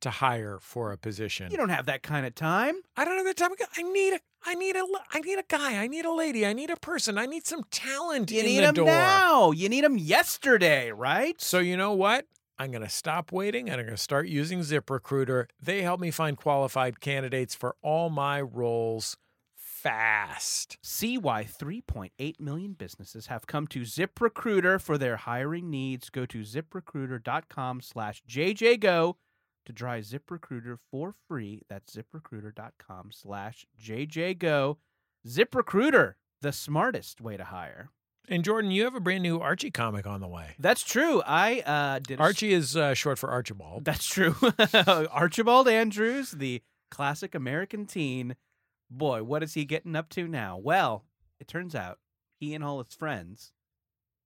to 0.01 0.09
hire 0.09 0.59
for 0.61 0.91
a 0.91 0.97
position. 0.97 1.49
You 1.51 1.57
don't 1.57 1.69
have 1.69 1.87
that 1.87 2.03
kind 2.03 2.25
of 2.25 2.35
time. 2.35 2.75
I 2.95 3.05
don't 3.05 3.17
have 3.17 3.25
that 3.25 3.37
time. 3.37 3.51
I 3.77 3.81
need 3.81 4.13
a, 4.13 4.19
I 4.45 4.53
need 4.55 4.75
a, 4.75 4.85
I 5.11 5.19
need 5.21 5.39
a 5.39 5.43
guy. 5.47 5.77
I 5.77 5.87
need 5.87 6.05
a 6.05 6.11
lady. 6.13 6.45
I 6.45 6.53
need 6.53 6.69
a 6.69 6.75
person. 6.75 7.17
I 7.17 7.25
need 7.25 7.45
some 7.47 7.63
talent 7.71 8.29
You 8.31 8.41
in 8.41 8.45
need 8.45 8.57
the 8.59 8.65
them 8.67 8.75
door. 8.75 8.85
now. 8.85 9.51
You 9.51 9.67
need 9.69 9.83
them 9.83 9.97
yesterday, 9.97 10.91
right? 10.91 11.39
So 11.41 11.59
you 11.59 11.75
know 11.75 11.93
what? 11.93 12.25
I'm 12.57 12.71
going 12.71 12.83
to 12.83 12.89
stop 12.89 13.31
waiting 13.31 13.69
and 13.69 13.79
I'm 13.79 13.85
going 13.85 13.97
to 13.97 14.01
start 14.01 14.27
using 14.27 14.61
ZipRecruiter. 14.61 15.47
They 15.61 15.81
help 15.81 15.99
me 15.99 16.11
find 16.11 16.37
qualified 16.37 17.01
candidates 17.01 17.53
for 17.53 17.75
all 17.81 18.09
my 18.09 18.41
roles 18.41 19.17
fast. 19.85 20.77
See 20.81 21.17
why 21.17 21.43
3.8 21.43 22.39
million 22.39 22.73
businesses 22.73 23.27
have 23.27 23.45
come 23.45 23.67
to 23.67 23.81
ZipRecruiter 23.81 24.81
for 24.81 24.97
their 24.97 25.17
hiring 25.17 25.69
needs. 25.69 26.09
Go 26.09 26.25
to 26.25 26.39
ziprecruiter.com 26.39 27.81
slash 27.81 28.23
JJGo 28.27 29.13
to 29.65 29.73
try 29.73 29.99
ZipRecruiter 29.99 30.77
for 30.89 31.13
free. 31.27 31.61
That's 31.69 31.95
ziprecruiter.com 31.95 33.11
slash 33.11 33.65
JJGo. 33.79 34.77
ZipRecruiter, 35.27 36.13
the 36.41 36.51
smartest 36.51 37.19
way 37.19 37.37
to 37.37 37.45
hire. 37.45 37.89
And 38.27 38.43
Jordan, 38.43 38.71
you 38.71 38.83
have 38.83 38.95
a 38.95 38.99
brand 38.99 39.23
new 39.23 39.39
Archie 39.39 39.71
comic 39.71 40.07
on 40.07 40.21
the 40.21 40.27
way. 40.27 40.55
That's 40.59 40.83
true. 40.83 41.21
I 41.25 41.59
uh, 41.61 41.99
did 41.99 42.19
Archie 42.19 42.53
is 42.53 42.75
uh, 42.75 42.93
short 42.93 43.19
for 43.19 43.29
Archibald. 43.29 43.85
That's 43.85 44.05
true. 44.07 44.35
Archibald 45.11 45.67
Andrews, 45.67 46.31
the 46.31 46.61
classic 46.89 47.35
American 47.35 47.85
teen. 47.85 48.35
Boy, 48.89 49.23
what 49.23 49.43
is 49.43 49.53
he 49.53 49.65
getting 49.65 49.95
up 49.95 50.09
to 50.09 50.27
now? 50.27 50.57
Well, 50.57 51.05
it 51.39 51.47
turns 51.47 51.75
out 51.75 51.99
he 52.39 52.53
and 52.53 52.63
all 52.63 52.83
his 52.83 52.93
friends, 52.93 53.51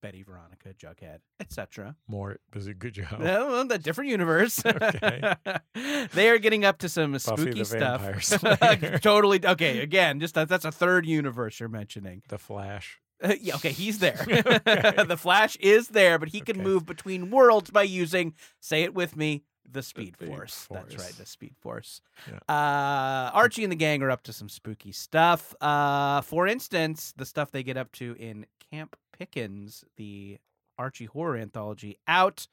Betty, 0.02 0.24
Veronica, 0.24 0.74
Jughead, 0.74 1.20
etc. 1.40 1.96
Mort 2.08 2.42
was 2.54 2.68
a 2.68 2.74
good 2.74 2.94
job. 2.94 3.20
Well, 3.20 3.66
the 3.66 3.78
different 3.78 4.10
universe. 4.12 4.62
Okay. 4.70 5.34
they 6.14 6.30
are 6.30 6.38
getting 6.38 6.64
up 6.64 6.80
to 6.80 6.90
some 6.90 7.14
Buffy 7.14 7.20
spooky 7.20 7.60
the 7.60 7.66
stuff. 7.66 9.02
Totally. 9.02 9.44
Okay. 9.44 9.80
Again, 9.80 10.20
just 10.20 10.36
that, 10.36 10.48
that's 10.48 10.66
a 10.66 10.72
third 10.72 11.06
universe 11.06 11.60
you're 11.60 11.70
mentioning. 11.70 12.22
The 12.30 12.38
Flash. 12.38 13.00
Uh, 13.24 13.34
yeah, 13.42 13.56
okay, 13.56 13.72
he's 13.72 14.00
there. 14.00 14.20
Okay. 14.22 15.04
the 15.08 15.18
Flash 15.18 15.56
is 15.58 15.90
there, 15.90 16.18
but 16.20 16.30
he 16.30 16.42
can 16.42 16.58
Okay. 16.58 16.64
move 16.64 16.86
between 16.86 17.32
worlds 17.32 17.70
by 17.72 17.84
using, 17.84 18.34
say 18.60 18.84
it 18.84 18.94
with 18.94 19.16
me, 19.16 19.44
the 19.72 19.84
Speed, 19.84 20.16
Speed 20.16 20.28
Force. 20.30 20.68
That's 20.72 20.96
right, 20.98 21.14
the 21.18 21.26
Speed 21.26 21.56
Force. 21.62 22.02
Yeah. 22.28 22.40
Uh, 22.54 23.30
Archie 23.34 23.64
and 23.64 23.72
the 23.72 23.76
gang 23.76 24.02
are 24.02 24.10
up 24.10 24.24
to 24.24 24.34
some 24.34 24.50
spooky 24.50 24.92
stuff. 24.92 25.54
Uh, 25.62 26.22
for 26.22 26.48
instance, 26.48 27.14
the 27.18 27.26
stuff 27.26 27.52
they 27.52 27.62
get 27.64 27.78
up 27.78 27.92
to 27.94 28.16
in 28.20 28.46
Camp 28.72 28.96
Pickens, 29.18 29.84
the 29.98 30.40
Archie 30.78 31.06
horror 31.06 31.38
anthology, 31.38 31.98
out 32.08 32.48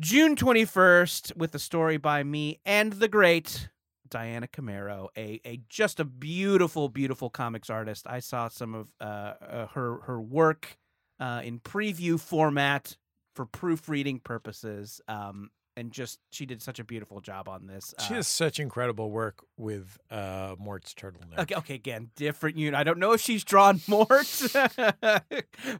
June 0.00 0.34
21st 0.36 1.36
with 1.36 1.54
a 1.54 1.58
story 1.58 1.96
by 1.96 2.22
me 2.22 2.58
and 2.66 2.94
the 2.94 3.08
great 3.08 3.68
Diana 4.08 4.46
Camero, 4.46 5.08
a, 5.16 5.40
a 5.44 5.60
just 5.68 6.00
a 6.00 6.04
beautiful, 6.04 6.88
beautiful 6.88 7.30
comics 7.30 7.70
artist. 7.70 8.06
I 8.08 8.20
saw 8.20 8.48
some 8.48 8.74
of 8.74 8.88
uh, 9.00 9.04
uh, 9.04 9.66
her 9.68 10.00
her 10.02 10.20
work 10.20 10.76
uh, 11.18 11.40
in 11.44 11.60
preview 11.60 12.18
format 12.20 12.96
for 13.34 13.46
proofreading 13.46 14.20
purposes, 14.20 15.00
um, 15.08 15.50
and 15.76 15.90
just 15.92 16.18
she 16.30 16.46
did 16.46 16.62
such 16.62 16.78
a 16.78 16.84
beautiful 16.84 17.20
job 17.20 17.48
on 17.48 17.66
this. 17.66 17.94
She 18.06 18.14
Uh, 18.14 18.16
has 18.18 18.28
such 18.28 18.60
incredible 18.60 19.10
work 19.10 19.44
with 19.56 19.98
uh, 20.10 20.54
Mort's 20.58 20.94
turtleneck. 20.94 21.38
Okay, 21.38 21.54
okay, 21.56 21.74
again, 21.74 22.10
different 22.16 22.56
unit. 22.56 22.74
I 22.78 22.84
don't 22.84 22.98
know 22.98 23.12
if 23.12 23.20
she's 23.20 23.42
drawn 23.44 23.80
Mort, 23.88 24.26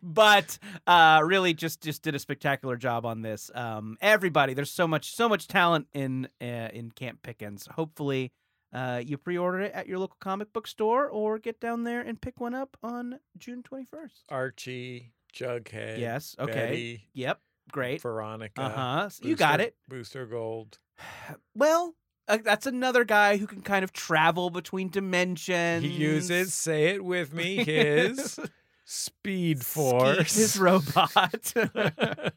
but 0.02 0.58
uh, 0.86 1.20
really 1.24 1.54
just 1.54 1.80
just 1.82 2.02
did 2.02 2.14
a 2.14 2.18
spectacular 2.18 2.76
job 2.76 3.06
on 3.06 3.22
this. 3.22 3.50
Um, 3.54 3.96
everybody, 4.00 4.54
there's 4.54 4.70
so 4.70 4.86
much 4.86 5.14
so 5.14 5.28
much 5.28 5.48
talent 5.48 5.86
in 5.92 6.28
uh, 6.40 6.44
in 6.72 6.90
Camp 6.90 7.22
Pickens. 7.22 7.68
Hopefully, 7.74 8.32
uh, 8.72 9.00
you 9.04 9.16
pre-order 9.16 9.60
it 9.60 9.72
at 9.72 9.86
your 9.86 9.98
local 9.98 10.16
comic 10.20 10.52
book 10.52 10.66
store 10.66 11.08
or 11.08 11.38
get 11.38 11.60
down 11.60 11.84
there 11.84 12.00
and 12.00 12.20
pick 12.20 12.40
one 12.40 12.54
up 12.54 12.76
on 12.82 13.18
June 13.38 13.62
21st. 13.62 14.22
Archie, 14.28 15.12
Jughead. 15.32 15.98
Yes, 15.98 16.34
okay. 16.38 16.52
Betty, 16.52 17.08
Yep, 17.14 17.40
great. 17.72 18.00
Veronica. 18.02 18.62
Uh 18.62 18.68
huh. 18.70 19.10
You 19.22 19.36
got 19.36 19.60
it. 19.60 19.76
Booster 19.88 20.26
Gold. 20.26 20.78
Well. 21.54 21.94
Uh, 22.26 22.38
that's 22.42 22.66
another 22.66 23.04
guy 23.04 23.36
who 23.36 23.46
can 23.46 23.60
kind 23.60 23.84
of 23.84 23.92
travel 23.92 24.48
between 24.48 24.88
dimensions. 24.88 25.84
He 25.84 25.90
uses, 25.90 26.54
say 26.54 26.94
it 26.94 27.04
with 27.04 27.34
me, 27.34 27.62
his 27.62 28.40
Speed 28.86 29.62
Force. 29.62 30.34
his 30.34 30.58
robot. 30.58 31.52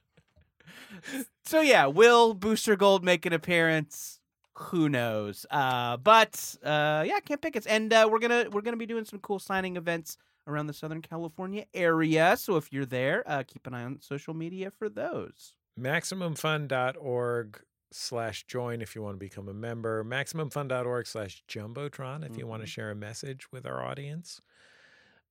so 1.46 1.62
yeah, 1.62 1.86
will 1.86 2.34
Booster 2.34 2.76
Gold 2.76 3.04
make 3.04 3.26
an 3.26 3.34
appearance? 3.34 4.20
Who 4.56 4.90
knows? 4.90 5.46
Uh, 5.52 5.98
but 5.98 6.56
uh, 6.64 7.04
yeah, 7.08 7.20
Camp 7.20 7.42
Pickens, 7.42 7.68
and 7.68 7.94
uh, 7.94 8.10
we're 8.12 8.20
gonna 8.20 8.48
we're 8.52 8.62
gonna 8.62 8.78
be 8.78 8.88
doing 8.88 9.06
some 9.06 9.20
cool 9.20 9.40
signing 9.40 9.78
events 9.78 10.18
around 10.48 10.68
the 10.68 10.74
Southern 10.74 11.02
California 11.02 11.66
area. 11.74 12.36
So 12.38 12.56
if 12.56 12.72
you're 12.72 12.86
there, 12.86 13.24
uh, 13.28 13.44
keep 13.46 13.68
an 13.68 13.74
eye 13.74 13.84
on 13.84 14.02
social 14.02 14.34
media 14.34 14.72
for 14.72 14.90
those. 14.90 15.54
MaximumFun.org 15.80 17.62
slash 17.92 18.46
join 18.46 18.82
if 18.82 18.96
you 18.96 19.02
want 19.02 19.16
to 19.16 19.20
become 19.20 19.48
a 19.48 19.54
member. 19.54 20.04
MaximumFun.org 20.04 21.08
slash 21.08 21.44
Jumbotron 21.48 22.30
if 22.30 22.38
you 22.38 22.48
want 22.48 22.64
to 22.64 22.68
share 22.68 22.92
a 22.92 22.96
message 22.96 23.52
with 23.52 23.66
our 23.66 23.84
audience. 23.84 24.42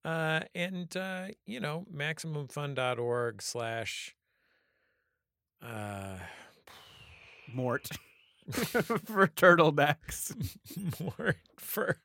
Uh, 0.05 0.41
and, 0.55 0.97
uh, 0.97 1.27
you 1.47 1.59
know, 1.59 1.85
MaximumFun.org 1.93 3.43
slash 3.43 4.15
uh, 5.61 6.19
Mort 7.53 7.89
for 8.53 9.27
turtlenecks. 9.27 10.33
Mort 11.01 11.37
for 11.59 11.99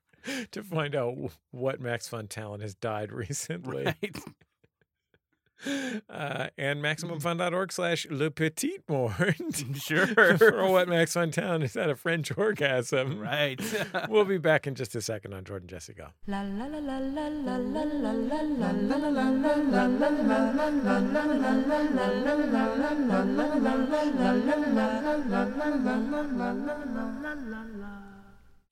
to 0.51 0.63
find 0.63 0.95
out 0.95 1.15
what 1.51 1.79
Max 1.79 2.07
Fun 2.07 2.27
talent 2.27 2.61
has 2.61 2.75
died 2.75 3.11
recently. 3.11 3.85
Right. 3.85 4.17
Uh, 6.09 6.47
and 6.57 6.81
MaximumFun.org 6.81 7.71
slash 7.71 8.07
Le 8.09 8.31
Petit 8.31 8.79
Mort. 8.87 9.35
Sure. 9.75 10.07
for 10.37 10.67
what 10.67 10.87
Max 10.87 11.13
Fun 11.13 11.31
talent 11.31 11.61
has 11.63 11.73
had 11.75 11.89
a 11.89 11.95
French 11.95 12.35
orgasm. 12.35 13.19
Right. 13.19 13.61
We'll 14.09 14.25
be 14.25 14.37
back 14.37 14.65
in 14.67 14.75
just 14.75 14.95
a 14.95 15.01
second 15.01 15.33
on 15.33 15.43
Jordan 15.43 15.67
Jesse 15.67 15.93
Go. 15.93 16.07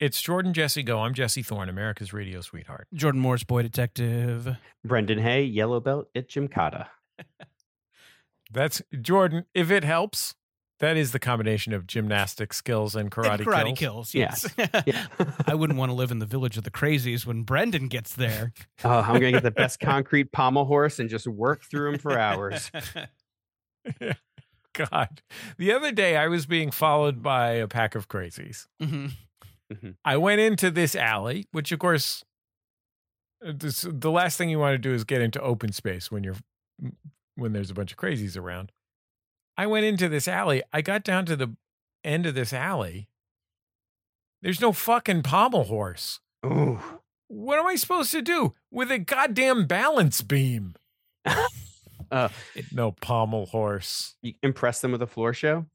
It's 0.00 0.22
Jordan 0.22 0.54
Jesse 0.54 0.82
Go. 0.82 1.00
I'm 1.00 1.12
Jesse 1.12 1.42
Thorne, 1.42 1.68
America's 1.68 2.14
radio 2.14 2.40
sweetheart. 2.40 2.88
Jordan 2.94 3.20
Morris, 3.20 3.44
boy 3.44 3.60
detective. 3.62 4.56
Brendan 4.82 5.18
Hay, 5.18 5.42
Yellow 5.42 5.78
Belt 5.78 6.08
at 6.14 6.26
Gymkata. 6.30 6.86
That's 8.50 8.80
Jordan. 8.98 9.44
If 9.52 9.70
it 9.70 9.84
helps, 9.84 10.34
that 10.78 10.96
is 10.96 11.12
the 11.12 11.18
combination 11.18 11.74
of 11.74 11.86
gymnastic 11.86 12.54
skills 12.54 12.96
and 12.96 13.10
karate, 13.10 13.40
And 13.40 13.46
karate 13.46 13.76
kills. 13.76 14.12
kills. 14.12 14.14
Yes. 14.14 14.46
Yeah. 14.86 15.06
I 15.46 15.54
wouldn't 15.54 15.78
want 15.78 15.90
to 15.90 15.94
live 15.94 16.10
in 16.10 16.18
the 16.18 16.24
village 16.26 16.56
of 16.56 16.64
the 16.64 16.70
crazies 16.70 17.26
when 17.26 17.42
Brendan 17.42 17.88
gets 17.88 18.14
there. 18.14 18.54
oh, 18.84 19.00
I'm 19.00 19.14
gonna 19.20 19.32
get 19.32 19.42
the 19.42 19.50
best 19.50 19.80
concrete 19.80 20.32
pommel 20.32 20.64
horse 20.64 20.98
and 20.98 21.10
just 21.10 21.26
work 21.26 21.62
through 21.70 21.92
him 21.92 21.98
for 21.98 22.18
hours. 22.18 22.70
God. 24.72 25.20
The 25.58 25.72
other 25.72 25.92
day 25.92 26.16
I 26.16 26.28
was 26.28 26.46
being 26.46 26.70
followed 26.70 27.22
by 27.22 27.50
a 27.52 27.68
pack 27.68 27.94
of 27.94 28.08
crazies. 28.08 28.66
Mm-hmm. 28.82 29.08
Mhm. 29.72 29.96
I 30.04 30.16
went 30.16 30.40
into 30.40 30.70
this 30.70 30.94
alley, 30.96 31.46
which 31.52 31.70
of 31.72 31.78
course 31.78 32.24
uh, 33.46 33.52
this, 33.54 33.86
the 33.88 34.10
last 34.10 34.36
thing 34.36 34.50
you 34.50 34.58
want 34.58 34.74
to 34.74 34.78
do 34.78 34.92
is 34.94 35.04
get 35.04 35.20
into 35.22 35.40
open 35.40 35.72
space 35.72 36.10
when 36.10 36.24
you're 36.24 36.36
when 37.36 37.52
there's 37.52 37.70
a 37.70 37.74
bunch 37.74 37.92
of 37.92 37.98
crazies 37.98 38.36
around. 38.36 38.72
I 39.56 39.66
went 39.66 39.84
into 39.86 40.08
this 40.08 40.26
alley. 40.28 40.62
I 40.72 40.82
got 40.82 41.04
down 41.04 41.26
to 41.26 41.36
the 41.36 41.54
end 42.04 42.26
of 42.26 42.34
this 42.34 42.52
alley. 42.52 43.08
There's 44.42 44.60
no 44.60 44.72
fucking 44.72 45.22
pommel 45.22 45.64
horse. 45.64 46.20
Ooh. 46.44 46.80
What 47.28 47.58
am 47.58 47.66
I 47.66 47.76
supposed 47.76 48.10
to 48.12 48.22
do 48.22 48.54
with 48.70 48.90
a 48.90 48.98
goddamn 48.98 49.66
balance 49.66 50.20
beam? 50.22 50.74
Uh, 52.10 52.28
No 52.72 52.90
pommel 52.90 53.46
horse. 53.46 54.16
you 54.20 54.34
impress 54.42 54.80
them 54.80 54.90
with 54.90 55.00
a 55.02 55.06
floor 55.06 55.32
show. 55.32 55.66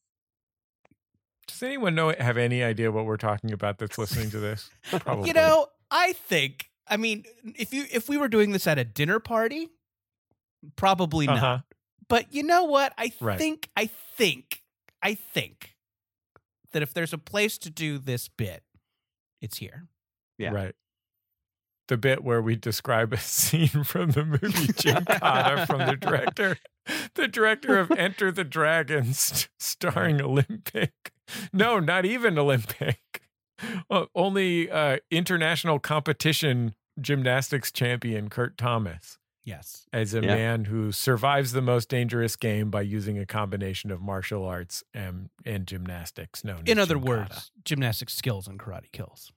Does 1.48 1.62
anyone 1.64 1.96
know 1.96 2.14
have 2.20 2.38
any 2.38 2.64
idea 2.64 2.92
what 2.92 3.06
we're 3.06 3.18
talking 3.18 3.52
about 3.52 3.78
that's 3.78 3.98
listening 3.98 4.30
to 4.32 4.40
this? 4.40 4.70
Probably. 4.92 5.28
You 5.28 5.34
know, 5.34 5.68
I 5.92 6.14
think. 6.14 6.70
I 6.88 6.98
mean, 6.98 7.24
if 7.56 7.74
you 7.74 7.86
if 7.92 8.10
we 8.10 8.18
were 8.18 8.28
doing 8.28 8.52
this 8.52 8.68
at 8.68 8.78
a 8.78 8.84
dinner 8.84 9.20
party, 9.20 9.70
probably 10.76 11.28
Uh-huh. 11.28 11.40
not. 11.42 11.64
But 12.08 12.34
you 12.34 12.44
know 12.44 12.64
what? 12.66 12.94
I 12.98 13.12
Right. 13.20 13.38
think. 13.38 13.70
I 13.76 13.88
think. 14.18 14.62
I 15.02 15.14
think 15.16 15.76
that 16.72 16.82
if 16.82 16.94
there's 16.94 17.14
a 17.14 17.18
place 17.18 17.58
to 17.60 17.70
do 17.70 17.98
this 17.98 18.28
bit, 18.28 18.64
it's 19.42 19.58
here. 19.58 19.88
Yeah. 20.38 20.52
Right. 20.52 20.76
The 21.88 21.98
bit 21.98 22.24
where 22.24 22.42
we 22.42 22.56
describe 22.56 23.14
a 23.14 23.18
scene 23.20 23.84
from 23.84 24.12
the 24.12 24.26
movie 24.26 24.74
Jim 24.74 25.06
Gymkhana 25.06 25.66
from 25.68 25.80
the 25.80 25.96
director, 26.00 26.58
the 27.16 27.28
director 27.28 27.78
of 27.80 27.92
Enter 27.98 28.32
the 28.32 28.44
Dragons, 28.44 29.20
st- 29.20 29.50
starring 29.60 30.22
Olympic. 30.22 31.12
No, 31.54 31.80
not 31.80 32.06
even 32.06 32.38
Olympic. 32.38 33.00
Uh, 33.90 34.06
only 34.14 34.70
uh, 34.70 34.98
international 35.10 35.80
competition 35.80 36.76
gymnastics 37.00 37.72
champion 37.72 38.30
Kurt 38.30 38.58
Thomas 38.58 39.18
Yes. 39.44 39.86
as 39.94 40.14
a 40.14 40.22
Yeah. 40.22 40.36
man 40.36 40.66
who 40.66 40.92
survives 40.92 41.52
the 41.54 41.62
most 41.62 41.88
dangerous 41.90 42.36
game 42.36 42.70
by 42.70 42.82
using 42.82 43.18
a 43.20 43.26
combination 43.26 43.92
of 43.92 44.02
martial 44.02 44.46
arts 44.46 44.84
and, 44.94 45.30
and 45.46 45.66
gymnastics. 45.68 46.44
Known 46.44 46.64
In 46.66 46.80
other 46.80 46.96
Gymkata. 46.96 47.08
words, 47.08 47.52
gymnastic 47.64 48.10
skills 48.10 48.48
and 48.48 48.60
karate 48.60 48.92
kills. 48.92 49.32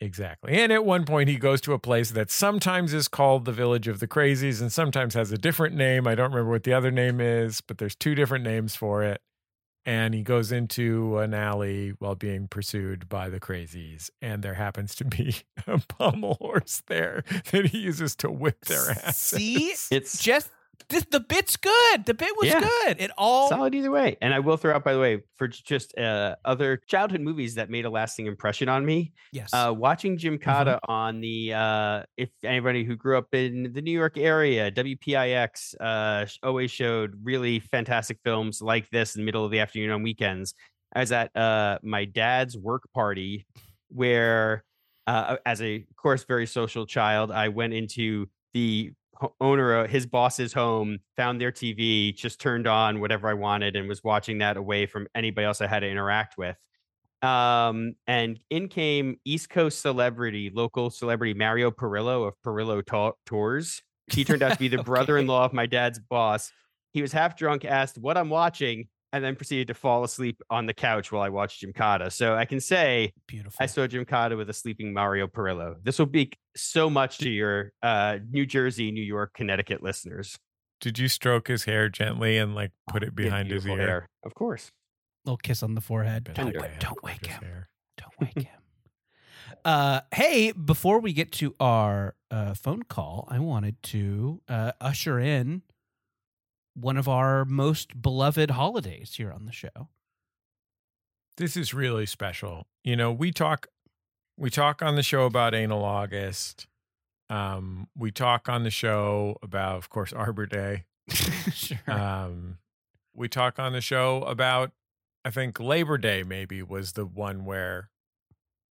Exactly. 0.00 0.52
And 0.52 0.72
at 0.72 0.84
one 0.84 1.04
point, 1.04 1.28
he 1.28 1.36
goes 1.36 1.60
to 1.62 1.72
a 1.72 1.78
place 1.78 2.10
that 2.10 2.30
sometimes 2.30 2.92
is 2.92 3.08
called 3.08 3.44
the 3.44 3.52
Village 3.52 3.88
of 3.88 3.98
the 3.98 4.06
Crazies 4.06 4.60
and 4.60 4.70
sometimes 4.70 5.14
has 5.14 5.32
a 5.32 5.38
different 5.38 5.74
name. 5.74 6.06
I 6.06 6.14
don't 6.14 6.30
remember 6.30 6.50
what 6.50 6.64
the 6.64 6.74
other 6.74 6.90
name 6.90 7.20
is, 7.20 7.60
but 7.62 7.78
there's 7.78 7.96
two 7.96 8.14
different 8.14 8.44
names 8.44 8.76
for 8.76 9.02
it. 9.02 9.22
And 9.86 10.14
he 10.14 10.22
goes 10.22 10.50
into 10.50 11.18
an 11.18 11.32
alley 11.32 11.94
while 12.00 12.16
being 12.16 12.48
pursued 12.48 13.08
by 13.08 13.28
the 13.28 13.38
crazies. 13.38 14.10
And 14.20 14.42
there 14.42 14.54
happens 14.54 14.96
to 14.96 15.04
be 15.04 15.36
a 15.66 15.78
pommel 15.78 16.34
horse 16.40 16.82
there 16.88 17.22
that 17.52 17.66
he 17.66 17.78
uses 17.78 18.16
to 18.16 18.30
whip 18.30 18.64
their 18.64 18.90
asses. 18.90 19.16
See, 19.16 19.74
It's 19.90 20.22
just 20.22 20.50
this, 20.88 21.04
the 21.10 21.20
bit's 21.20 21.56
good. 21.56 22.06
The 22.06 22.14
bit 22.14 22.30
was 22.36 22.48
Yeah. 22.48 22.60
good. 22.60 23.00
It 23.00 23.10
all 23.18 23.48
solid 23.48 23.74
either 23.74 23.90
way. 23.90 24.16
And 24.20 24.32
I 24.32 24.38
will 24.38 24.56
throw 24.56 24.74
out, 24.74 24.84
by 24.84 24.92
the 24.92 25.00
way, 25.00 25.22
for 25.36 25.48
just 25.48 25.96
uh, 25.98 26.36
other 26.44 26.76
childhood 26.86 27.20
movies 27.20 27.54
that 27.56 27.70
made 27.70 27.84
a 27.84 27.90
lasting 27.90 28.26
impression 28.26 28.68
on 28.68 28.84
me. 28.86 29.12
yes. 29.32 29.50
Uh, 29.52 29.72
watching 29.76 30.16
Gymkata 30.16 30.78
on 30.88 31.20
the, 31.20 31.52
uh, 31.54 32.02
if 32.16 32.30
anybody 32.44 32.84
who 32.84 32.94
grew 32.96 33.18
up 33.18 33.34
in 33.34 33.72
the 33.72 33.82
New 33.82 33.90
York 33.92 34.16
area, 34.16 34.70
WPIX 34.70 35.74
uh, 35.80 36.26
always 36.42 36.70
showed 36.70 37.14
really 37.22 37.60
fantastic 37.60 38.18
films 38.24 38.62
like 38.62 38.88
this 38.90 39.14
in 39.16 39.22
the 39.22 39.24
middle 39.26 39.44
of 39.44 39.50
the 39.50 39.60
afternoon 39.60 39.90
on 39.90 40.02
weekends. 40.02 40.54
I 40.94 41.00
was 41.00 41.12
at 41.12 41.36
uh, 41.36 41.78
my 41.82 42.04
dad's 42.04 42.56
work 42.56 42.88
party 42.94 43.46
where, 43.88 44.64
uh, 45.06 45.36
as 45.44 45.60
a, 45.62 45.76
of 45.76 45.96
course, 45.96 46.24
very 46.24 46.46
social 46.46 46.86
child, 46.86 47.30
I 47.30 47.48
went 47.48 47.74
into 47.74 48.26
the 48.54 48.92
owner 49.40 49.74
of 49.74 49.90
his 49.90 50.06
boss's 50.06 50.52
home, 50.52 50.98
found 51.16 51.40
their 51.40 51.52
TV, 51.52 52.14
just 52.16 52.40
turned 52.40 52.66
on 52.66 53.00
whatever 53.00 53.28
I 53.28 53.34
wanted, 53.34 53.76
and 53.76 53.88
was 53.88 54.02
watching 54.04 54.38
that 54.38 54.56
away 54.56 54.86
from 54.86 55.06
anybody 55.14 55.44
else 55.46 55.60
I 55.60 55.66
had 55.66 55.80
to 55.80 55.88
interact 55.88 56.36
with. 56.38 56.56
Um, 57.22 57.94
and 58.06 58.38
in 58.50 58.68
came 58.68 59.16
East 59.24 59.50
Coast 59.50 59.80
celebrity, 59.80 60.50
local 60.52 60.90
celebrity 60.90 61.34
Mario 61.34 61.70
Perillo 61.70 62.28
of 62.28 62.34
Perillo 62.44 62.84
Ta- 62.84 63.12
Tours. 63.24 63.82
He 64.12 64.24
turned 64.24 64.42
out 64.42 64.52
to 64.52 64.58
be 64.58 64.68
the 64.68 64.76
Okay. 64.80 64.84
brother-in-law 64.84 65.46
of 65.46 65.52
my 65.52 65.66
dad's 65.66 65.98
boss. 65.98 66.52
He 66.92 67.02
was 67.02 67.12
half 67.12 67.36
drunk, 67.36 67.64
asked 67.64 67.98
what 67.98 68.16
I'm 68.16 68.28
watching, 68.30 68.88
and 69.12 69.24
then 69.24 69.36
proceeded 69.36 69.68
to 69.68 69.74
fall 69.74 70.04
asleep 70.04 70.40
on 70.50 70.66
the 70.66 70.74
couch 70.74 71.10
while 71.12 71.22
I 71.22 71.28
watched 71.28 71.62
Gymkata. 71.64 72.12
So 72.12 72.34
I 72.34 72.44
can 72.44 72.60
say 72.60 73.12
Beautiful. 73.26 73.56
I 73.60 73.66
saw 73.66 73.86
Gymkata 73.86 74.36
with 74.36 74.50
a 74.50 74.52
sleeping 74.52 74.92
Mario 74.92 75.26
Perillo. 75.26 75.76
This 75.82 75.98
will 75.98 76.06
be 76.06 76.32
so 76.56 76.90
much 76.90 77.18
to 77.18 77.30
your 77.30 77.72
uh, 77.82 78.18
New 78.30 78.44
Jersey, 78.46 78.90
New 78.90 79.02
York, 79.04 79.32
Connecticut 79.34 79.82
listeners. 79.82 80.38
Did 80.80 80.98
you 80.98 81.08
stroke 81.08 81.48
his 81.48 81.64
hair 81.64 81.88
gently 81.88 82.36
and 82.36 82.54
like 82.54 82.72
put 82.90 83.02
it 83.02 83.12
He 83.16 83.24
had 83.24 83.30
behind 83.30 83.50
his 83.50 83.66
ear? 83.66 83.76
hair, 83.78 84.08
Of 84.24 84.34
course. 84.34 84.70
little 85.24 85.38
kiss 85.38 85.62
on 85.62 85.74
the 85.74 85.80
forehead. 85.80 86.30
Don't 86.34 86.52
that 86.52 86.60
wake, 86.62 86.78
don't 86.80 87.02
wake 87.02 87.26
him. 87.26 87.42
hair. 87.42 87.68
Don't 87.96 88.20
wake 88.20 88.44
him. 88.44 88.60
Uh, 89.64 90.00
hey, 90.14 90.52
before 90.52 91.00
we 91.00 91.12
get 91.12 91.32
to 91.32 91.54
our 91.58 92.14
uh, 92.30 92.54
phone 92.54 92.82
call, 92.84 93.26
I 93.30 93.38
wanted 93.38 93.82
to 93.84 94.42
uh, 94.48 94.72
usher 94.80 95.18
in 95.18 95.62
one 96.78 96.96
of 96.96 97.08
our 97.08 97.44
most 97.44 98.00
beloved 98.00 98.50
holidays 98.50 99.14
here 99.16 99.32
on 99.32 99.46
the 99.46 99.52
show. 99.52 99.88
this 101.38 101.56
is 101.56 101.74
really 101.74 102.06
special. 102.06 102.66
You 102.84 102.96
know, 102.96 103.10
we 103.12 103.32
talk 103.32 103.68
we 104.38 104.50
talk 104.50 104.82
on 104.82 104.94
the 104.96 105.02
show 105.02 105.24
about 105.24 105.54
anal 105.54 105.84
August. 105.84 106.66
Um, 107.30 107.88
we 107.96 108.10
talk 108.10 108.48
on 108.48 108.62
the 108.62 108.70
show 108.70 109.36
about, 109.42 109.76
of 109.78 109.88
course, 109.90 110.12
Arbor 110.12 110.46
Day. 110.46 110.84
sure. 111.52 111.78
Um, 111.88 112.58
we 113.14 113.28
talk 113.28 113.58
on 113.58 113.72
the 113.72 113.80
show 113.80 114.22
about, 114.24 114.72
I 115.24 115.30
think 115.30 115.58
Labor 115.58 115.98
Day 115.98 116.22
maybe 116.22 116.62
was 116.62 116.92
the 116.92 117.06
one 117.06 117.44
where 117.44 117.90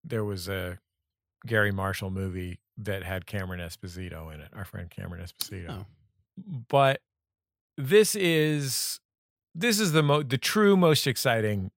there 0.04 0.24
was 0.24 0.48
a 0.48 0.80
Garry 1.46 1.72
Marshall 1.72 2.12
movie 2.12 2.60
that 2.78 3.04
had 3.04 3.26
Cameron 3.26 3.60
Esposito 3.60 4.34
in 4.34 4.40
it, 4.40 4.50
our 4.54 4.66
friend 4.66 4.90
Cameron 4.90 5.26
Esposito. 5.26 5.70
Oh. 5.82 5.86
But 6.70 7.02
this 7.78 8.16
is 8.16 9.00
this 9.54 9.80
is 9.80 9.92
the 9.92 10.04
mo- 10.04 10.24
the 10.24 10.38
true 10.38 10.76
most 10.76 11.08
exciting 11.08 11.72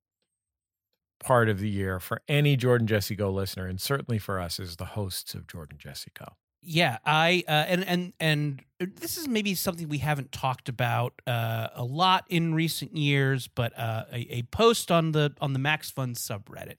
part 1.20 1.48
of 1.48 1.58
the 1.58 1.68
year 1.68 1.98
for 1.98 2.20
any 2.28 2.56
Jordan 2.56 2.86
Jesse 2.86 3.16
Go 3.16 3.30
listener, 3.30 3.66
and 3.66 3.80
certainly 3.80 4.18
for 4.18 4.40
us 4.40 4.60
as 4.60 4.76
the 4.76 4.84
hosts 4.86 5.34
of 5.34 5.46
Jordan 5.46 5.78
Jesse 5.78 6.12
Go. 6.18 6.36
Yeah, 6.60 6.98
I 7.04 7.44
uh, 7.46 7.50
and 7.50 7.84
and 7.84 8.12
and 8.18 8.64
this 8.80 9.16
is 9.16 9.28
maybe 9.28 9.54
something 9.54 9.88
we 9.88 9.98
haven't 9.98 10.32
talked 10.32 10.68
about 10.68 11.14
uh, 11.26 11.68
a 11.74 11.84
lot 11.84 12.24
in 12.28 12.54
recent 12.54 12.96
years, 12.96 13.48
but 13.48 13.78
uh, 13.78 14.04
a, 14.12 14.38
a 14.38 14.42
post 14.42 14.90
on 14.90 15.12
the 15.12 15.34
on 15.40 15.52
the 15.52 15.58
Max 15.60 15.90
Fun 15.90 16.14
subreddit, 16.14 16.78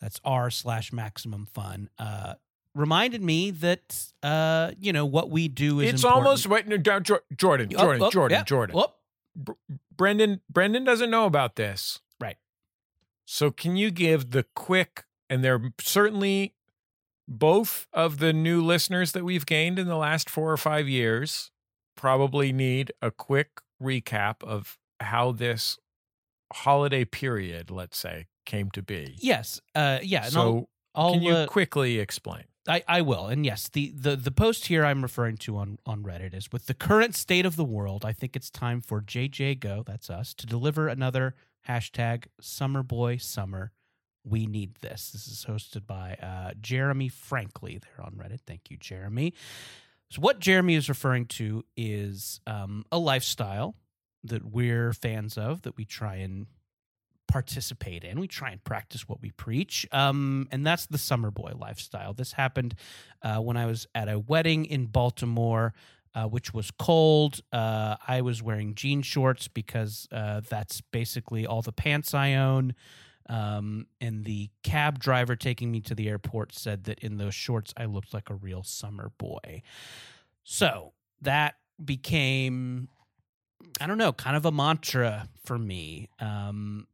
that's 0.00 0.20
r 0.24 0.50
slash 0.50 0.92
Maximum 0.92 1.46
Fun, 1.46 1.90
uh, 1.98 2.34
reminded 2.74 3.22
me 3.22 3.50
that 3.50 4.06
uh, 4.22 4.72
you 4.78 4.92
know 4.92 5.06
what 5.06 5.30
we 5.30 5.48
do 5.48 5.80
is 5.80 5.94
It's 5.94 6.02
important. 6.02 6.26
almost 6.26 6.46
wait, 6.46 6.66
no, 6.68 6.76
down, 6.76 7.02
Jordan, 7.02 7.26
Oh, 7.32 7.36
Jordan, 7.36 8.02
oh, 8.02 8.10
Jordan, 8.10 8.38
yeah. 8.38 8.44
Jordan. 8.44 8.76
Whoop. 8.76 8.94
Brendan 9.96 10.40
Brendan 10.48 10.84
doesn't 10.84 11.10
know 11.10 11.26
about 11.26 11.56
this. 11.56 12.00
Right. 12.20 12.36
So 13.26 13.50
can 13.50 13.76
you 13.76 13.90
give 13.90 14.30
the 14.30 14.44
quick 14.54 15.04
and 15.28 15.44
there 15.44 15.60
certainly 15.80 16.54
both 17.28 17.86
of 17.92 18.18
the 18.18 18.32
new 18.32 18.60
listeners 18.62 19.12
that 19.12 19.24
we've 19.24 19.46
gained 19.46 19.78
in 19.78 19.86
the 19.86 19.96
last 19.96 20.28
4 20.28 20.50
or 20.50 20.56
5 20.56 20.88
years 20.88 21.52
probably 21.96 22.52
need 22.52 22.92
a 23.00 23.10
quick 23.12 23.60
recap 23.80 24.42
of 24.42 24.78
how 24.98 25.30
this 25.30 25.78
holiday 26.52 27.04
period, 27.04 27.70
let's 27.70 27.96
say, 27.96 28.26
came 28.46 28.68
to 28.72 28.82
be. 28.82 29.16
Yes, 29.20 29.60
uh, 29.76 30.00
yeah. 30.02 30.24
So 30.24 30.40
I'll, 30.94 31.06
I'll 31.06 31.12
can 31.14 31.22
you 31.22 31.32
uh, 31.32 31.46
quickly 31.46 32.00
explain? 32.00 32.44
I, 32.70 32.84
I 32.86 33.00
will. 33.00 33.26
And 33.26 33.44
yes, 33.44 33.68
the, 33.68 33.92
the 33.96 34.14
the 34.14 34.30
post 34.30 34.68
here 34.68 34.84
I'm 34.84 35.02
referring 35.02 35.36
to 35.38 35.56
on, 35.56 35.78
on 35.84 36.04
Reddit 36.04 36.34
is 36.34 36.52
with 36.52 36.66
the 36.66 36.74
current 36.74 37.16
state 37.16 37.44
of 37.44 37.56
the 37.56 37.64
world, 37.64 38.04
I 38.04 38.12
think 38.12 38.36
it's 38.36 38.48
time 38.48 38.80
for 38.80 39.00
JJ 39.00 39.58
Go, 39.58 39.82
that's 39.84 40.08
us, 40.08 40.32
to 40.34 40.46
deliver 40.46 40.86
another 40.86 41.34
hashtag 41.68 42.26
Summer 42.40 42.84
Boy 42.84 43.16
Summer. 43.16 43.72
We 44.22 44.46
need 44.46 44.76
this. 44.82 45.10
This 45.10 45.26
is 45.26 45.44
hosted 45.48 45.86
by 45.86 46.16
uh, 46.22 46.52
Jeremy 46.60 47.08
Frankly 47.08 47.80
there 47.80 48.06
on 48.06 48.12
Reddit. 48.12 48.40
Thank 48.46 48.70
you, 48.70 48.76
Jeremy. 48.76 49.34
So 50.10 50.20
what 50.20 50.38
Jeremy 50.38 50.74
is 50.76 50.88
referring 50.88 51.26
to 51.26 51.64
is 51.76 52.40
um, 52.46 52.84
a 52.92 52.98
lifestyle 52.98 53.74
that 54.22 54.44
we're 54.44 54.92
fans 54.92 55.36
of 55.38 55.62
that 55.62 55.76
we 55.76 55.84
try 55.84 56.16
and 56.16 56.46
participate 57.30 58.02
in. 58.04 58.18
We 58.18 58.26
try 58.26 58.50
and 58.50 58.62
practice 58.64 59.08
what 59.08 59.22
we 59.22 59.30
preach. 59.30 59.86
Um, 59.92 60.48
and 60.50 60.66
that's 60.66 60.86
the 60.86 60.98
summer 60.98 61.30
boy 61.30 61.52
lifestyle. 61.56 62.12
This 62.12 62.32
happened 62.32 62.74
uh, 63.22 63.38
when 63.38 63.56
I 63.56 63.66
was 63.66 63.86
at 63.94 64.08
a 64.08 64.18
wedding 64.18 64.64
in 64.66 64.86
Baltimore. 64.86 65.72
Uh, 66.12 66.24
which 66.24 66.52
was 66.52 66.72
cold. 66.72 67.40
Uh, 67.52 67.94
I 68.08 68.20
was 68.22 68.42
wearing 68.42 68.74
jean 68.74 69.00
shorts 69.00 69.46
because 69.46 70.08
uh, 70.10 70.40
that's 70.40 70.80
basically 70.80 71.46
all 71.46 71.62
the 71.62 71.70
pants 71.70 72.14
I 72.14 72.34
own. 72.34 72.74
Um, 73.28 73.86
and 74.00 74.24
the 74.24 74.50
cab 74.64 74.98
driver 74.98 75.36
taking 75.36 75.70
me 75.70 75.80
to 75.82 75.94
the 75.94 76.08
airport 76.08 76.52
said 76.52 76.82
that 76.84 76.98
in 76.98 77.18
those 77.18 77.36
shorts 77.36 77.72
I 77.76 77.84
looked 77.84 78.12
like 78.12 78.28
a 78.28 78.34
real 78.34 78.64
summer 78.64 79.12
boy. 79.18 79.62
So 80.42 80.94
that 81.22 81.54
became, 81.82 82.88
I 83.80 83.86
don't 83.86 83.98
know, 83.98 84.12
kind 84.12 84.36
of 84.36 84.44
a 84.44 84.50
mantra 84.50 85.28
for 85.44 85.56
me. 85.56 86.08
Um, 86.18 86.88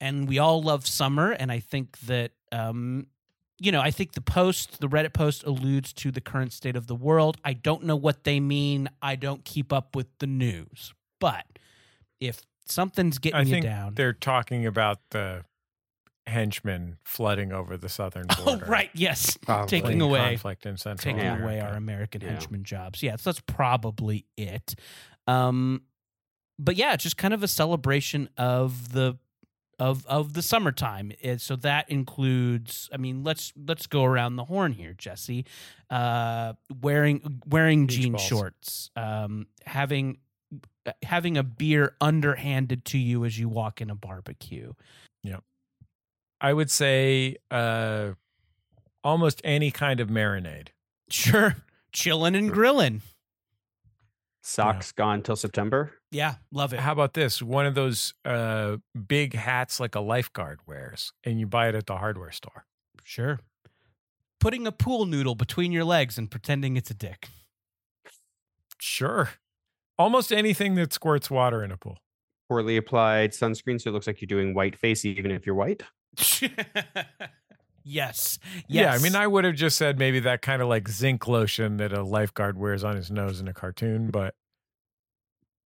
and 0.00 0.28
we 0.28 0.38
all 0.38 0.62
love 0.62 0.86
summer, 0.86 1.32
and 1.32 1.50
I 1.52 1.60
think 1.60 1.98
that 2.00 2.32
um, 2.52 3.06
you 3.58 3.70
know, 3.72 3.80
I 3.80 3.90
think 3.90 4.12
the 4.12 4.20
post, 4.22 4.80
the 4.80 4.88
Reddit 4.88 5.12
post 5.12 5.44
alludes 5.44 5.92
to 5.94 6.10
the 6.10 6.20
current 6.20 6.52
state 6.52 6.76
of 6.76 6.86
the 6.86 6.94
world. 6.94 7.36
I 7.44 7.52
don't 7.52 7.84
know 7.84 7.96
what 7.96 8.24
they 8.24 8.40
mean. 8.40 8.88
I 9.02 9.16
don't 9.16 9.44
keep 9.44 9.70
up 9.72 9.94
with 9.94 10.06
the 10.18 10.26
news. 10.26 10.94
But 11.20 11.44
if 12.20 12.40
something's 12.64 13.18
getting 13.18 13.36
I 13.38 13.42
you 13.42 13.50
think 13.50 13.64
down. 13.66 13.94
they're 13.96 14.14
talking 14.14 14.64
about 14.64 14.98
the 15.10 15.44
henchmen 16.26 16.96
flooding 17.04 17.52
over 17.52 17.76
the 17.76 17.88
southern 17.90 18.26
border. 18.44 18.64
Oh, 18.66 18.70
right. 18.70 18.90
Yes. 18.94 19.36
Probably. 19.36 19.68
Taking 19.80 20.00
away 20.00 20.20
conflict 20.30 20.64
in 20.64 20.76
Central 20.78 21.12
taking 21.12 21.26
Yeah. 21.26 21.42
away 21.42 21.60
our 21.60 21.74
American 21.74 22.22
Yeah. 22.22 22.28
henchman 22.30 22.64
jobs. 22.64 23.02
Yeah, 23.02 23.16
so 23.16 23.30
that's 23.30 23.40
probably 23.46 24.24
it. 24.38 24.74
Um, 25.26 25.82
but 26.58 26.76
yeah, 26.76 26.94
it's 26.94 27.02
just 27.04 27.16
kind 27.18 27.34
of 27.34 27.42
a 27.42 27.48
celebration 27.48 28.28
of 28.38 28.92
the 28.92 29.18
of 29.80 30.06
of 30.06 30.34
the 30.34 30.42
summertime. 30.42 31.10
And 31.22 31.40
so 31.40 31.56
that 31.56 31.90
includes. 31.90 32.88
I 32.92 32.98
mean, 32.98 33.24
let's 33.24 33.52
let's 33.56 33.86
go 33.86 34.04
around 34.04 34.36
the 34.36 34.44
horn 34.44 34.72
here, 34.72 34.92
Jesse. 34.92 35.46
Uh, 35.88 36.52
wearing 36.80 37.40
wearing 37.48 37.86
Beach 37.86 37.96
jean 37.96 38.12
balls. 38.12 38.22
shorts, 38.22 38.90
um, 38.94 39.46
having 39.66 40.18
having 41.02 41.36
a 41.36 41.42
beer 41.42 41.96
underhanded 42.00 42.84
to 42.84 42.98
you 42.98 43.24
as 43.24 43.38
you 43.38 43.48
walk 43.48 43.80
in 43.80 43.90
a 43.90 43.94
barbecue. 43.94 44.72
Yeah. 45.22 45.38
I 46.40 46.52
would 46.52 46.70
say 46.70 47.36
uh, 47.50 48.12
almost 49.04 49.40
any 49.44 49.70
kind 49.70 50.00
of 50.00 50.08
marinade. 50.08 50.68
Sure, 51.10 51.56
chilling 51.92 52.34
and 52.34 52.50
grilling. 52.50 53.02
Socks 54.42 54.92
gone 54.92 55.22
till 55.22 55.36
September. 55.36 55.99
Yeah, 56.12 56.34
love 56.52 56.72
it. 56.72 56.80
How 56.80 56.92
about 56.92 57.14
this? 57.14 57.40
One 57.40 57.66
of 57.66 57.74
those 57.74 58.14
uh, 58.24 58.78
big 59.06 59.34
hats 59.34 59.78
like 59.78 59.94
a 59.94 60.00
lifeguard 60.00 60.58
wears, 60.66 61.12
and 61.24 61.38
you 61.38 61.46
buy 61.46 61.68
it 61.68 61.74
at 61.74 61.86
the 61.86 61.96
hardware 61.96 62.32
store. 62.32 62.64
Sure. 63.04 63.38
Putting 64.40 64.66
a 64.66 64.72
pool 64.72 65.06
noodle 65.06 65.34
between 65.34 65.70
your 65.70 65.84
legs 65.84 66.18
and 66.18 66.30
pretending 66.30 66.76
it's 66.76 66.90
a 66.90 66.94
dick. 66.94 67.28
Sure. 68.80 69.30
Almost 69.98 70.32
anything 70.32 70.74
that 70.76 70.92
squirts 70.92 71.30
water 71.30 71.62
in 71.62 71.70
a 71.70 71.76
pool. 71.76 71.98
Poorly 72.48 72.76
applied 72.76 73.30
sunscreen, 73.32 73.80
so 73.80 73.90
it 73.90 73.92
looks 73.92 74.06
like 74.06 74.20
you're 74.20 74.26
doing 74.26 74.54
white 74.54 74.74
face 74.76 75.04
even 75.04 75.30
if 75.30 75.46
you're 75.46 75.54
white. 75.54 75.82
yes. 76.16 76.42
Yes. 77.82 78.38
Yeah, 78.68 78.92
I 78.92 78.98
mean, 78.98 79.16
I 79.16 79.26
would 79.26 79.44
have 79.44 79.54
just 79.54 79.76
said 79.78 79.98
maybe 79.98 80.20
that 80.20 80.42
kind 80.42 80.60
of 80.60 80.68
like 80.68 80.86
zinc 80.86 81.26
lotion 81.26 81.78
that 81.78 81.94
a 81.94 82.02
lifeguard 82.02 82.58
wears 82.58 82.84
on 82.84 82.94
his 82.94 83.10
nose 83.10 83.40
in 83.40 83.48
a 83.48 83.54
cartoon, 83.54 84.10
but 84.10 84.34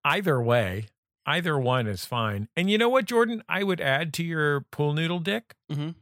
either 0.05 0.41
way, 0.41 0.87
either 1.25 1.57
one 1.57 1.87
is 1.87 2.05
fine. 2.05 2.47
And 2.55 2.69
you 2.69 2.77
know 2.77 2.89
what, 2.89 3.05
Jordan? 3.05 3.43
I 3.47 3.63
would 3.63 3.79
add 3.81 4.13
to 4.15 4.23
your 4.23 4.61
pool 4.61 4.93
noodle 4.93 5.19
dick 5.19 5.55
Mhm. 5.71 5.95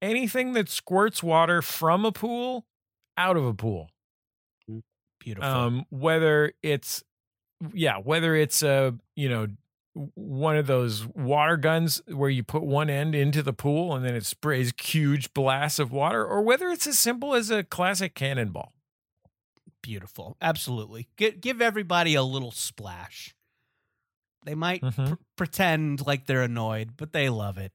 anything 0.00 0.52
that 0.52 0.68
squirts 0.68 1.22
water 1.22 1.60
from 1.62 2.04
a 2.04 2.12
pool 2.12 2.66
out 3.16 3.36
of 3.36 3.44
a 3.44 3.54
pool. 3.54 3.90
beautiful. 5.20 5.50
Um, 5.50 5.84
whether 5.90 6.52
it's, 6.62 7.02
yeah, 7.74 7.98
whether 7.98 8.36
it's 8.36 8.62
a, 8.62 8.94
you 9.16 9.28
know, 9.28 9.48
one 10.14 10.56
of 10.56 10.68
those 10.68 11.06
water 11.08 11.56
guns 11.56 12.00
where 12.06 12.30
you 12.30 12.44
put 12.44 12.62
one 12.62 12.88
end 12.88 13.16
into 13.16 13.42
the 13.42 13.52
pool 13.52 13.96
and 13.96 14.04
then 14.04 14.14
it 14.14 14.24
sprays 14.24 14.72
huge 14.80 15.34
blasts 15.34 15.80
of 15.80 15.90
water, 15.90 16.24
or 16.24 16.42
whether 16.42 16.68
it's 16.70 16.86
as 16.86 16.98
simple 17.00 17.34
as 17.34 17.50
a 17.50 17.64
classic 17.64 18.14
cannonball. 18.14 18.72
Beautiful. 19.82 20.36
Absolutely. 20.40 21.08
Give, 21.16 21.40
give 21.40 21.60
everybody 21.62 22.14
a 22.14 22.22
little 22.22 22.50
splash. 22.50 23.34
They 24.44 24.54
might 24.54 24.82
Mhm. 24.82 25.08
pr- 25.08 25.22
pretend 25.36 26.06
like 26.06 26.26
they're 26.26 26.42
annoyed, 26.42 26.96
but 26.96 27.12
they 27.12 27.28
love 27.28 27.58
it. 27.58 27.72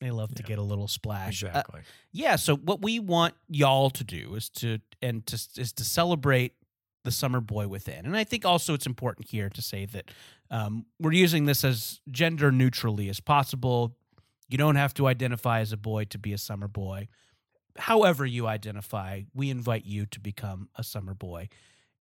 They 0.00 0.10
love 0.10 0.34
to 0.34 0.42
get 0.42 0.58
a 0.58 0.62
little 0.62 0.88
splash. 0.88 1.42
Uh, 1.42 1.46
Exactly. 1.48 1.80
yeah 2.12 2.36
so 2.36 2.54
what 2.54 2.82
we 2.82 2.98
want 2.98 3.34
y'all 3.48 3.88
to 3.90 4.04
do 4.04 4.34
is 4.34 4.50
to 4.50 4.78
and 5.00 5.24
to 5.26 5.36
is 5.56 5.72
to 5.72 5.84
celebrate 5.84 6.52
the 7.04 7.10
summer 7.10 7.40
boy 7.40 7.66
within 7.68 8.04
and 8.04 8.16
i 8.16 8.22
think 8.24 8.44
also 8.44 8.74
it's 8.74 8.84
important 8.86 9.28
here 9.30 9.48
to 9.48 9.62
say 9.62 9.86
that 9.86 10.10
um, 10.50 10.84
we're 11.00 11.12
using 11.12 11.44
this 11.46 11.64
as 11.64 12.00
gender 12.10 12.50
neutrally 12.52 13.08
as 13.08 13.20
possible 13.20 13.96
you 14.48 14.58
don't 14.58 14.76
have 14.76 14.92
to 14.92 15.06
identify 15.06 15.60
as 15.60 15.72
a 15.72 15.76
boy 15.76 16.04
to 16.04 16.18
be 16.18 16.32
a 16.32 16.38
summer 16.38 16.68
boy 16.68 17.08
however 17.78 18.24
you 18.26 18.46
identify 18.46 19.22
we 19.34 19.50
invite 19.50 19.84
you 19.84 20.06
to 20.06 20.20
become 20.20 20.68
a 20.76 20.82
summer 20.84 21.14
boy 21.14 21.48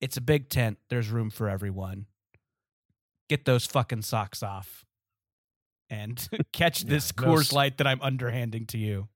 it's 0.00 0.16
a 0.16 0.20
big 0.20 0.48
tent 0.48 0.78
there's 0.88 1.08
room 1.10 1.30
for 1.30 1.48
everyone 1.48 2.06
get 3.28 3.44
those 3.44 3.66
fucking 3.66 4.02
socks 4.02 4.42
off 4.42 4.84
and 5.90 6.28
catch 6.52 6.82
this 6.84 7.12
no 7.16 7.24
Coors 7.26 7.52
Light 7.52 7.78
that 7.78 7.86
I'm 7.86 8.00
underhanding 8.00 8.66
to 8.66 8.78
you. 8.78 9.08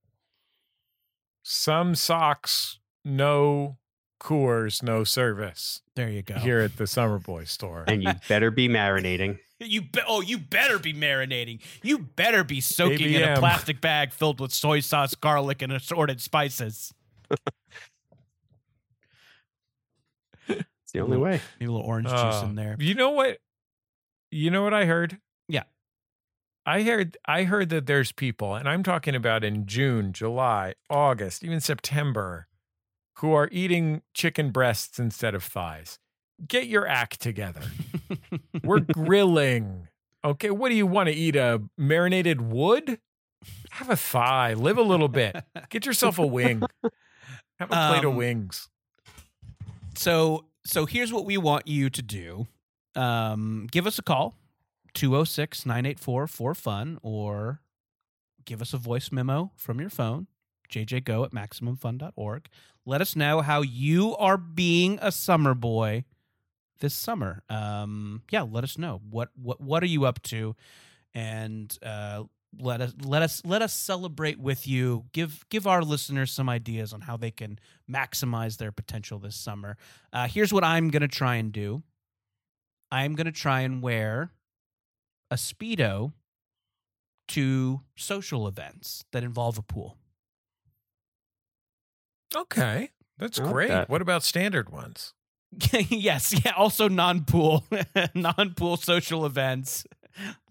Some 1.42 1.94
socks, 1.94 2.78
no 3.04 3.78
Coors, 4.20 4.82
no 4.82 5.04
service 5.04 5.82
There 5.96 6.11
you 6.11 6.22
go. 6.22 6.34
here 6.34 6.61
at 6.61 6.76
the 6.76 6.86
Summer 6.86 7.18
Boy 7.18 7.44
store. 7.44 7.84
And 7.86 8.02
you 8.02 8.12
better 8.28 8.50
be 8.50 8.68
marinating. 8.68 9.38
You 9.61 9.82
be- 9.82 10.00
oh, 10.06 10.20
you 10.20 10.38
better 10.38 10.78
be 10.78 10.94
marinating. 10.94 11.61
You 11.82 11.98
better 11.98 12.44
be 12.44 12.61
soaking 12.61 13.12
in 13.12 13.22
a 13.24 13.38
plastic 13.38 13.80
bag 13.80 14.12
filled 14.12 14.38
with 14.40 14.52
soy 14.52 14.80
sauce, 14.80 15.14
garlic, 15.16 15.62
and 15.62 15.72
assorted 15.72 16.20
spices. 16.20 16.94
It's 20.48 20.92
the 20.94 21.00
only 21.00 21.18
way. 21.18 21.40
Maybe 21.61 21.68
a 21.68 21.72
little 21.72 21.86
orange 21.86 22.09
juice 22.09 22.16
Uh, 22.16 22.46
in 22.46 22.54
there. 22.54 22.76
You 22.78 22.94
know 22.94 23.11
what? 23.11 23.38
You 24.30 24.50
know 24.50 24.62
what 24.62 24.72
I 24.72 24.86
heard? 24.86 25.18
Yeah. 25.48 25.64
I 26.64 26.82
heard 26.82 27.16
I 27.26 27.44
heard 27.44 27.68
that 27.70 27.86
there's 27.86 28.12
people, 28.12 28.54
and 28.54 28.68
I'm 28.68 28.82
talking 28.82 29.14
about 29.14 29.44
in 29.44 29.66
June, 29.66 30.12
July, 30.12 30.74
August, 30.88 31.42
even 31.44 31.61
September, 31.61 32.46
who 33.16 33.32
are 33.34 33.48
eating 33.52 34.02
chicken 34.14 34.50
breasts 34.50 34.98
instead 34.98 35.34
of 35.34 35.42
thighs. 35.44 35.98
Get 36.47 36.66
your 36.68 36.86
act 36.86 37.20
together. 37.20 37.62
We're 38.62 38.80
grilling. 38.80 39.89
Okay, 40.24 40.51
what 40.51 40.68
do 40.68 40.74
you 40.74 40.86
want 40.86 41.09
to 41.09 41.14
eat? 41.14 41.36
A 41.36 41.62
marinated 41.76 42.41
wood? 42.41 42.99
Have 43.70 43.91
a 43.91 43.97
thigh. 43.97 44.55
Live 44.55 44.78
a 44.78 44.82
little 44.82 45.09
bit. 45.09 45.36
Get 45.70 45.86
yourself 45.86 46.18
a 46.18 46.26
wing. 46.26 46.62
Have 47.59 47.70
a 47.70 47.89
plate 47.91 48.05
of 48.05 48.11
Um, 48.12 48.16
wings. 48.16 48.68
so 49.97 50.45
so 50.64 50.86
here's 50.86 51.12
what 51.12 51.24
we 51.24 51.36
want 51.39 51.66
you 51.66 51.91
to 51.91 52.03
do. 52.03 52.47
Um, 52.95 53.66
give 53.70 53.86
us 53.86 53.99
a 53.99 54.03
call 54.03 54.34
206-984-4fun 54.95 56.99
or 57.03 57.61
give 58.45 58.61
us 58.62 58.72
a 58.72 58.76
voice 58.78 59.11
memo 59.12 59.51
from 59.57 59.80
your 59.80 59.91
phone 59.91 60.26
jjgo 60.70 61.24
at 61.24 61.30
maximumfun.org 61.32 62.47
let 62.84 63.01
us 63.01 63.14
know 63.16 63.41
how 63.41 63.62
you 63.62 64.14
are 64.16 64.36
being 64.36 64.99
a 65.01 65.11
summer 65.12 65.55
boy 65.55 66.05
this 66.80 66.94
summer 66.94 67.42
um 67.48 68.22
yeah 68.30 68.42
let 68.42 68.64
us 68.64 68.78
know 68.78 69.00
what 69.10 69.30
what 69.34 69.60
what 69.60 69.82
are 69.82 69.86
you 69.86 70.04
up 70.04 70.20
to 70.22 70.54
and 71.14 71.78
uh 71.82 72.22
let 72.58 72.80
us 72.80 72.92
let 73.04 73.20
us 73.22 73.42
let 73.44 73.60
us 73.62 73.72
celebrate 73.74 74.38
with 74.38 74.66
you 74.66 75.04
give 75.12 75.44
give 75.50 75.66
our 75.66 75.82
listeners 75.82 76.30
some 76.32 76.48
ideas 76.48 76.92
on 76.92 77.02
how 77.02 77.16
they 77.16 77.30
can 77.30 77.58
maximize 77.90 78.56
their 78.56 78.72
potential 78.72 79.18
this 79.18 79.36
summer 79.36 79.76
uh 80.12 80.26
here's 80.26 80.52
what 80.52 80.64
i'm 80.64 80.88
gonna 80.88 81.06
try 81.08 81.34
and 81.36 81.52
do 81.52 81.82
i'm 82.90 83.14
gonna 83.14 83.30
try 83.32 83.60
and 83.60 83.82
wear 83.82 84.30
a 85.30 85.34
speedo 85.36 86.12
to 87.28 87.82
social 87.96 88.48
events 88.48 89.04
that 89.12 89.22
involve 89.22 89.58
a 89.58 89.62
pool 89.62 89.96
Okay. 92.36 92.90
That's 93.18 93.40
I 93.40 93.44
like 93.44 93.52
great. 93.52 93.68
that. 93.68 93.88
What 93.88 94.02
about 94.02 94.22
standard 94.22 94.68
ones? 94.70 95.14
yes, 95.88 96.34
yeah. 96.44 96.53
Also 96.53 96.88
non-pool, 96.88 97.66
non-pool 98.14 98.76
social 98.76 99.24
events. 99.26 99.86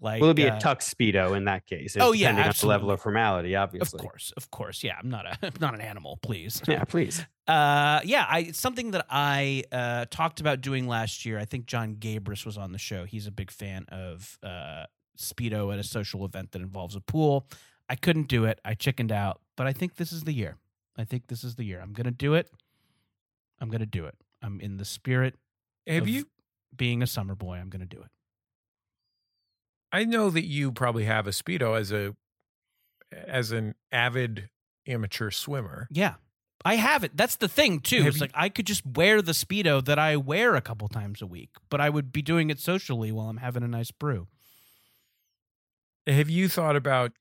like, 0.01 0.21
Will 0.21 0.31
it 0.31 0.35
be 0.35 0.49
uh, 0.49 0.57
a 0.57 0.59
tuck 0.59 0.79
speedo 0.79 1.35
in 1.35 1.45
that 1.45 1.65
case? 1.65 1.95
Oh, 1.99 2.13
yeah, 2.13 2.31
depending 2.31 2.49
on 2.49 2.55
the 2.59 2.67
level 2.67 2.91
of 2.91 3.01
formality, 3.01 3.55
obviously. 3.55 3.99
Of 3.99 4.01
course, 4.01 4.33
of 4.37 4.51
course. 4.51 4.83
Yeah, 4.83 4.95
I'm 5.01 5.09
not 5.09 5.25
a 5.25 5.37
I'm 5.43 5.53
not 5.59 5.73
an 5.73 5.81
animal, 5.81 6.17
please. 6.17 6.61
Yeah, 6.67 6.83
please. 6.83 7.23
Uh, 7.47 8.01
yeah, 8.03 8.25
I 8.27 8.51
something 8.51 8.91
that 8.91 9.05
I 9.09 9.63
uh 9.71 10.05
talked 10.09 10.39
about 10.39 10.61
doing 10.61 10.87
last 10.87 11.25
year. 11.25 11.37
I 11.39 11.45
think 11.45 11.65
Jon 11.65 11.95
Gabrus 11.95 12.45
was 12.45 12.57
on 12.57 12.71
the 12.71 12.79
show. 12.79 13.05
He's 13.05 13.27
a 13.27 13.31
big 13.31 13.51
fan 13.51 13.85
of 13.89 14.37
uh 14.41 14.85
speedo 15.17 15.71
at 15.73 15.79
a 15.79 15.83
social 15.83 16.25
event 16.25 16.51
that 16.51 16.61
involves 16.61 16.95
a 16.95 17.01
pool. 17.01 17.47
I 17.89 17.95
couldn't 17.95 18.27
do 18.27 18.45
it. 18.45 18.59
I 18.65 18.73
chickened 18.73 19.11
out, 19.11 19.41
but 19.55 19.67
I 19.67 19.73
think 19.73 19.95
this 19.95 20.11
is 20.11 20.23
the 20.23 20.33
year. 20.33 20.57
I 20.97 21.03
think 21.03 21.27
this 21.27 21.43
is 21.43 21.55
the 21.55 21.63
year. 21.63 21.79
I'm 21.81 21.93
gonna 21.93 22.11
do 22.11 22.33
it. 22.33 22.49
I'm 23.59 23.69
gonna 23.69 23.85
do 23.85 24.05
it. 24.05 24.15
I'm 24.41 24.59
in 24.61 24.77
the 24.77 24.85
spirit 24.85 25.35
Have 25.87 26.03
of 26.03 26.09
you? 26.09 26.27
being 26.75 27.01
a 27.01 27.07
summer 27.07 27.35
boy. 27.35 27.57
I'm 27.57 27.69
gonna 27.69 27.85
do 27.85 28.01
it. 28.01 28.09
I 29.91 30.03
know 30.03 30.29
that 30.29 30.45
you 30.45 30.71
probably 30.71 31.05
have 31.05 31.27
a 31.27 31.31
speedo 31.31 31.77
as 31.79 31.91
a 31.91 32.15
as 33.11 33.51
an 33.51 33.73
avid 33.91 34.49
amateur 34.85 35.31
swimmer. 35.31 35.87
Yeah. 35.91 36.15
I 36.65 36.75
have 36.75 37.03
it. 37.03 37.15
That's 37.15 37.35
the 37.37 37.47
thing 37.47 37.79
too. 37.79 37.99
Have 37.99 38.07
It's 38.07 38.15
you- 38.17 38.21
like 38.21 38.31
I 38.33 38.49
could 38.49 38.67
just 38.67 38.85
wear 38.85 39.21
the 39.21 39.31
speedo 39.31 39.83
that 39.85 39.97
I 39.99 40.17
wear 40.17 40.55
a 40.55 40.61
couple 40.61 40.87
times 40.89 41.21
a 41.21 41.27
week, 41.27 41.51
but 41.69 41.79
I 41.79 41.89
would 41.89 42.11
be 42.11 42.21
doing 42.21 42.49
it 42.49 42.59
socially 42.59 43.11
while 43.11 43.29
I'm 43.29 43.37
having 43.37 43.63
a 43.63 43.67
nice 43.67 43.91
brew. 43.91 44.27
Have 46.05 46.29
you 46.29 46.47
thought 46.49 46.75
about, 46.75 47.11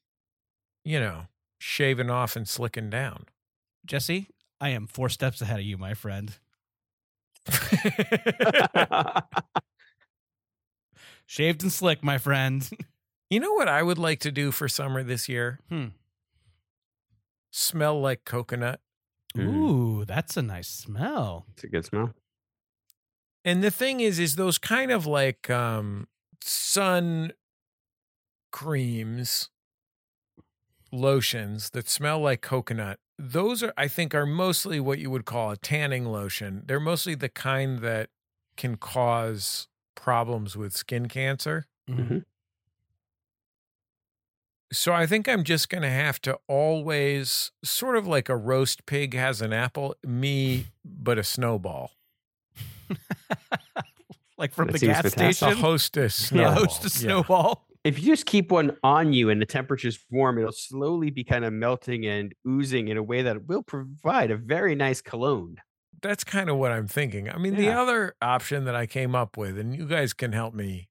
you 0.85 0.99
know, 1.01 1.27
shaving 1.59 2.11
off 2.11 2.35
and 2.37 2.49
slicking 2.49 2.89
down? 2.91 3.27
Jesse, 3.85 4.29
I 4.61 4.71
am 4.71 4.87
four 4.87 5.09
steps 5.09 5.41
ahead 5.43 5.61
of 5.61 5.67
you, 5.67 5.77
my 5.77 5.95
friend. 5.95 6.39
Shaved 11.27 11.63
and 11.63 11.73
slick, 11.73 12.05
my 12.05 12.19
friend. 12.19 12.69
you 13.31 13.41
know 13.41 13.53
what 13.55 13.69
I 13.69 13.83
would 13.83 13.99
like 13.99 14.21
to 14.21 14.31
do 14.31 14.53
for 14.53 14.69
summer 14.69 15.03
this 15.03 15.29
year? 15.29 15.61
Hmm. 15.69 15.87
Smell 17.51 18.01
like 18.01 18.25
coconut. 18.25 18.81
Ooh, 19.39 20.05
that's 20.07 20.37
a 20.37 20.43
nice 20.43 20.69
smell. 20.69 21.47
It's 21.55 21.65
a 21.65 21.69
good 21.69 21.85
smell. 21.85 22.15
And 23.45 23.63
the 23.63 23.71
thing 23.71 24.01
is, 24.01 24.19
is 24.19 24.37
those 24.37 24.57
kind 24.59 24.91
of 24.91 25.07
like 25.07 25.51
um 25.51 26.09
sun 26.43 27.33
creams, 28.51 29.51
lotions 30.91 31.71
that 31.71 31.89
smell 31.89 32.21
like 32.21 32.41
coconut. 32.41 32.99
Those 33.19 33.63
are, 33.63 33.73
I 33.77 33.89
think, 33.89 34.15
are 34.15 34.27
mostly 34.27 34.79
what 34.79 34.99
you 34.99 35.11
would 35.11 35.25
call 35.25 35.51
a 35.51 35.57
tanning 35.57 36.05
lotion. 36.05 36.63
They're 36.67 36.81
mostly 36.81 37.15
the 37.15 37.29
kind 37.31 37.79
that 37.81 38.11
can 38.57 38.77
cause 38.77 39.69
problems 39.95 40.57
with 40.57 40.75
skin 40.77 41.09
cancer. 41.09 41.67
Mhm. 41.89 42.25
So 44.73 44.93
I 44.93 45.07
think 45.07 45.29
I'm 45.29 45.45
just 45.45 45.69
going 45.69 45.83
to 45.83 45.89
have 45.91 46.21
to 46.23 46.39
always, 46.49 47.53
sort 47.65 47.97
of 47.97 48.07
like 48.07 48.29
a 48.29 48.37
roast 48.37 48.85
pig 48.85 49.15
has 49.15 49.41
an 49.41 49.53
apple, 49.53 49.95
me, 50.05 50.67
but 50.85 51.19
a 51.19 51.25
snowball. 51.25 51.93
like 54.37 54.53
from 54.53 54.67
That 54.69 54.73
the 54.81 54.87
gas 54.87 55.03
fantastic. 55.03 55.23
A 55.23 55.37
station. 55.53 55.59
hostess 55.63 56.21
Yeah, 56.33 56.55
snowball. 56.55 56.65
host 56.65 56.81
a 56.81 56.85
Yeah. 56.85 56.89
snowball. 56.89 57.66
If 57.87 58.01
you 58.01 58.07
just 58.07 58.27
keep 58.27 58.51
one 58.51 58.77
on 58.83 59.13
you 59.13 59.31
and 59.31 59.41
the 59.41 59.47
temperature's 59.47 59.99
warm, 60.11 60.39
it'll 60.39 60.51
slowly 60.51 61.11
be 61.11 61.23
kind 61.23 61.45
of 61.45 61.53
melting 61.53 62.05
and 62.05 62.35
oozing 62.47 62.89
in 62.89 62.97
a 62.97 63.03
way 63.03 63.23
that 63.23 63.47
will 63.47 63.63
provide 63.63 64.33
a 64.33 64.37
very 64.37 64.75
nice 64.75 65.01
cologne. 65.01 65.59
That's 66.03 66.25
kind 66.25 66.51
of 66.51 66.57
what 66.57 66.73
I'm 66.73 66.89
thinking. 66.89 67.31
I 67.31 67.39
mean, 67.39 67.55
the 67.55 67.71
other 67.71 68.15
option 68.21 68.65
that 68.65 68.75
I 68.75 68.87
came 68.87 69.15
up 69.15 69.37
with, 69.37 69.57
and 69.57 69.75
you 69.75 69.87
guys 69.87 70.13
can 70.13 70.33
help 70.33 70.53
me, 70.53 70.89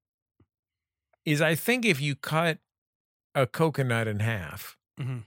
is 1.26 1.42
I 1.42 1.54
think 1.54 1.84
if 1.86 2.00
you 2.00 2.16
cut 2.16 2.60
a 3.36 3.46
coconut 3.46 4.08
in 4.08 4.22
half, 4.22 4.78
mm-hmm. 4.98 5.20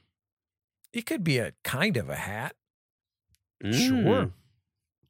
it 0.95 1.05
could 1.05 1.23
be 1.23 1.37
a 1.37 1.53
kind 1.65 1.99
of 1.99 2.09
a 2.09 2.17
hat. 2.17 2.55
Sure. 3.63 3.71
Mm. 3.71 4.33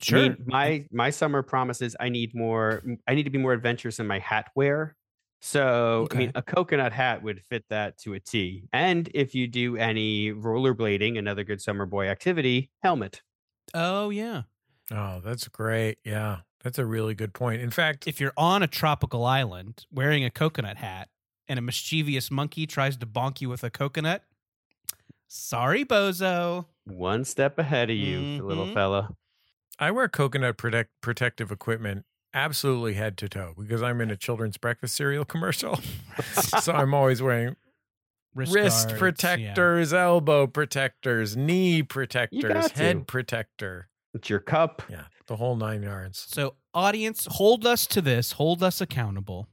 Sure. 0.01 0.19
I 0.19 0.23
mean, 0.23 0.37
my 0.47 0.85
my 0.91 1.11
summer 1.11 1.43
promises 1.43 1.95
I 2.01 2.09
need 2.09 2.35
more. 2.35 2.83
I 3.07 3.15
need 3.15 3.25
to 3.25 3.31
be 3.31 3.39
more 3.39 3.53
adventurous 3.53 4.01
in 4.01 4.07
my 4.07 4.19
hat 4.19 4.51
wear. 4.55 4.97
So 5.41 6.09
I 6.11 6.15
mean, 6.15 6.33
a 6.35 6.43
coconut 6.43 6.93
hat 6.93 7.23
would 7.23 7.43
fit 7.45 7.65
that 7.69 7.97
to 7.99 8.15
a 8.15 8.21
T. 8.21 8.69
And 8.73 9.09
if 9.15 9.35
you 9.35 9.47
do 9.47 9.77
any 9.77 10.33
rollerblading, 10.33 11.17
another 11.19 11.45
good 11.45 11.61
summer 11.63 11.87
boy 11.87 12.09
activity, 12.09 12.71
helmet. 12.83 13.23
oh 13.75 14.11
yeah. 14.11 14.43
Oh, 14.91 15.21
that's 15.21 15.47
great. 15.49 15.99
Yeah, 16.05 16.41
that's 16.65 16.79
a 16.79 16.87
really 16.87 17.15
good 17.15 17.35
point. 17.35 17.61
In 17.61 17.71
fact, 17.71 18.07
If 18.07 18.21
you're 18.21 18.33
on 18.37 18.63
a 18.63 18.67
tropical 18.67 19.25
island 19.25 19.87
wearing 19.93 20.25
a 20.25 20.31
coconut 20.31 20.79
hat 20.79 21.11
and 21.47 21.59
a 21.59 21.63
mischievous 21.63 22.31
monkey 22.31 22.67
tries 22.67 22.97
to 22.97 23.07
bonk 23.07 23.41
you 23.41 23.49
with 23.49 23.63
a 23.65 23.71
coconut, 23.71 24.25
sorry, 25.29 25.85
bozo. 25.85 26.67
One 26.85 27.25
step 27.25 27.59
ahead 27.59 27.91
of 27.91 27.97
you, 27.97 28.31
little 28.39 28.67
Mhm. 28.67 28.73
fella. 28.75 29.17
I 29.79 29.91
wear 29.91 30.09
coconut 30.09 30.57
protect, 30.59 30.91
protective 31.01 31.53
equipment 31.53 32.05
absolutely 32.35 32.95
head 32.95 33.17
to 33.19 33.29
toe 33.29 33.55
because 33.59 33.83
I'm 33.83 34.01
in 34.01 34.11
a 34.11 34.17
children's 34.17 34.57
breakfast 34.57 34.95
cereal 34.95 35.25
commercial. 35.25 35.81
so 36.61 36.73
I'm 36.73 36.95
always 36.95 37.23
wearing 37.23 37.57
wrist, 38.35 38.55
guards, 38.55 38.87
yeah. 38.93 38.99
protectors, 38.99 39.93
elbow 39.93 40.47
protectors, 40.47 41.37
knee 41.37 41.83
protectors, 41.83 42.43
got 42.43 42.75
to. 42.75 42.83
head 42.83 43.07
protector. 43.07 43.89
It's 44.15 44.31
your 44.31 44.41
cup. 44.41 44.83
Yeah, 44.89 45.05
the 45.27 45.37
whole 45.37 45.57
nine 45.57 45.83
yards. 45.83 46.27
So, 46.29 46.55
audience, 46.75 47.27
hold 47.31 47.67
us 47.67 47.87
to 47.89 48.01
this. 48.01 48.33
Hold 48.33 48.63
us 48.63 48.81
accountable. 48.81 49.49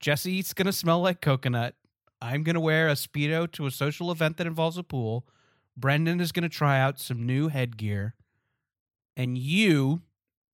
Jesse's 0.00 0.52
going 0.52 0.66
to 0.66 0.72
smell 0.72 1.00
like 1.00 1.20
coconut. 1.20 1.74
I'm 2.20 2.42
going 2.42 2.54
to 2.54 2.60
wear 2.60 2.88
a 2.88 2.92
Speedo 2.92 3.50
to 3.52 3.66
a 3.66 3.70
social 3.70 4.10
event 4.10 4.36
that 4.36 4.46
involves 4.46 4.76
a 4.76 4.82
pool. 4.82 5.26
Brendan 5.76 6.20
is 6.20 6.32
going 6.32 6.42
to 6.42 6.48
try 6.48 6.80
out 6.80 6.98
some 6.98 7.24
new 7.24 7.48
headgear. 7.48 8.14
And 9.16 9.38
you, 9.38 10.02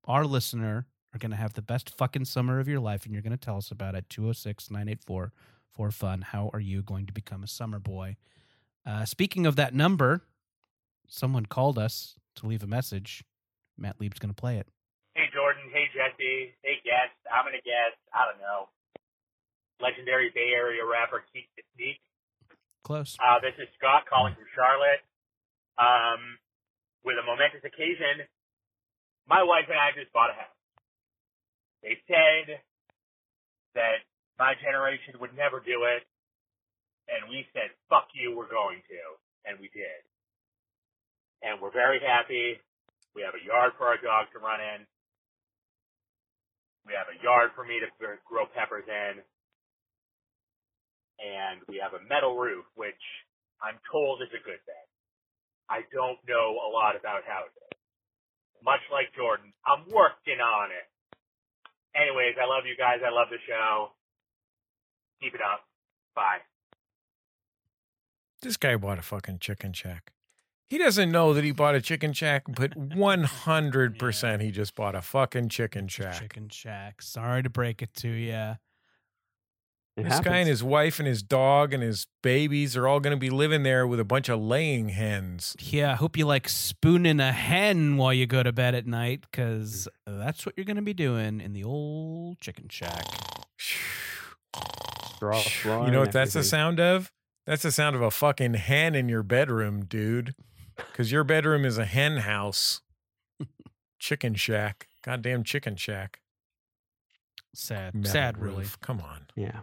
our 0.05 0.25
listener, 0.25 0.87
are 1.15 1.19
going 1.19 1.31
to 1.31 1.37
have 1.37 1.55
the 1.55 1.63
best 1.63 1.97
fucking 1.97 2.25
summer 2.25 2.59
of 2.59 2.69
your 2.69 2.81
life. 2.81 3.05
And 3.05 3.13
you're 3.13 3.23
going 3.23 3.37
to 3.37 3.37
tell 3.37 3.57
us 3.57 3.71
about 3.71 3.95
it. 3.95 4.09
206 4.11 4.71
984 4.71 5.33
for 5.71 5.91
fun. 5.91 6.23
How 6.23 6.51
are 6.53 6.61
you 6.61 6.83
going 6.83 7.07
to 7.07 7.13
become 7.13 7.43
a 7.43 7.49
summer 7.49 7.79
boy? 7.79 8.17
Uh, 8.85 9.05
speaking 9.05 9.47
of 9.47 9.57
that 9.57 9.75
number, 9.75 10.23
someone 11.09 11.47
called 11.47 11.79
us 11.79 12.17
to 12.37 12.47
leave 12.47 12.63
a 12.63 12.67
message. 12.67 13.25
Matt 13.79 14.01
Lieb's 14.01 14.19
going 14.19 14.35
to 14.35 14.41
play 14.41 14.59
it. 14.59 14.69
Hey 15.15 15.31
Jordan, 15.31 15.71
hey 15.71 15.87
Jesse, 15.95 16.59
hey 16.67 16.83
guest. 16.83 17.15
I'm 17.31 17.47
gonna 17.47 17.63
guess, 17.63 17.95
I 18.11 18.27
don't 18.27 18.43
know, 18.43 18.67
legendary 19.79 20.35
Bay 20.35 20.51
Area 20.51 20.83
rapper 20.83 21.23
Keak 21.31 21.47
da 21.55 21.63
Sneak. 21.79 22.03
Close. 22.83 23.15
Uh, 23.23 23.39
this 23.39 23.55
is 23.63 23.71
Scott 23.79 24.11
calling 24.11 24.35
from 24.35 24.51
Charlotte. 24.59 25.07
Um, 25.79 26.35
with 27.07 27.15
a 27.15 27.23
momentous 27.23 27.63
occasion, 27.63 28.27
my 29.31 29.47
wife 29.47 29.71
and 29.71 29.79
I 29.79 29.95
just 29.95 30.11
bought 30.11 30.31
a 30.31 30.35
house. 30.35 30.54
They 31.85 32.01
said 32.09 32.65
that 33.77 34.01
my 34.41 34.57
generation 34.65 35.21
would 35.21 35.37
never 35.37 35.61
do 35.61 35.85
it, 35.85 36.03
and 37.13 37.29
we 37.29 37.45
said, 37.53 37.69
"Fuck 37.93 38.09
you, 38.17 38.35
we're 38.35 38.49
going 38.49 38.81
to," 38.89 39.03
and 39.45 39.61
we 39.61 39.69
did. 39.69 40.01
And 41.43 41.61
we're 41.61 41.71
very 41.77 42.01
happy. 42.01 42.59
We 43.15 43.21
have 43.21 43.35
a 43.37 43.45
yard 43.45 43.75
for 43.77 43.87
our 43.87 43.99
dog 43.99 44.33
to 44.33 44.39
run 44.41 44.63
in. 44.65 44.87
We 46.87 46.95
have 46.95 47.09
a 47.13 47.23
yard 47.23 47.53
for 47.55 47.65
me 47.65 47.81
to 47.81 47.89
grow 48.25 48.47
peppers 48.47 48.89
in. 48.89 49.23
And 51.21 51.61
we 51.69 51.77
have 51.79 51.93
a 51.93 52.03
metal 52.09 52.37
roof, 52.37 52.65
which 52.75 53.01
I'm 53.61 53.79
told 53.93 54.23
is 54.23 54.33
a 54.33 54.43
good 54.43 54.65
thing. 54.65 54.87
I 55.69 55.83
don't 55.93 56.19
know 56.27 56.59
a 56.65 56.69
lot 56.73 56.97
about 56.97 57.25
houses. 57.25 57.71
Much 58.65 58.81
like 58.91 59.13
Jordan, 59.15 59.53
I'm 59.67 59.85
working 59.93 60.41
on 60.41 60.73
it. 60.73 60.89
Anyways, 61.95 62.35
I 62.41 62.47
love 62.47 62.65
you 62.67 62.77
guys. 62.77 62.99
I 63.07 63.11
love 63.11 63.29
the 63.31 63.39
show. 63.47 63.91
Keep 65.21 65.35
it 65.35 65.41
up. 65.41 65.65
Bye. 66.15 66.39
This 68.43 68.57
guy 68.57 68.77
bought 68.77 68.99
a 68.99 69.03
fucking 69.03 69.39
chicken 69.39 69.73
shack. 69.73 70.13
He 70.69 70.79
doesn't 70.79 71.11
know 71.13 71.33
that 71.35 71.45
he 71.45 71.53
bought 71.53 71.75
a 71.75 71.81
chicken 71.81 72.13
shack, 72.13 72.45
but 72.49 72.71
100% 72.79 74.41
he 74.41 74.51
just 74.51 74.75
bought 74.75 74.95
a 74.95 75.03
fucking 75.03 75.49
chicken 75.51 75.89
shack. 75.89 76.21
Chicken 76.21 76.49
Shack. 76.49 77.01
Sorry 77.01 77.43
to 77.43 77.51
break 77.51 77.81
it 77.81 77.95
to 77.97 78.09
you. 78.09 78.57
It 79.97 80.05
This 80.05 80.19
guy 80.21 80.39
and 80.39 80.49
his 80.49 80.65
wife 80.65 80.99
and 80.99 81.07
his 81.07 81.23
dog 81.23 81.73
and 81.73 81.81
his 81.81 82.09
babies 82.21 82.77
are 82.77 82.89
all 82.89 82.99
going 82.99 83.13
to 83.13 83.21
be 83.21 83.31
living 83.31 83.63
there 83.63 83.87
with 83.87 84.01
a 84.01 84.05
bunch 84.05 84.29
of 84.29 84.41
laying 84.41 84.89
hens. 84.89 85.55
Yeah, 85.61 85.93
I 85.93 85.95
hope 85.95 86.17
you 86.17 86.27
like 86.27 86.49
spooning 86.49 87.21
a 87.21 87.31
hen 87.31 87.97
while 87.97 88.13
you 88.13 88.27
go 88.27 88.43
to 88.43 88.53
bed 88.53 88.75
at 88.75 88.89
night, 88.89 89.25
because 89.31 89.87
that's 90.05 90.45
what 90.45 90.57
you're 90.57 90.65
going 90.65 90.77
to 90.77 90.83
be 90.83 90.95
doing 90.95 91.41
in 91.41 91.53
the 91.53 91.63
old 91.63 92.41
chicken 92.41 92.69
shack. 92.69 93.05
Straw 94.57 95.41
You 95.85 95.93
know 95.93 96.01
what 96.01 96.13
that's 96.13 96.33
the 96.33 96.43
sound 96.43 96.81
of? 96.81 97.13
That's 97.47 97.63
the 97.63 97.71
sound 97.71 97.95
of 97.95 98.03
a 98.03 98.11
fucking 98.11 98.55
hen 98.55 98.97
in 98.97 99.09
your 99.09 99.23
bedroom, 99.23 99.85
dude. 99.85 100.35
Because 100.91 101.13
your 101.13 101.23
bedroom 101.23 101.65
is 101.65 101.79
a 101.79 101.85
hen 101.85 102.17
house. 102.17 102.81
Chicken 104.01 104.35
shack. 104.35 104.89
Goddamn 105.05 105.45
chicken 105.45 105.77
shack. 105.77 106.21
Sad. 107.55 107.95
Metal 107.95 108.11
Sad, 108.11 108.39
really. 108.39 108.67
Come 108.81 109.01
on. 109.01 109.27
Yeah. 109.37 109.61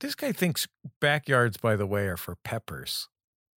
This 0.00 0.14
guy 0.14 0.30
thinks 0.32 0.68
backyards, 1.00 1.56
by 1.56 1.74
the 1.74 1.86
way, 1.86 2.06
are 2.06 2.18
for 2.18 2.36
peppers. 2.44 3.08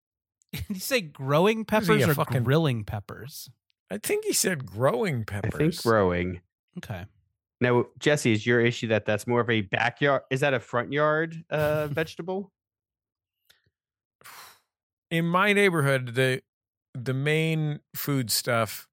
Did 0.53 0.63
you 0.69 0.75
say 0.79 1.01
growing 1.01 1.65
peppers 1.65 2.05
or 2.07 2.13
fucking- 2.13 2.43
grilling 2.43 2.83
peppers? 2.83 3.49
I 3.89 3.97
think 3.97 4.23
he 4.23 4.33
said 4.33 4.63
growing 4.65 5.25
peppers. 5.25 5.55
I 5.55 5.57
think 5.57 5.81
growing. 5.81 6.41
Okay. 6.77 7.05
Now, 7.59 7.87
Jesse, 7.97 8.33
is 8.33 8.45
your 8.45 8.59
issue 8.59 8.87
that 8.89 9.05
that's 9.05 9.25
more 9.25 9.39
of 9.41 9.49
a 9.49 9.61
backyard? 9.61 10.21
Is 10.29 10.41
that 10.41 10.53
a 10.53 10.59
front 10.59 10.91
yard 10.93 11.43
uh, 11.49 11.87
vegetable? 11.91 12.51
in 15.09 15.25
my 15.25 15.53
neighborhood, 15.53 16.15
the 16.15 16.41
the 16.93 17.13
main 17.13 17.79
food 17.95 18.29
stuff, 18.29 18.87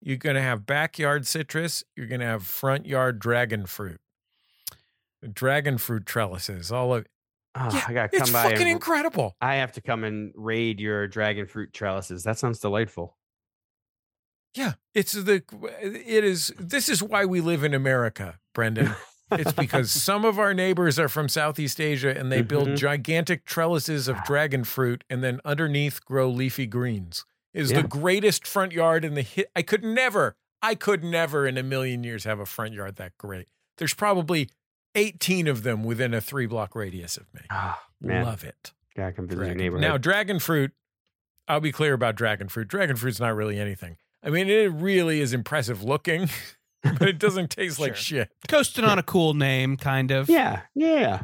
you're 0.00 0.16
gonna 0.16 0.42
have 0.42 0.66
backyard 0.66 1.26
citrus, 1.26 1.84
you're 1.96 2.06
gonna 2.06 2.24
have 2.26 2.44
front 2.44 2.86
yard 2.86 3.18
dragon 3.18 3.66
fruit. 3.66 4.00
Dragon 5.32 5.78
fruit 5.78 6.06
trellises, 6.06 6.70
all 6.72 6.94
of 6.94 7.06
Oh, 7.54 7.70
Yeah, 7.72 7.84
I 7.88 7.92
gotta 7.92 8.08
it's 8.16 8.30
come 8.30 8.32
by. 8.32 8.42
fucking 8.44 8.60
and- 8.62 8.70
incredible. 8.70 9.34
I 9.40 9.56
have 9.56 9.72
to 9.72 9.80
come 9.80 10.04
and 10.04 10.32
raid 10.36 10.78
your 10.80 11.08
dragon 11.08 11.46
fruit 11.46 11.72
trellises. 11.72 12.22
That 12.22 12.38
sounds 12.38 12.60
delightful. 12.60 13.16
Yeah, 14.54 14.74
it's 14.94 15.12
the 15.12 15.42
it 15.80 16.24
is. 16.24 16.52
This 16.58 16.88
is 16.88 17.02
why 17.02 17.24
we 17.24 17.40
live 17.40 17.62
in 17.64 17.74
America, 17.74 18.38
Brendan. 18.54 18.94
It's 19.30 19.52
because 19.52 19.90
some 20.02 20.24
of 20.24 20.38
our 20.38 20.54
neighbors 20.54 20.98
are 20.98 21.08
from 21.08 21.28
Southeast 21.28 21.80
Asia 21.80 22.16
and 22.16 22.30
they 22.32 22.42
build 22.42 22.68
Mhm. 22.68 22.76
gigantic 22.76 23.44
trellises 23.44 24.08
of 24.08 24.22
dragon 24.24 24.64
fruit 24.64 25.04
and 25.10 25.22
then 25.22 25.40
underneath 25.44 26.04
grow 26.04 26.30
leafy 26.30 26.66
greens. 26.66 27.24
It 27.52 27.62
is 27.62 27.70
Yeah. 27.72 27.82
the 27.82 27.88
greatest 27.88 28.46
front 28.46 28.72
yard 28.72 29.04
in 29.04 29.14
the 29.14 29.22
hit. 29.22 29.50
I 29.54 29.62
could 29.62 29.84
never, 29.84 30.36
I 30.62 30.74
could 30.74 31.04
never 31.04 31.46
in 31.46 31.58
a 31.58 31.62
million 31.62 32.04
years 32.04 32.24
have 32.24 32.40
a 32.40 32.46
front 32.46 32.72
yard 32.74 32.96
that 32.96 33.16
great. 33.18 33.48
There's 33.76 33.94
probably 33.94 34.48
18 34.98 35.46
of 35.46 35.62
them 35.62 35.84
within 35.84 36.12
a 36.14 36.20
three 36.20 36.46
block 36.46 36.74
radius 36.74 37.16
of 37.16 37.32
me. 37.34 37.40
Ah, 37.50 37.82
Love 38.02 38.44
it. 38.44 38.72
gotta 38.96 39.12
come 39.12 39.26
visit 39.28 39.46
your 39.46 39.54
neighborhood. 39.54 39.82
Now, 39.82 39.96
dragon 39.98 40.38
fruit, 40.38 40.72
I'll 41.46 41.60
be 41.60 41.72
clear 41.72 41.94
about 41.94 42.14
dragon 42.16 42.48
fruit. 42.48 42.68
Dragon 42.68 42.96
fruit's 42.96 43.20
not 43.20 43.34
really 43.34 43.58
anything. 43.58 43.96
I 44.22 44.30
mean, 44.30 44.48
it 44.48 44.72
really 44.72 45.20
is 45.20 45.32
impressive 45.32 45.82
looking, 45.82 46.28
but 46.82 47.02
it 47.08 47.18
doesn't 47.18 47.50
taste 47.50 47.78
like 47.78 47.96
Sure. 47.96 48.20
shit. 48.20 48.30
Coasting 48.48 48.84
on 48.84 48.98
a 48.98 49.02
cool 49.02 49.34
name, 49.34 49.76
kind 49.76 50.10
of. 50.10 50.28
yeah, 50.28 50.62
yeah, 50.74 51.22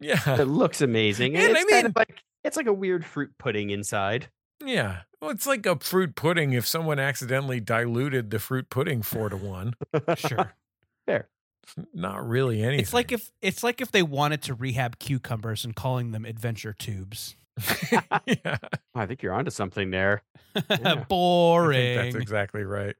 Yeah. 0.00 0.40
it 0.40 0.44
looks 0.48 0.80
amazing, 0.82 1.36
and, 1.36 1.44
And 1.46 1.56
it's 1.56 1.60
I 1.60 1.70
kind 1.70 1.82
mean- 1.84 1.86
of 1.86 1.96
like 1.96 2.22
it's 2.44 2.56
like 2.56 2.66
a 2.66 2.72
weird 2.72 3.04
fruit 3.04 3.30
pudding 3.38 3.70
inside. 3.70 4.28
Yeah. 4.64 5.00
Well, 5.20 5.30
it's 5.30 5.46
like 5.46 5.66
a 5.66 5.78
fruit 5.78 6.14
pudding 6.14 6.52
if 6.52 6.66
someone 6.66 6.98
accidentally 6.98 7.60
diluted 7.60 8.30
the 8.30 8.38
fruit 8.38 8.70
pudding 8.70 9.02
four 9.02 9.28
to 9.28 9.36
one. 9.36 9.74
Sure. 10.16 10.54
Fair. 11.06 11.28
It's 11.66 11.86
not 11.94 12.26
really 12.26 12.62
anything. 12.62 12.80
It's 12.80 12.94
like 12.94 13.12
if 13.12 13.30
it's 13.42 13.62
like 13.62 13.80
if 13.80 13.90
they 13.92 14.02
wanted 14.02 14.42
to 14.42 14.54
rehab 14.54 14.98
cucumbers 14.98 15.64
and 15.64 15.74
calling 15.74 16.12
them 16.12 16.24
adventure 16.24 16.72
tubes. 16.72 17.36
yeah. 17.90 18.00
I 18.94 19.06
think 19.06 19.22
you're 19.22 19.32
onto 19.32 19.50
something 19.50 19.90
there. 19.90 20.22
Yeah. 20.70 20.92
I 20.92 20.94
Boring. 21.04 21.78
think 21.98 22.12
that's 22.14 22.22
exactly 22.22 22.62
right. 22.64 22.96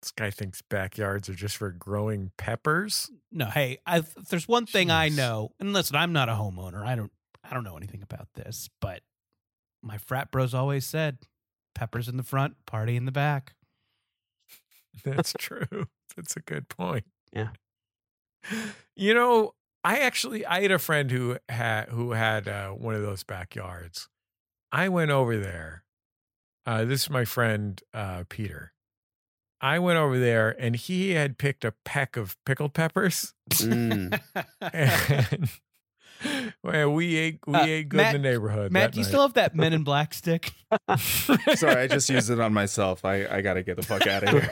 This 0.00 0.12
guy 0.12 0.30
thinks 0.30 0.62
backyards 0.62 1.28
are 1.28 1.34
just 1.34 1.56
for 1.56 1.70
growing 1.72 2.30
peppers. 2.38 3.10
No, 3.32 3.46
hey, 3.46 3.78
I, 3.84 3.98
if 3.98 4.14
there's 4.28 4.46
one 4.46 4.64
thing 4.64 4.92
I 4.92 5.08
know, 5.08 5.50
and 5.58 5.72
listen, 5.72 5.96
I'm 5.96 6.12
not 6.12 6.28
a 6.28 6.34
homeowner. 6.34 6.86
I 6.86 6.94
don't, 6.94 7.10
I 7.42 7.52
don't 7.52 7.64
know 7.64 7.76
anything 7.76 8.02
about 8.02 8.28
this, 8.34 8.70
but 8.80 9.02
my 9.82 9.98
frat 9.98 10.30
bros 10.30 10.54
always 10.54 10.86
said, 10.86 11.18
"Peppers 11.74 12.06
in 12.08 12.16
the 12.16 12.22
front, 12.22 12.54
party 12.64 12.96
in 12.96 13.06
the 13.06 13.12
back." 13.12 13.54
That's 15.04 15.34
true. 15.36 15.88
That's 16.16 16.36
a 16.36 16.40
good 16.40 16.68
point. 16.68 17.04
Yeah. 17.32 17.48
You 18.96 19.14
know, 19.14 19.54
I 19.84 19.98
actually 19.98 20.44
I 20.46 20.62
had 20.62 20.70
a 20.72 20.78
friend 20.78 21.10
who 21.10 21.38
had 21.48 21.88
who 21.88 22.12
had 22.12 22.46
uh, 22.48 22.70
one 22.70 22.94
of 22.94 23.02
those 23.02 23.22
backyards. 23.24 24.08
I 24.72 24.88
went 24.88 25.10
over 25.10 25.36
there. 25.38 25.84
Uh, 26.66 26.84
this 26.84 27.02
is 27.04 27.10
my 27.10 27.24
friend 27.24 27.80
uh, 27.94 28.24
Peter. 28.28 28.72
I 29.62 29.78
went 29.78 29.98
over 29.98 30.18
there 30.18 30.54
and 30.58 30.74
he 30.76 31.10
had 31.10 31.36
picked 31.38 31.64
a 31.64 31.74
peck 31.84 32.16
of 32.16 32.36
pickled 32.46 32.72
peppers. 32.74 33.34
Mm. 33.50 34.20
And 36.22 36.52
well, 36.62 36.90
we 36.92 37.16
ate 37.16 37.38
we 37.46 37.54
Uh, 37.54 37.64
ate 37.64 37.88
good 37.88 37.96
Matt- 37.96 38.14
in 38.14 38.20
the 38.20 38.28
neighborhood. 38.30 38.70
Matt, 38.72 38.82
that 38.82 38.92
do 38.92 38.98
you 38.98 39.04
night. 39.04 39.08
still 39.08 39.22
have 39.22 39.32
that 39.34 39.56
Men 39.56 39.72
in 39.72 39.84
Black 39.84 40.12
stick? 40.12 40.52
Sorry, 40.98 41.76
I 41.76 41.86
just 41.86 42.10
used 42.10 42.28
it 42.28 42.38
on 42.38 42.52
myself. 42.52 43.06
I, 43.06 43.26
I 43.26 43.40
got 43.40 43.54
to 43.54 43.62
get 43.62 43.76
the 43.78 43.82
fuck 43.82 44.06
out 44.06 44.24
of 44.24 44.28
here. 44.28 44.50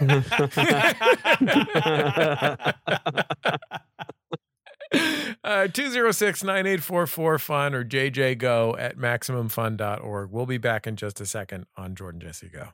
Uh, 5.48 5.66
206 5.66 6.42
9844 6.42 7.38
fun 7.38 7.74
or 7.74 7.84
jjgo 7.84 8.78
at 8.78 8.98
maximumfun.org. 8.98 10.30
We'll 10.30 10.46
be 10.46 10.58
back 10.58 10.86
in 10.86 10.96
just 10.96 11.20
a 11.20 11.26
second 11.26 11.66
on 11.76 11.94
Jordan 11.94 12.20
Jesse 12.20 12.48
Go. 12.48 12.68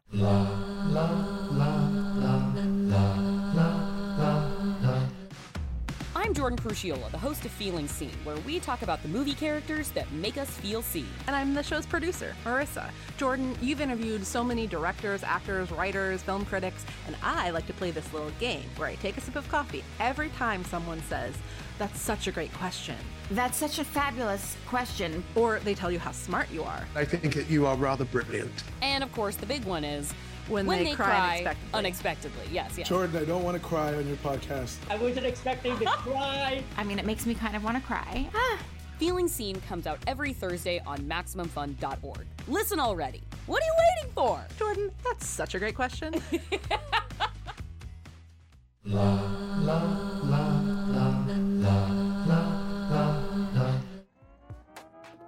I'm 6.34 6.38
Jordan 6.38 6.58
Crucchiola, 6.58 7.12
the 7.12 7.18
host 7.18 7.44
of 7.44 7.52
Feeling 7.52 7.86
Seen, 7.86 8.10
where 8.24 8.36
we 8.38 8.58
talk 8.58 8.82
about 8.82 9.00
the 9.02 9.08
movie 9.08 9.34
characters 9.34 9.90
that 9.90 10.10
make 10.10 10.36
us 10.36 10.50
feel 10.50 10.82
seen. 10.82 11.06
And 11.28 11.36
I'm 11.36 11.54
the 11.54 11.62
show's 11.62 11.86
producer, 11.86 12.34
Marissa. 12.44 12.90
Jordan, 13.16 13.56
you've 13.62 13.80
interviewed 13.80 14.26
so 14.26 14.42
many 14.42 14.66
directors, 14.66 15.22
actors, 15.22 15.70
writers, 15.70 16.24
film 16.24 16.44
critics, 16.44 16.84
and 17.06 17.14
I 17.22 17.50
like 17.50 17.68
to 17.68 17.72
play 17.72 17.92
this 17.92 18.12
little 18.12 18.32
game 18.40 18.64
where 18.78 18.88
I 18.88 18.96
take 18.96 19.16
a 19.16 19.20
sip 19.20 19.36
of 19.36 19.48
coffee 19.48 19.84
every 20.00 20.28
time 20.30 20.64
someone 20.64 21.00
says, 21.02 21.36
That's 21.78 22.00
such 22.00 22.26
a 22.26 22.32
great 22.32 22.52
question. 22.54 22.96
That's 23.30 23.56
such 23.56 23.78
a 23.78 23.84
fabulous 23.84 24.56
question. 24.66 25.22
Or 25.36 25.60
they 25.60 25.74
tell 25.74 25.92
you 25.92 26.00
how 26.00 26.10
smart 26.10 26.50
you 26.50 26.64
are. 26.64 26.84
I 26.96 27.04
think 27.04 27.32
that 27.34 27.48
you 27.48 27.64
are 27.64 27.76
rather 27.76 28.06
brilliant. 28.06 28.64
And 28.82 29.04
of 29.04 29.12
course, 29.12 29.36
the 29.36 29.46
big 29.46 29.64
one 29.66 29.84
is 29.84 30.12
When, 30.48 30.66
they, 30.66 30.92
cry, 30.92 31.38
unexpectedly. 31.38 31.78
unexpectedly. 31.78 32.48
Yes, 32.52 32.74
yes. 32.76 32.88
Jordan, 32.88 33.22
I 33.22 33.24
don't 33.24 33.42
want 33.42 33.56
to 33.56 33.62
cry 33.62 33.94
on 33.94 34.06
your 34.06 34.16
podcast. 34.18 34.76
I 34.90 34.96
wasn't 34.96 35.26
expecting 35.26 35.76
to 35.78 35.84
cry. 35.86 36.62
I 36.76 36.84
mean, 36.84 36.98
it 36.98 37.06
makes 37.06 37.26
me 37.26 37.34
kind 37.34 37.56
of 37.56 37.64
want 37.64 37.76
to 37.76 37.82
cry. 37.82 38.28
Ah, 38.34 38.58
Feeling 38.98 39.26
Seen 39.26 39.60
comes 39.62 39.86
out 39.86 39.98
every 40.06 40.32
Thursday 40.32 40.80
on 40.86 40.98
MaximumFun.org. 40.98 42.26
Listen 42.46 42.78
already. 42.78 43.22
What 43.46 43.62
are 43.62 43.66
you 43.66 43.74
waiting 43.78 44.12
for? 44.14 44.44
Jordan, 44.58 44.90
that's 45.02 45.26
such 45.26 45.54
a 45.54 45.58
great 45.58 45.74
question. 45.74 46.14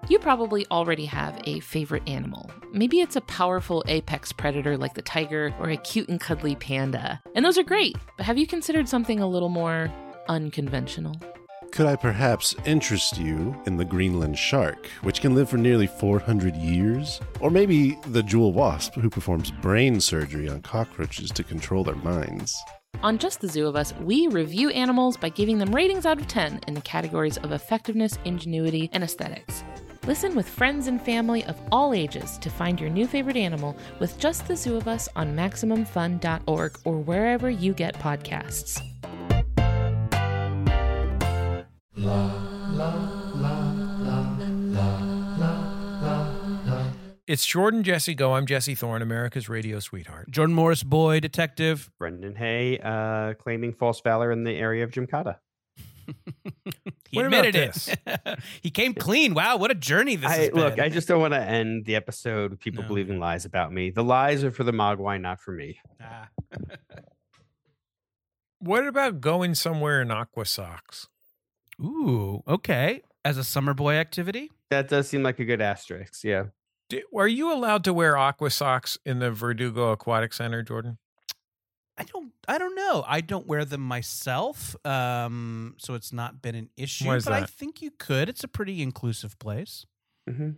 You 0.09 0.21
probably 0.21 0.65
already 0.71 1.07
have 1.07 1.41
a 1.47 1.59
favorite 1.59 2.09
animal. 2.09 2.49
Maybe 2.73 3.01
it's 3.01 3.17
a 3.17 3.21
powerful 3.23 3.83
apex 3.89 4.33
predator 4.33 4.77
like 4.77 4.95
the 4.95 5.03
tiger 5.03 5.53
or 5.59 5.69
a 5.69 5.77
cute 5.77 6.09
and 6.09 6.21
cuddly 6.21 6.55
panda. 6.55 7.21
And 7.35 7.45
those 7.45 7.59
are 7.59 7.65
great, 7.65 7.97
but 8.17 8.25
have 8.25 8.39
you 8.39 8.47
considered 8.47 8.89
something 8.89 9.19
a 9.19 9.27
little 9.27 9.49
more 9.49 9.93
unconventional? 10.29 11.21
Could 11.73 11.87
I 11.87 11.97
perhaps 11.97 12.55
interest 12.65 13.19
you 13.19 13.61
in 13.67 13.77
the 13.77 13.85
Greenland 13.85 14.39
shark, 14.39 14.87
which 15.03 15.21
can 15.21 15.35
live 15.35 15.51
for 15.51 15.57
nearly 15.57 15.89
400 15.89 16.55
years? 16.55 17.21
Or 17.41 17.51
maybe 17.51 17.99
the 18.07 18.23
jewel 18.23 18.53
wasp, 18.53 18.95
who 18.95 19.11
performs 19.11 19.51
brain 19.51 20.01
surgery 20.01 20.49
on 20.49 20.63
cockroaches 20.63 21.33
to 21.33 21.43
control 21.43 21.83
their 21.83 21.97
minds? 21.97 22.57
On 23.03 23.19
Just 23.19 23.41
the 23.41 23.49
Zoo 23.49 23.67
of 23.67 23.77
Us, 23.77 23.93
we 24.01 24.29
review 24.29 24.71
animals 24.71 25.17
by 25.17 25.29
giving 25.29 25.59
them 25.59 25.75
ratings 25.75 26.07
out 26.07 26.19
of 26.19 26.29
10 26.29 26.61
in 26.67 26.75
the 26.75 26.81
categories 26.81 27.37
of 27.39 27.53
effectiveness, 27.53 28.19
ingenuity, 28.25 28.89
and 28.93 29.05
aesthetics. 29.05 29.65
Listen 30.07 30.37
with 30.37 30.49
friends 30.49 30.87
and 30.87 31.03
family 31.03 31.45
of 31.47 31.61
all 31.73 31.93
ages 31.93 32.39
to 32.39 32.49
find 32.49 32.81
your 32.81 32.91
new 32.91 33.09
favorite 33.09 33.37
animal 33.37 33.75
with 33.99 34.17
Just 34.21 34.47
the 34.47 34.55
Zoo 34.55 34.77
of 34.77 34.87
Us 34.87 35.09
on 35.17 35.35
MaximumFun.org 35.35 36.79
or 36.85 36.99
wherever 37.01 37.51
you 37.51 37.75
get 37.75 37.95
podcasts. 37.95 38.81
La, 41.97 42.27
la, 42.71 43.33
la, 43.35 43.77
It's 47.27 47.45
Jordan 47.45 47.83
Jesse 47.83 48.15
Go. 48.15 48.35
I'm 48.35 48.47
Jesse 48.47 48.77
Thorne, 48.77 49.03
America's 49.03 49.49
radio 49.49 49.81
sweetheart. 49.81 50.31
Jordan 50.31 50.55
Morris, 50.55 50.85
boy 50.85 51.19
detective. 51.19 51.91
Brendan 51.99 52.37
Hay 52.37 52.79
uh, 52.79 53.35
claiming 53.35 53.73
false 53.73 54.01
valor 54.01 54.31
in 54.31 54.45
the 54.45 54.53
area 54.53 54.85
of 54.85 54.93
Gymkata. 54.93 55.39
He 57.09 57.17
What 57.17 57.27
about 57.27 57.47
admitted 57.47 57.73
it. 58.07 58.39
he 58.63 58.71
came 58.71 58.93
clean. 58.95 59.33
Wow, 59.35 59.57
what 59.59 59.71
a 59.71 59.75
journey 59.75 60.17
this 60.17 60.31
I, 60.31 60.37
has 60.37 60.49
been. 60.51 60.59
look, 60.59 60.79
I 60.81 60.89
just 60.89 61.07
don't 61.09 61.21
want 61.21 61.35
to 61.35 61.41
end 61.41 61.85
the 61.85 61.95
episode 61.97 62.51
with 62.51 62.61
people 62.61 62.83
No. 62.83 62.89
believing 62.89 63.19
lies 63.21 63.45
about 63.45 63.73
me. 63.73 63.91
The 63.91 64.03
lies 64.05 64.43
are 64.45 64.51
for 64.51 64.65
the 64.65 64.73
Mogwai, 64.73 65.21
not 65.21 65.41
for 65.41 65.53
me. 65.53 65.79
Ah. 66.01 66.29
What 68.59 68.87
about 68.87 69.21
going 69.21 69.55
somewhere 69.55 70.01
in 70.01 70.11
aqua 70.11 70.47
socks? 70.47 71.09
Ooh, 71.81 72.43
okay. 72.49 73.03
As 73.25 73.37
a 73.37 73.45
summer 73.45 73.75
boy 73.75 73.95
activity? 73.95 74.51
That 74.71 74.89
does 74.89 75.09
seem 75.09 75.23
like 75.23 75.39
a 75.39 75.45
good 75.45 75.61
asterisk. 75.61 76.25
Yeah. 76.25 76.45
Di- 76.89 77.03
Are 77.15 77.29
you 77.29 77.53
allowed 77.53 77.85
to 77.85 77.93
wear 77.93 78.17
aqua 78.17 78.51
socks 78.51 78.99
in 79.05 79.19
the 79.19 79.31
Verdugo 79.31 79.93
Aquatic 79.93 80.33
Center, 80.33 80.63
Jordan? 80.63 80.99
I 81.99 82.05
don't 82.05 82.33
I 82.47 82.59
don't 82.59 82.75
know. 82.75 83.05
I 83.07 83.21
don't 83.23 83.47
wear 83.47 83.65
them 83.65 83.81
myself. 83.81 84.77
Um 84.87 85.75
so 85.79 85.95
it's 85.95 86.13
not 86.13 86.43
been 86.43 86.55
an 86.55 86.69
issue, 86.77 87.07
Why 87.07 87.17
is 87.17 87.25
but 87.25 87.33
I 87.35 87.47
think 87.47 87.81
you 87.81 87.91
could. 87.91 88.29
It's 88.29 88.45
a 88.45 88.49
pretty 88.49 88.83
inclusive 88.83 89.39
place. 89.39 89.87
Mm-hmm. 90.29 90.51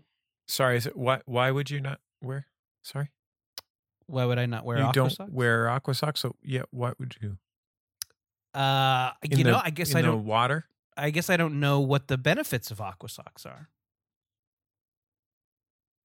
Sorry, 0.49 0.77
is 0.77 0.87
it 0.87 0.97
why? 0.97 1.21
Why 1.27 1.51
would 1.51 1.71
you 1.71 1.81
not 1.81 2.01
wear? 2.23 2.47
Sorry, 2.83 3.11
Why 4.07 4.25
would 4.25 4.39
I 4.39 4.47
not 4.47 4.65
wear 4.65 4.79
you 4.79 4.85
aqua 4.85 4.93
don't 4.95 5.11
socks? 5.11 5.31
wear 5.33 5.69
aqua 5.69 5.95
socks. 5.95 6.21
So 6.21 6.35
yeah, 6.43 6.63
why 6.71 6.93
would 6.99 7.17
you? 7.21 7.39
uh 8.55 9.13
In 9.23 9.39
you 9.39 9.45
the- 9.45 9.51
know, 9.53 9.61
I 9.63 9.71
guess 9.71 9.95
I 9.95 10.03
don't 10.03 10.11
know 10.13 10.17
water. 10.31 10.67
I 10.97 11.11
guess 11.11 11.31
I 11.31 11.37
don't 11.37 11.61
know 11.61 11.79
what 11.79 12.09
the 12.09 12.19
benefits 12.19 12.71
of 12.73 12.81
aqua 12.81 13.09
socks 13.11 13.47
are. 13.47 13.69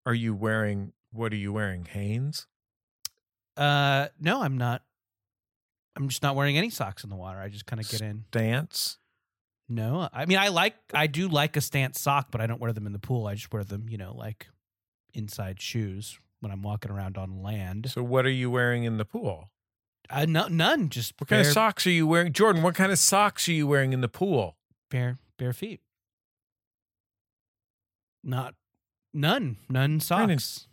Are 0.06 0.14
you 0.14 0.36
wearing? 0.36 0.94
What 1.12 1.32
are 1.34 1.38
you 1.38 1.54
wearing? 1.54 1.86
Hanes. 1.86 2.46
Uh 3.56 4.10
no, 4.20 4.42
I'm 4.44 4.58
not 4.58 4.84
I'm 5.96 6.08
just 6.10 6.24
not 6.24 6.36
wearing 6.36 6.58
any 6.58 6.70
socks 6.70 7.04
in 7.04 7.10
the 7.10 7.16
water. 7.16 7.40
I 7.40 7.50
just 7.50 7.66
kind 7.66 7.80
of 7.80 7.90
get 7.90 8.02
in. 8.02 8.26
Dance. 8.32 8.98
No, 9.70 10.10
I 10.12 10.26
mean 10.26 10.38
I 10.38 10.50
like 10.50 10.76
I 10.94 11.08
do 11.08 11.28
like 11.28 11.56
a 11.56 11.62
stance 11.62 12.00
sock, 12.00 12.28
but 12.32 12.42
I 12.42 12.48
don't 12.48 12.60
wear 12.60 12.74
them 12.74 12.86
in 12.86 12.94
the 12.94 13.00
pool. 13.00 13.28
I 13.28 13.36
just 13.36 13.52
wear 13.54 13.64
them, 13.64 13.88
you 13.90 13.98
know, 13.98 14.14
like 14.16 14.48
inside 15.14 15.62
shoes 15.62 16.20
when 16.42 16.52
I'm 16.52 16.62
walking 16.62 16.92
around 16.92 17.18
on 17.18 17.42
land. 17.42 17.90
So 17.92 18.04
what 18.04 18.26
are 18.26 18.32
you 18.32 18.52
wearing 18.52 18.84
in 18.84 18.98
the 18.98 19.06
pool? 19.06 19.50
Uh, 20.10 20.26
no, 20.26 20.48
none. 20.48 20.90
Just 20.90 21.14
What 21.18 21.30
kind 21.30 21.42
of 21.42 21.48
socks 21.54 21.88
are 21.88 21.92
you 21.92 22.06
wearing, 22.06 22.34
Jordan? 22.34 22.62
What 22.62 22.76
kind 22.76 22.92
of 22.92 23.00
socks 23.00 23.48
are 23.48 23.54
you 23.54 23.66
wearing 23.66 23.94
in 23.94 24.02
the 24.02 24.10
pool? 24.10 24.58
bare 24.90 25.18
bare 25.38 25.54
feet. 25.54 25.80
Not 28.24 28.56
none, 29.14 29.58
none 29.70 30.00
socks. 30.00 30.68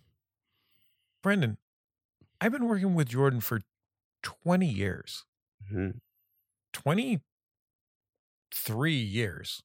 Brendan, 1.22 1.58
I've 2.40 2.52
been 2.52 2.66
working 2.66 2.94
with 2.94 3.08
Jordan 3.08 3.40
for 3.40 3.60
twenty 4.22 4.68
years. 4.68 5.24
Mhm. 5.70 6.00
Twenty 6.72 7.20
three 8.52 8.94
years. 9.00 9.62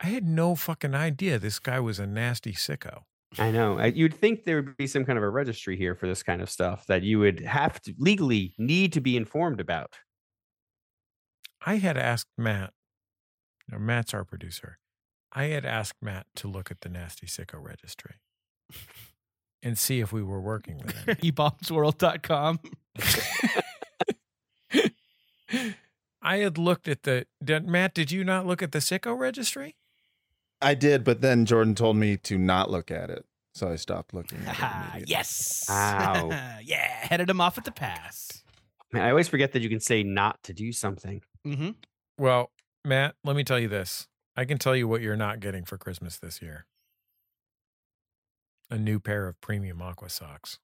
I 0.00 0.06
had 0.06 0.24
no 0.24 0.54
fucking 0.54 0.94
idea 0.94 1.38
this 1.38 1.58
guy 1.58 1.80
was 1.80 1.98
a 1.98 2.06
nasty 2.06 2.52
sicko. 2.52 3.02
I 3.38 3.50
know. 3.50 3.82
You'd 3.84 4.14
think 4.14 4.44
there 4.44 4.56
would 4.62 4.76
be 4.76 4.86
some 4.86 5.04
kind 5.04 5.18
of 5.18 5.22
a 5.22 5.28
registry 5.28 5.76
here 5.76 5.94
for 5.94 6.06
this 6.06 6.22
kind 6.22 6.40
of 6.40 6.48
stuff 6.48 6.86
that 6.86 7.02
you 7.02 7.18
would 7.18 7.40
have 7.40 7.80
to 7.82 7.94
legally 7.98 8.54
need 8.58 8.92
to 8.94 9.00
be 9.00 9.16
informed 9.16 9.60
about. 9.60 9.98
I 11.66 11.76
had 11.76 11.96
asked 11.96 12.30
Matt, 12.38 12.72
now 13.68 13.78
Matt's 13.78 14.14
our 14.14 14.24
producer. 14.24 14.78
I 15.32 15.44
had 15.46 15.64
asked 15.66 16.00
Matt 16.00 16.26
to 16.36 16.48
look 16.48 16.70
at 16.70 16.80
the 16.80 16.88
nasty 16.88 17.26
sicko 17.26 17.62
registry 17.62 18.16
and 19.62 19.78
see 19.78 20.00
if 20.00 20.12
we 20.12 20.22
were 20.22 20.40
working 20.40 20.78
with 20.78 20.96
him. 20.96 21.16
eBombsworld.com. 21.16 22.60
I 26.20 26.38
had 26.38 26.58
looked 26.58 26.88
at 26.88 27.04
the 27.04 27.26
did, 27.42 27.66
Matt. 27.68 27.94
Did 27.94 28.10
you 28.10 28.24
not 28.24 28.46
look 28.46 28.62
at 28.62 28.72
the 28.72 28.80
sicko 28.80 29.16
registry? 29.18 29.76
I 30.60 30.74
did, 30.74 31.04
but 31.04 31.20
then 31.20 31.46
Jordan 31.46 31.74
told 31.74 31.96
me 31.96 32.16
to 32.18 32.36
not 32.36 32.70
look 32.70 32.90
at 32.90 33.10
it, 33.10 33.24
so 33.54 33.68
I 33.68 33.76
stopped 33.76 34.12
looking. 34.12 34.40
At 34.46 34.56
Ah, 34.60 34.88
immediately. 34.90 35.10
yes. 35.12 35.66
Wow. 35.68 36.28
yeah, 36.64 37.06
headed 37.06 37.30
him 37.30 37.40
off 37.40 37.56
at 37.56 37.64
the 37.64 37.70
pass. 37.72 38.42
Man, 38.92 39.02
I 39.04 39.10
always 39.10 39.28
forget 39.28 39.52
that 39.52 39.62
you 39.62 39.68
can 39.68 39.80
say 39.80 40.02
not 40.02 40.42
to 40.44 40.52
do 40.52 40.72
something. 40.72 41.22
Mm-hmm. 41.46 41.70
Well, 42.18 42.50
Matt, 42.84 43.14
let 43.22 43.36
me 43.36 43.44
tell 43.44 43.58
you 43.58 43.68
this. 43.68 44.08
I 44.36 44.44
can 44.44 44.58
tell 44.58 44.74
you 44.74 44.88
what 44.88 45.00
you're 45.00 45.16
not 45.16 45.40
getting 45.40 45.64
for 45.64 45.78
Christmas 45.78 46.18
this 46.18 46.42
year. 46.42 46.66
A 48.70 48.76
new 48.78 49.00
pair 49.00 49.26
of 49.28 49.40
premium 49.40 49.80
aqua 49.80 50.10
socks. 50.10 50.58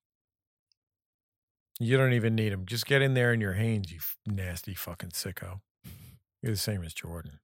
You 1.81 1.97
don't 1.97 2.13
even 2.13 2.35
need 2.35 2.53
them. 2.53 2.67
Just 2.67 2.87
get 2.87 3.03
in 3.03 3.15
there 3.15 3.33
in 3.33 3.41
your 3.41 3.55
Hanes, 3.55 3.91
you 3.91 3.99
nasty 4.27 4.75
fucking 4.75 5.11
sicko. 5.11 5.61
You're 6.43 6.53
the 6.53 6.59
same 6.59 6.85
as 6.85 6.93
Jordan. 6.95 7.41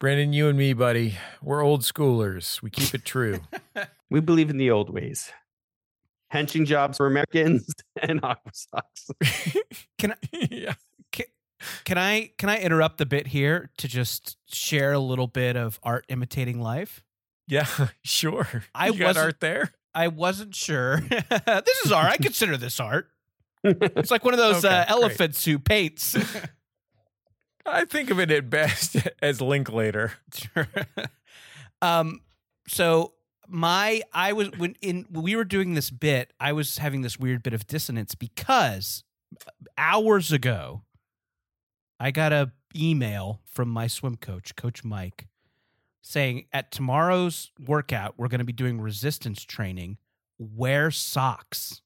Brandon, 0.00 0.32
you 0.32 0.48
and 0.48 0.56
me, 0.56 0.72
buddy, 0.72 1.16
we're 1.42 1.62
old 1.62 1.82
schoolers. 1.82 2.62
We 2.62 2.70
keep 2.70 2.94
it 2.94 3.04
true. 3.04 3.40
We 4.10 4.20
believe 4.20 4.48
in 4.48 4.58
the 4.58 4.70
old 4.70 4.90
ways. 4.90 5.32
Henching 6.30 6.66
jobs 6.66 6.98
for 6.98 7.06
Americans 7.06 7.66
and 8.02 8.20
aqua 8.22 8.52
socks. 8.52 9.10
Can 9.98 10.12
I 10.12 10.16
yeah. 10.50 10.74
can, 11.10 11.26
can 11.84 11.98
I 11.98 12.30
can 12.38 12.48
I 12.48 12.58
interrupt 12.60 12.98
the 12.98 13.06
bit 13.06 13.26
here 13.26 13.70
to 13.78 13.88
just 13.88 14.36
share 14.46 14.92
a 14.92 15.00
little 15.00 15.26
bit 15.26 15.56
of 15.56 15.80
art 15.82 16.04
imitating 16.08 16.60
life? 16.60 17.02
Yeah, 17.48 17.66
sure. 18.04 18.64
I 18.74 18.88
you 18.88 18.98
got 18.98 19.06
wasn't- 19.06 19.24
art 19.24 19.40
there. 19.40 19.72
I 19.94 20.08
wasn't 20.08 20.54
sure. 20.54 21.00
this 21.08 21.84
is 21.84 21.92
art. 21.92 22.10
I 22.12 22.16
consider 22.16 22.56
this 22.56 22.80
art. 22.80 23.08
It's 23.62 24.10
like 24.10 24.24
one 24.24 24.34
of 24.34 24.38
those 24.38 24.64
Okay, 24.64 24.74
uh, 24.74 24.84
great. 24.84 24.90
elephants 24.90 25.44
who 25.44 25.58
paints. 25.58 26.16
I 27.66 27.84
think 27.86 28.10
of 28.10 28.20
it 28.20 28.30
at 28.30 28.50
best 28.50 28.96
as 29.22 29.40
Linklater. 29.40 30.12
Sure. 30.34 30.68
um, 31.80 32.20
so 32.68 33.14
my 33.48 34.02
I 34.12 34.32
was 34.32 34.50
when 34.58 34.74
in 34.82 35.06
when 35.08 35.22
we 35.24 35.36
were 35.36 35.44
doing 35.44 35.74
this 35.74 35.90
bit, 35.90 36.32
I 36.38 36.52
was 36.52 36.78
having 36.78 37.02
this 37.02 37.18
weird 37.18 37.42
bit 37.42 37.54
of 37.54 37.66
dissonance 37.66 38.14
because 38.14 39.02
hours 39.78 40.30
ago 40.32 40.82
I 41.98 42.10
got 42.10 42.32
a 42.32 42.52
email 42.76 43.40
from 43.46 43.68
my 43.68 43.86
swim 43.86 44.16
coach, 44.16 44.56
Coach 44.56 44.84
Mike, 44.84 45.26
saying 46.06 46.44
at 46.52 46.70
tomorrow's 46.70 47.50
workout 47.66 48.14
we're 48.18 48.28
going 48.28 48.38
to 48.38 48.44
be 48.44 48.52
doing 48.52 48.78
resistance 48.80 49.42
training. 49.42 49.96
Wear 50.38 50.90
socks. 50.90 51.80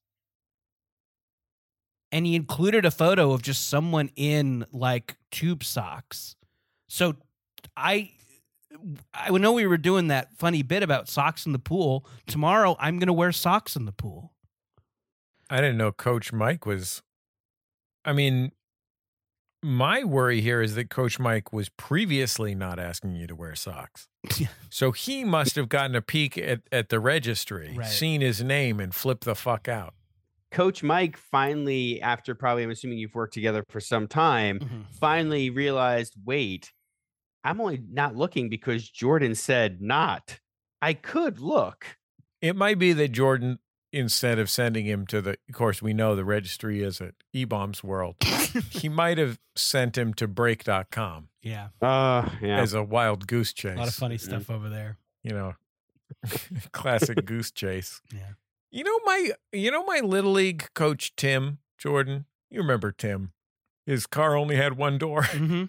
And 2.11 2.27
he 2.27 2.35
included 2.35 2.85
a 2.85 2.91
photo 2.91 3.33
of 3.33 3.43
just 3.43 3.69
someone 3.69 4.11
in 4.17 4.67
like 4.73 5.17
tube 5.31 5.63
socks. 5.63 6.35
So 6.89 7.15
I 7.77 8.11
I 9.15 9.31
know 9.31 9.53
we 9.53 9.67
were 9.67 9.79
doing 9.79 10.09
that 10.09 10.35
funny 10.37 10.63
bit 10.63 10.83
about 10.83 11.09
socks 11.09 11.47
in 11.47 11.53
the 11.53 11.59
pool. 11.59 12.05
Tomorrow 12.27 12.77
I'm 12.81 12.99
going 12.99 13.07
to 13.07 13.13
wear 13.13 13.31
socks 13.31 13.77
in 13.77 13.85
the 13.85 13.93
pool. 13.93 14.33
I 15.49 15.57
didn't 15.61 15.79
know 15.79 15.93
Coach 15.93 16.33
Mike 16.33 16.67
was. 16.67 17.03
I 18.05 18.13
mean, 18.13 18.53
my 19.63 20.05
worry 20.05 20.41
here 20.41 20.61
is 20.63 20.75
that 20.77 20.89
Coach 20.91 21.19
Mike 21.19 21.53
was 21.53 21.69
previously 21.71 22.55
not 22.55 22.79
asking 22.79 23.17
you 23.17 23.27
to 23.27 23.35
wear 23.35 23.55
socks. 23.55 24.09
so 24.71 24.93
he 24.93 25.25
must 25.25 25.57
have 25.57 25.69
gotten 25.69 25.97
a 25.97 26.03
peek 26.03 26.39
at, 26.39 26.61
at 26.71 26.89
the 26.89 27.01
registry, 27.01 27.75
Right. 27.77 27.87
seen 27.89 28.21
his 28.21 28.43
name, 28.43 28.79
and 28.81 28.95
flipped 28.95 29.25
the 29.25 29.35
fuck 29.35 29.69
out. 29.69 29.95
Coach 30.51 30.83
Mike 30.83 31.17
finally, 31.17 32.01
after 32.01 32.35
probably, 32.35 32.63
I'm 32.63 32.71
assuming 32.71 32.99
you've 32.99 33.15
worked 33.15 33.35
together 33.35 33.65
for 33.69 33.81
some 33.81 34.07
time, 34.09 34.61
Mm-hmm. 34.61 34.81
finally 35.01 35.51
realized 35.51 36.15
wait, 36.25 36.73
I'm 37.45 37.61
only 37.61 37.83
not 37.91 38.17
looking 38.17 38.49
because 38.49 38.89
Jordan 38.89 39.35
said 39.35 39.81
not. 39.81 40.41
I 40.81 40.95
could 40.95 41.41
look. 41.41 41.85
It 42.41 42.55
might 42.57 42.79
be 42.79 42.93
that 42.93 43.09
Jordan, 43.09 43.59
instead 43.93 44.39
of 44.39 44.51
sending 44.51 44.85
him 44.87 45.07
to 45.07 45.21
the, 45.23 45.31
of 45.49 45.55
course, 45.55 45.81
we 45.83 45.93
know 45.95 46.15
the 46.17 46.25
registry 46.25 46.83
is 46.83 47.01
at 47.01 47.15
eBombs 47.35 47.83
World, 47.83 48.17
he 48.71 48.89
might 48.91 49.19
have 49.19 49.39
sent 49.57 49.97
him 49.97 50.13
to 50.15 50.27
break.com 50.29 51.29
Yeah. 51.43 51.69
Uh, 51.81 52.29
yeah. 52.43 52.59
as 52.61 52.75
a 52.75 52.83
wild 52.83 53.27
goose 53.27 53.53
chase. 53.53 53.77
A 53.77 53.79
lot 53.79 53.89
of 53.89 53.95
funny 53.95 54.19
stuff 54.19 54.51
over 54.51 54.69
there. 54.69 54.99
you 55.23 55.33
know, 55.33 55.55
classic 56.73 57.25
goose 57.25 57.51
chase. 57.51 58.01
Yeah. 58.15 58.31
You 58.71 58.85
know 58.85 58.99
my 59.05 59.31
you 59.53 59.71
know 59.71 59.85
my 59.85 60.01
little 60.01 60.33
league 60.33 60.69
coach 60.75 61.17
Tim 61.17 61.59
Jordan. 61.79 62.27
You 62.51 62.61
remember 62.61 62.93
Tim? 62.93 63.33
His 63.87 64.07
car 64.07 64.37
only 64.37 64.57
had 64.57 64.77
one 64.77 64.99
door, 64.99 65.23
Mm-hmm. 65.23 65.65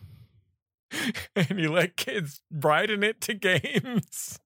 and 1.36 1.60
he 1.60 1.68
let 1.68 1.96
kids 1.96 2.42
ride 2.52 2.90
in 2.90 3.04
it 3.04 3.22
to 3.22 3.34
games. 3.34 4.40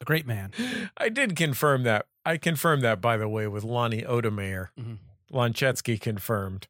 A 0.00 0.04
great 0.04 0.26
man. 0.26 0.52
I 0.96 1.08
did 1.08 1.36
confirm 1.36 1.82
that. 1.84 2.06
I 2.24 2.36
confirmed 2.36 2.82
that 2.82 3.00
by 3.00 3.16
the 3.16 3.28
way 3.28 3.46
with 3.46 3.64
Lonnie 3.64 4.02
Odemeyer. 4.02 4.68
Mhm. 4.78 4.98
Lonchetsky 5.32 6.00
confirmed. 6.00 6.68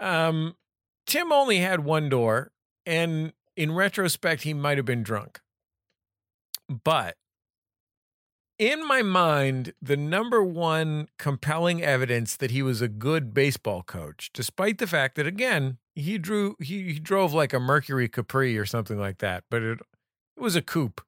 Um, 0.00 0.56
Tim 1.06 1.32
only 1.32 1.58
had 1.58 1.80
one 1.80 2.08
door, 2.08 2.52
and 2.86 3.32
in 3.56 3.72
retrospect, 3.72 4.42
he 4.42 4.54
might 4.54 4.78
have 4.78 4.86
been 4.86 5.02
drunk. 5.02 5.40
But 6.68 7.16
in 8.58 8.86
my 8.86 9.02
mind, 9.02 9.74
the 9.82 9.96
number 9.96 10.42
one 10.42 11.08
compelling 11.18 11.82
evidence 11.82 12.36
that 12.36 12.50
he 12.50 12.62
was 12.62 12.80
a 12.80 12.88
good 12.88 13.34
baseball 13.34 13.82
coach, 13.82 14.30
despite 14.32 14.78
the 14.78 14.86
fact 14.86 15.16
that 15.16 15.26
again 15.26 15.78
he 15.94 16.18
drew 16.18 16.56
he, 16.60 16.94
he 16.94 16.98
drove 16.98 17.32
like 17.34 17.52
a 17.52 17.60
Mercury 17.60 18.08
Capri 18.08 18.56
or 18.56 18.64
something 18.66 18.98
like 18.98 19.18
that, 19.18 19.44
but 19.50 19.62
it 19.62 19.80
it 20.36 20.40
was 20.40 20.56
a 20.56 20.62
coupe, 20.62 21.00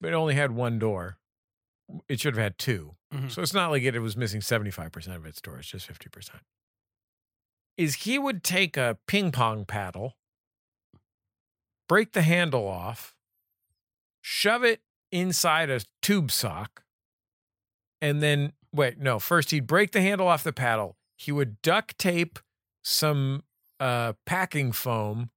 but 0.00 0.08
it 0.08 0.14
only 0.14 0.34
had 0.34 0.52
one 0.52 0.78
door. 0.78 1.18
It 2.08 2.20
should 2.20 2.34
have 2.36 2.42
had 2.42 2.58
2 2.58 2.94
Mhm. 3.14 3.30
so 3.30 3.40
it's 3.40 3.54
not 3.54 3.70
like 3.70 3.82
it, 3.82 3.94
it 3.94 4.00
was 4.00 4.16
missing 4.16 4.40
seventy 4.42 4.70
five 4.70 4.92
percent 4.92 5.16
of 5.16 5.24
its 5.24 5.40
door; 5.40 5.58
it's 5.58 5.68
just 5.68 5.86
fifty 5.86 6.08
percent. 6.10 6.42
Is 7.78 7.94
he 7.96 8.18
would 8.18 8.42
take 8.44 8.76
a 8.76 8.98
ping 9.06 9.32
pong 9.32 9.64
paddle, 9.64 10.16
break 11.88 12.12
the 12.12 12.22
handle 12.22 12.66
off, 12.68 13.14
shove 14.20 14.62
it 14.64 14.82
inside 15.10 15.70
a 15.70 15.80
tube 16.02 16.30
sock, 16.30 16.82
and 18.02 18.20
then 18.22 18.52
wait, 18.72 18.98
no. 18.98 19.18
First, 19.18 19.50
he'd 19.52 19.66
break 19.66 19.92
the 19.92 20.02
handle 20.02 20.28
off 20.28 20.44
the 20.44 20.52
paddle. 20.52 20.96
He 21.16 21.32
would 21.32 21.62
duct 21.62 21.98
tape 21.98 22.38
some 22.82 23.44
uh, 23.80 24.12
packing 24.26 24.72
foam 24.72 25.30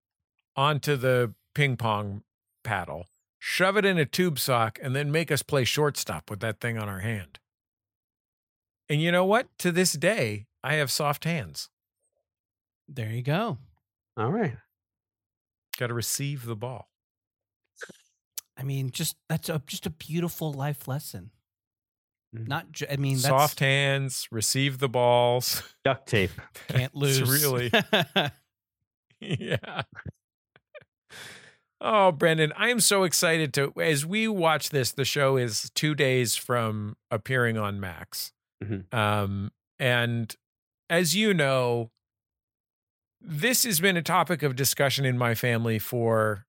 onto 0.57 0.95
the 0.97 1.33
ping 1.55 1.77
pong 1.77 2.23
paddle, 2.63 3.05
shove 3.43 3.75
it 3.75 3.85
in 3.85 3.97
a 3.97 4.05
tube 4.05 4.37
sock, 4.37 4.77
and 4.83 4.95
then 4.95 5.11
make 5.11 5.31
us 5.31 5.41
play 5.41 5.63
shortstop 5.63 6.29
with 6.29 6.39
that 6.41 6.59
thing 6.61 6.77
on 6.77 6.87
our 6.87 6.99
hand. 6.99 7.39
And 8.87 9.01
you 9.01 9.11
know 9.11 9.25
what? 9.25 9.47
To 9.59 9.71
this 9.71 9.93
day, 9.93 10.45
I 10.63 10.75
have 10.75 10.91
soft 10.91 11.23
hands. 11.23 11.69
There 12.87 13.09
you 13.09 13.23
go. 13.23 13.57
All 14.15 14.31
right. 14.31 14.57
Got 15.77 15.87
to 15.87 15.93
receive 15.95 16.45
the 16.45 16.55
ball. 16.55 16.89
I 18.57 18.63
mean, 18.63 18.91
just 18.91 19.15
that's 19.27 19.49
a 19.49 19.61
just 19.65 19.87
a 19.87 19.89
beautiful 19.89 20.53
life 20.53 20.87
lesson. 20.87 21.31
Mhm. 22.35 22.47
Not, 22.47 22.71
ju- 22.71 22.85
I 22.91 22.97
mean, 22.97 23.15
that's, 23.15 23.25
Soft 23.27 23.59
hands, 23.59 24.27
receive 24.29 24.77
the 24.79 24.87
balls. 24.89 25.63
Duct 25.83 26.07
tape. 26.07 26.31
can't 26.67 26.93
lose. 26.95 27.17
It's 27.19 27.29
really, 27.43 27.71
yeah. 29.19 29.81
Oh, 31.83 32.11
Brendan, 32.11 32.53
I 32.55 32.69
am 32.69 32.79
so 32.79 33.03
excited 33.03 33.53
to 33.55 33.73
as 33.81 34.05
we 34.05 34.27
watch 34.27 34.69
this. 34.69 34.91
The 34.91 35.03
show 35.05 35.35
is 35.37 35.71
two 35.73 35.95
days 35.95 36.35
from 36.35 36.95
appearing 37.09 37.57
on 37.57 37.79
Max, 37.79 38.31
Mhm. 38.63 38.93
um, 38.93 39.51
and 39.79 40.35
as 40.91 41.15
you 41.15 41.33
know, 41.33 41.89
this 43.19 43.63
has 43.63 43.79
been 43.79 43.97
a 43.97 44.01
topic 44.03 44.43
of 44.43 44.55
discussion 44.55 45.05
in 45.05 45.17
my 45.17 45.33
family 45.35 45.79
for. 45.79 46.45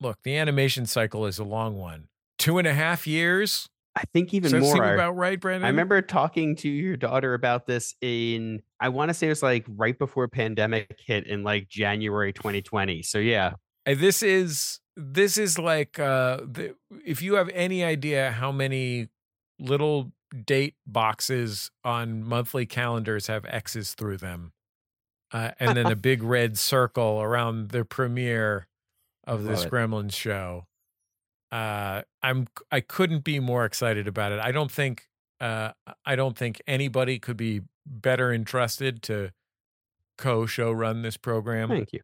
Look, 0.00 0.22
the 0.22 0.36
animation 0.36 0.86
cycle 0.86 1.26
is 1.26 1.38
a 1.40 1.44
long 1.44 1.76
one. 1.76 2.06
Two 2.38 2.56
and 2.58 2.68
a 2.68 2.72
half 2.74 3.04
years. 3.06 3.68
I 3.96 4.04
think 4.12 4.32
even 4.32 4.52
that 4.52 4.60
more. 4.60 4.84
I- 4.84 4.94
about 4.94 5.16
right, 5.16 5.40
Brandon. 5.40 5.64
I 5.66 5.70
remember 5.70 6.00
talking 6.02 6.54
to 6.56 6.68
your 6.68 6.96
daughter 6.96 7.34
about 7.34 7.66
this 7.66 7.96
in 8.00 8.62
I 8.80 8.90
want 8.90 9.08
to 9.08 9.14
say 9.14 9.26
it 9.26 9.30
was 9.30 9.42
like 9.42 9.66
right 9.68 9.98
before 9.98 10.28
pandemic 10.28 11.00
hit 11.04 11.26
in 11.26 11.42
like 11.42 11.68
January 11.68 12.32
2020. 12.32 13.02
So 13.02 13.18
yeah. 13.18 13.54
Uh, 13.88 13.94
this 13.96 14.22
is 14.22 14.80
this 14.96 15.38
is 15.38 15.58
like 15.58 15.98
uh 15.98 16.38
the, 16.38 16.74
if 17.04 17.22
you 17.22 17.34
have 17.34 17.48
any 17.50 17.84
idea 17.84 18.32
how 18.32 18.52
many 18.52 19.08
little 19.58 20.12
date 20.44 20.74
boxes 20.86 21.70
on 21.84 22.22
monthly 22.22 22.66
calendars 22.66 23.28
have 23.28 23.44
x's 23.46 23.94
through 23.94 24.16
them 24.16 24.52
uh, 25.32 25.52
and 25.58 25.76
then 25.76 25.86
a 25.86 25.96
big 26.10 26.22
red 26.22 26.58
circle 26.58 27.20
around 27.22 27.70
the 27.70 27.84
premiere 27.84 28.66
of 29.26 29.44
this 29.44 29.64
it. 29.64 29.70
gremlins 29.70 30.14
show 30.14 30.66
uh 31.52 32.02
i'm 32.22 32.46
i 32.70 32.80
couldn't 32.80 33.24
be 33.24 33.40
more 33.40 33.64
excited 33.64 34.06
about 34.06 34.32
it 34.32 34.40
i 34.40 34.52
don't 34.52 34.70
think 34.70 35.08
uh 35.40 35.70
i 36.04 36.14
don't 36.14 36.36
think 36.36 36.60
anybody 36.66 37.18
could 37.18 37.36
be 37.36 37.62
better 37.86 38.32
entrusted 38.32 39.02
to 39.02 39.30
co-show 40.18 40.70
run 40.70 41.02
this 41.02 41.16
program 41.16 41.68
Thank 41.68 41.92
you. 41.92 42.00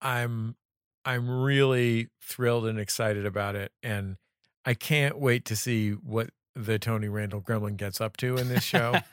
I'm 0.00 0.56
I'm 1.04 1.28
really 1.42 2.08
thrilled 2.22 2.66
and 2.66 2.78
excited 2.78 3.24
about 3.26 3.56
it, 3.56 3.72
and 3.82 4.16
I 4.64 4.74
can't 4.74 5.18
wait 5.18 5.44
to 5.46 5.56
see 5.56 5.92
what 5.92 6.30
the 6.54 6.78
Tony 6.78 7.08
Randall 7.08 7.40
Gremlin 7.40 7.76
gets 7.76 8.00
up 8.00 8.16
to 8.18 8.36
in 8.36 8.48
this 8.48 8.62
show. 8.64 8.94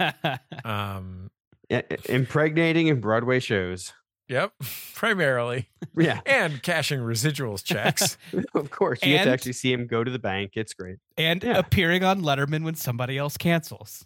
um, 0.65 1.29
I- 1.71 1.83
I- 1.89 1.97
Impregnating 2.09 2.87
in 2.87 2.99
Broadway 2.99 3.39
shows. 3.39 3.93
yep, 4.27 4.51
primarily, 4.95 5.69
Yeah. 5.95 6.21
and 6.25 6.61
cashing 6.63 6.99
residuals 6.99 7.63
checks. 7.63 8.17
of 8.55 8.71
course. 8.71 8.99
You 9.03 9.09
get 9.09 9.17
to 9.17 9.21
And- 9.23 9.29
actually 9.31 9.53
see 9.53 9.71
him 9.71 9.85
go 9.87 10.03
to 10.03 10.09
the 10.11 10.19
bank. 10.19 10.51
It's 10.55 10.73
great. 10.73 10.97
and 11.17 11.43
Yeah. 11.43 11.57
appearing 11.59 12.03
on 12.03 12.21
Letterman 12.21 12.63
when 12.63 12.75
somebody 12.75 13.17
else 13.17 13.37
cancels. 13.37 14.05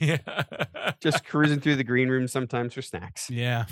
yeah, 0.00 0.18
Just 1.00 1.24
cruising 1.24 1.60
through 1.60 1.76
the 1.76 1.84
green 1.84 2.08
room 2.08 2.26
sometimes 2.26 2.74
for 2.74 2.82
snacks. 2.82 3.30
Yeah. 3.30 3.66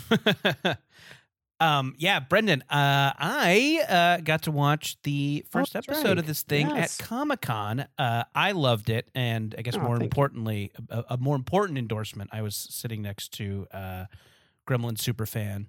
Um, 1.60 1.94
yeah, 1.98 2.20
Brendan, 2.20 2.62
uh, 2.62 3.12
I 3.18 3.84
uh, 3.88 4.20
got 4.22 4.42
to 4.42 4.50
watch 4.50 4.96
the 5.02 5.44
first 5.50 5.72
that's 5.72 5.88
episode 5.88 6.08
right. 6.08 6.18
of 6.18 6.26
this 6.26 6.42
thing 6.42 6.68
Yes. 6.70 7.00
at 7.00 7.06
Comic 7.06 7.40
Con. 7.42 7.86
Uh, 7.98 8.24
I 8.34 8.52
loved 8.52 8.90
it. 8.90 9.08
And 9.14 9.54
I 9.56 9.62
guess 9.62 9.76
Oh, 9.76 9.80
more 9.80 10.00
importantly, 10.00 10.72
a, 10.90 11.04
a 11.10 11.16
more 11.16 11.36
important 11.36 11.78
endorsement, 11.78 12.30
I 12.32 12.42
was 12.42 12.56
sitting 12.56 13.02
next 13.02 13.32
to 13.34 13.66
uh, 13.72 14.04
Gremlin 14.68 14.96
superfan 14.96 15.66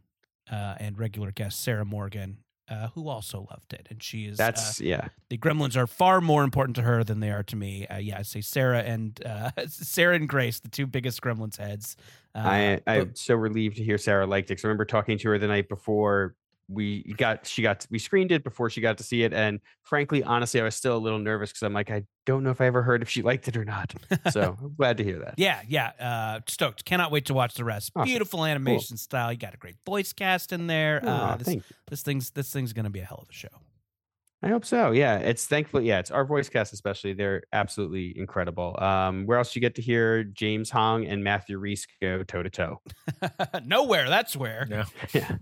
uh, 0.51 0.75
and 0.79 0.97
regular 0.97 1.31
guest 1.31 1.59
Sarah 1.61 1.85
Morgan. 1.85 2.37
Uh, 2.67 2.87
who 2.95 3.07
also 3.07 3.45
loved 3.51 3.73
it, 3.73 3.85
and 3.91 4.01
she 4.01 4.25
is. 4.25 4.39
uh, 4.39 4.43
That's 4.45 4.81
yeah. 4.81 5.09
the 5.29 5.37
gremlins 5.37 5.75
are 5.75 5.85
far 5.85 6.19
more 6.19 6.43
important 6.43 6.75
to 6.77 6.81
her 6.81 7.03
than 7.03 7.19
they 7.19 7.29
are 7.29 7.43
to 7.43 7.55
me. 7.55 7.85
Uh, 7.85 7.97
yeah, 7.97 8.17
I 8.17 8.23
say 8.23 8.41
Sarah 8.41 8.81
and 8.81 9.23
uh, 9.23 9.51
Sarah 9.67 10.15
and 10.15 10.27
Grace, 10.27 10.61
the 10.61 10.69
two 10.69 10.87
biggest 10.87 11.21
gremlins 11.21 11.57
heads. 11.57 11.95
Uh, 12.33 12.39
I 12.43 12.79
I'm 12.87 13.13
so 13.13 13.35
relieved 13.35 13.77
to 13.77 13.83
hear 13.83 13.99
Sarah 13.99 14.25
liked 14.25 14.49
it. 14.49 14.55
'cause 14.55 14.65
I 14.65 14.67
remember 14.69 14.85
talking 14.85 15.19
to 15.19 15.29
her 15.29 15.37
the 15.37 15.45
night 15.47 15.69
before 15.69 16.35
we 16.67 17.03
got 17.17 17.45
she 17.45 17.61
got 17.61 17.85
we 17.89 17.99
screened 17.99 18.31
it 18.31 18.43
before 18.43 18.69
she 18.69 18.81
got 18.81 18.97
to 18.97 19.03
see 19.03 19.23
it, 19.23 19.33
and 19.33 19.59
frankly, 19.83 20.23
honestly, 20.23 20.59
I 20.59 20.63
was 20.63 20.75
still 20.75 20.97
a 20.97 20.99
little 20.99 21.19
nervous 21.19 21.51
because 21.51 21.63
I'm 21.63 21.73
like, 21.73 21.91
I 21.91 22.03
don't 22.25 22.43
know 22.43 22.49
if 22.49 22.61
I 22.61 22.65
ever 22.65 22.81
heard 22.81 23.01
if 23.01 23.09
she 23.09 23.21
liked 23.21 23.47
it 23.47 23.57
or 23.57 23.65
not. 23.65 23.93
So 24.31 24.57
I'm 24.59 24.73
glad 24.75 24.97
to 24.97 25.03
hear 25.03 25.19
that. 25.19 25.35
Yeah, 25.37 25.61
yeah. 25.67 25.91
Uh, 25.99 26.39
stoked. 26.47 26.83
Cannot 26.83 27.11
wait 27.11 27.25
to 27.25 27.33
watch 27.33 27.53
the 27.53 27.63
rest. 27.63 27.91
Awesome. 27.95 28.07
Beautiful 28.07 28.43
animation 28.43 28.97
style. 28.97 29.31
You 29.31 29.37
got 29.37 29.53
a 29.53 29.57
great 29.57 29.75
voice 29.85 30.13
cast 30.13 30.51
in 30.51 30.67
there. 30.67 30.99
Aw, 31.03 31.07
uh, 31.07 31.37
this, 31.37 31.55
this 31.87 32.01
thing's 32.01 32.31
this 32.31 32.51
thing's 32.51 32.73
gonna 32.73 32.89
be 32.89 33.01
a 33.01 33.05
hell 33.05 33.19
of 33.21 33.29
a 33.29 33.33
show. 33.33 33.49
I 34.45 34.49
hope 34.49 34.63
so. 34.63 34.91
Yeah, 34.91 35.17
it's 35.17 35.47
thankfully. 35.47 35.87
Yeah, 35.87 35.99
it's 35.99 36.11
our 36.11 36.23
voice 36.23 36.49
cast 36.49 36.71
especially. 36.71 37.13
They're 37.13 37.43
absolutely 37.51 38.17
incredible. 38.17 38.77
Um, 38.79 39.25
where 39.25 39.39
else 39.39 39.55
you 39.55 39.61
get 39.61 39.73
to 39.75 39.81
hear 39.81 40.23
James 40.23 40.69
Hong 40.69 41.05
and 41.05 41.23
Matthew 41.23 41.57
Rhys 41.57 41.87
go 41.99 42.21
toe 42.21 42.43
to 42.43 42.49
toe? 42.51 42.81
Nowhere. 43.65 44.07
That's 44.07 44.35
where. 44.35 44.67
yeah. 44.69 44.85
Yeah. 45.13 45.37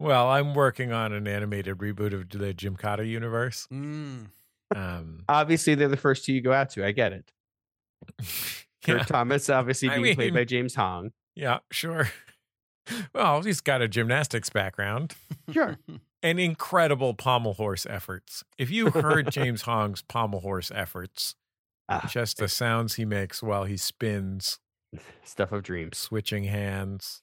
Well, 0.00 0.28
I'm 0.28 0.54
working 0.54 0.92
on 0.92 1.12
an 1.12 1.28
animated 1.28 1.76
reboot 1.78 2.12
of 2.14 2.28
the 2.30 2.52
Gymkata 2.54 3.06
universe. 3.06 3.68
Mm. 3.72 4.26
Um, 4.74 5.24
Obviously, 5.28 5.74
they're 5.76 5.88
the 5.88 5.96
first 5.96 6.24
two 6.24 6.32
you 6.32 6.40
go 6.40 6.52
out 6.52 6.70
to. 6.70 6.84
I 6.84 6.90
get 6.92 7.12
it. 7.12 7.30
Kurt 8.82 8.96
yeah, 8.98 9.04
Thomas, 9.04 9.50
obviously 9.50 9.90
I 9.90 9.98
being 9.98 10.14
played 10.14 10.32
by 10.32 10.44
James 10.44 10.74
Hong. 10.74 11.12
yeah, 11.36 11.58
sure. 11.70 12.08
Well, 13.14 13.42
he's 13.42 13.60
got 13.60 13.82
a 13.82 13.86
gymnastics 13.86 14.50
background. 14.50 15.14
Sure. 15.52 15.78
and 16.24 16.40
incredible 16.40 17.14
pommel 17.14 17.52
horse 17.54 17.86
efforts. 17.88 18.42
If 18.58 18.68
you 18.70 18.90
heard 18.90 19.30
James 19.30 19.62
Hong's 19.62 20.02
pommel 20.02 20.40
horse 20.40 20.72
efforts, 20.74 21.36
Ah, 21.88 22.08
just 22.10 22.38
the 22.38 22.48
sounds 22.48 22.94
he 22.94 23.04
makes 23.04 23.44
while 23.44 23.62
he 23.64 23.76
spins, 23.76 24.58
stuff 25.22 25.52
of 25.52 25.62
dreams. 25.62 25.98
switching 25.98 26.44
hands. 26.44 27.22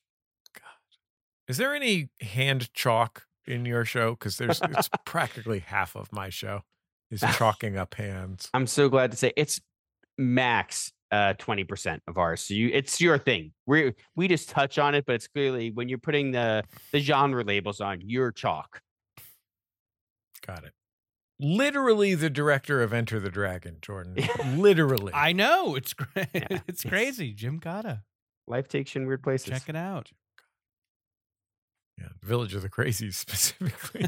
God, 1.48 1.52
is 1.52 1.58
there 1.58 1.74
any 1.74 2.10
hand 2.22 2.74
chalk 2.74 3.24
in 3.45 3.66
your 3.66 3.86
show? 3.86 4.12
Because 4.12 4.38
there's 4.38 4.62
it's 4.62 4.89
practically 5.06 5.60
half 5.60 5.95
of 5.95 6.12
my 6.12 6.30
show 6.30 6.62
is 7.12 7.22
chalking 7.38 7.78
up 7.78 7.95
hands. 7.95 8.50
I'm 8.54 8.68
so 8.68 8.89
glad 8.89 9.12
to 9.12 9.18
say 9.18 9.34
it's 9.36 9.62
max 10.18 10.91
uh 11.12 11.34
20% 11.36 12.00
of 12.08 12.18
ours. 12.18 12.41
So 12.41 12.54
you 12.54 12.70
it's 12.74 13.00
your 13.00 13.18
thing. 13.18 13.52
We 13.66 13.93
we 14.16 14.28
just 14.28 14.50
touch 14.50 14.78
on 14.78 14.96
it, 14.96 15.05
but 15.05 15.16
it's 15.16 15.28
clearly 15.28 15.71
when 15.71 15.89
you're 15.89 16.00
putting 16.00 16.32
the 16.32 16.63
the 16.92 17.00
genre 17.00 17.43
labels 17.43 17.80
on, 17.82 18.01
you're 18.01 18.32
chalk. 18.32 18.82
Got 20.46 20.66
it. 20.66 20.74
Literally 21.39 22.16
the 22.16 22.32
director 22.32 22.82
of 22.82 22.93
Enter 22.93 23.20
the 23.20 23.30
Dragon, 23.30 23.78
Jordan. 23.82 24.16
Literally. 24.59 25.13
I 25.13 25.34
know. 25.34 25.76
It's 25.76 25.93
great. 25.93 26.28
Yeah. 26.34 26.59
it's 26.67 26.84
crazy. 26.84 27.34
Gymkata. 27.34 28.01
Life 28.47 28.67
takes 28.67 28.96
you 28.96 29.01
in 29.01 29.08
weird 29.08 29.21
places. 29.21 29.50
Check 29.50 29.70
it 29.70 29.76
out. 29.76 30.12
Yeah, 31.99 32.07
Village 32.21 32.53
of 32.53 32.61
the 32.61 32.69
Crazies 32.69 33.13
specifically. 33.15 34.05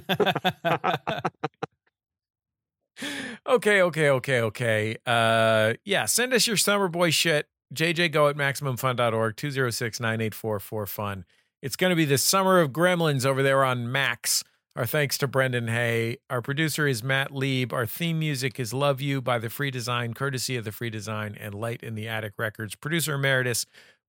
okay, 3.48 3.82
okay, 3.82 4.10
okay, 4.10 4.42
okay. 4.42 4.98
Uh 5.06 5.74
yeah, 5.86 6.06
send 6.06 6.34
us 6.34 6.48
your 6.48 6.58
summer 6.58 6.88
boy 6.88 7.10
shit. 7.10 7.48
JJGo 7.74 8.32
at 8.32 8.36
MaximumFun.org, 8.36 9.36
206-984-4FUN. 9.36 11.24
It's 11.62 11.76
going 11.76 11.92
to 11.92 11.96
be 11.96 12.06
the 12.06 12.18
summer 12.18 12.60
of 12.60 12.72
gremlins 12.72 13.26
over 13.26 13.44
there 13.44 13.64
on 13.64 13.92
Max. 13.92 14.44
Our 14.76 14.86
thanks 14.86 15.18
to 15.20 15.28
Brendan 15.28 15.68
Hay. 15.68 16.18
Our 16.30 16.42
producer 16.42 16.88
is 16.88 17.04
Matt 17.04 17.32
Lieb. 17.32 17.74
Our 17.74 17.86
theme 17.86 18.18
music 18.18 18.60
is 18.60 18.74
Love 18.74 19.02
You 19.02 19.22
by 19.22 19.38
The 19.38 19.50
Free 19.50 19.72
Design, 19.72 20.14
courtesy 20.14 20.56
of 20.56 20.64
The 20.64 20.72
Free 20.72 20.90
Design 20.90 21.36
and 21.40 21.54
Light 21.54 21.84
in 21.84 21.96
the 21.96 22.08
Attic 22.08 22.34
Records. 22.38 22.76
Producer 22.76 23.16
Emeritus 23.16 23.66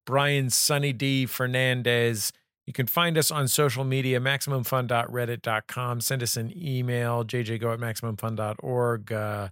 Brian 0.06 0.48
Sunny 0.48 0.92
D. 0.92 1.26
Fernandez. 1.26 2.32
You 2.70 2.72
can 2.72 2.86
find 2.86 3.18
us 3.18 3.32
on 3.32 3.48
social 3.48 3.82
media, 3.82 4.20
MaximumFun.reddit.com. 4.20 6.00
Send 6.00 6.22
us 6.22 6.36
an 6.36 6.52
email, 6.56 7.24
jjgo 7.24 7.74
at 7.74 7.80
MaximumFun.org. 7.80 9.12
Uh, 9.12 9.48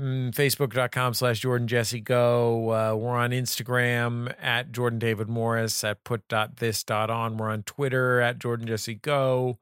mm, 0.00 0.34
Facebook.com 0.34 1.12
slash 1.12 1.40
Jordan 1.40 1.68
Jesse 1.68 2.00
Go. 2.00 2.70
Uh, 2.70 2.96
we're 2.96 3.10
on 3.10 3.32
Instagram 3.32 4.34
at 4.40 4.72
Jordan 4.72 4.98
David 4.98 5.28
Morris, 5.28 5.84
at 5.84 6.04
put.this.on. 6.04 7.36
We're 7.36 7.50
on 7.50 7.64
Twitter 7.64 8.22
at 8.22 8.38
Jordan 8.38 8.66
Jesse 8.66 8.94
Go. 8.94 9.58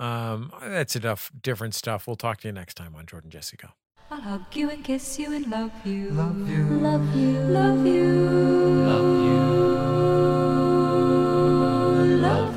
Um, 0.00 0.52
that's 0.60 0.96
enough 0.96 1.30
different 1.40 1.76
stuff. 1.76 2.08
We'll 2.08 2.16
talk 2.16 2.40
to 2.40 2.48
you 2.48 2.52
next 2.52 2.74
time 2.74 2.96
on 2.96 3.06
Jordan 3.06 3.30
Jesse 3.30 3.56
Go. 3.56 3.68
I'll 4.10 4.20
hug 4.20 4.56
you 4.56 4.68
and 4.68 4.82
kiss 4.82 5.16
you 5.16 5.32
and 5.32 5.46
love 5.46 5.70
you. 5.84 6.10
Love 6.10 6.50
you. 6.50 6.64
Love 6.64 7.14
you. 7.14 7.38
Love 7.38 7.86
you. 7.86 8.12
Love 8.84 9.24
you. 9.24 9.40
Love 9.70 10.19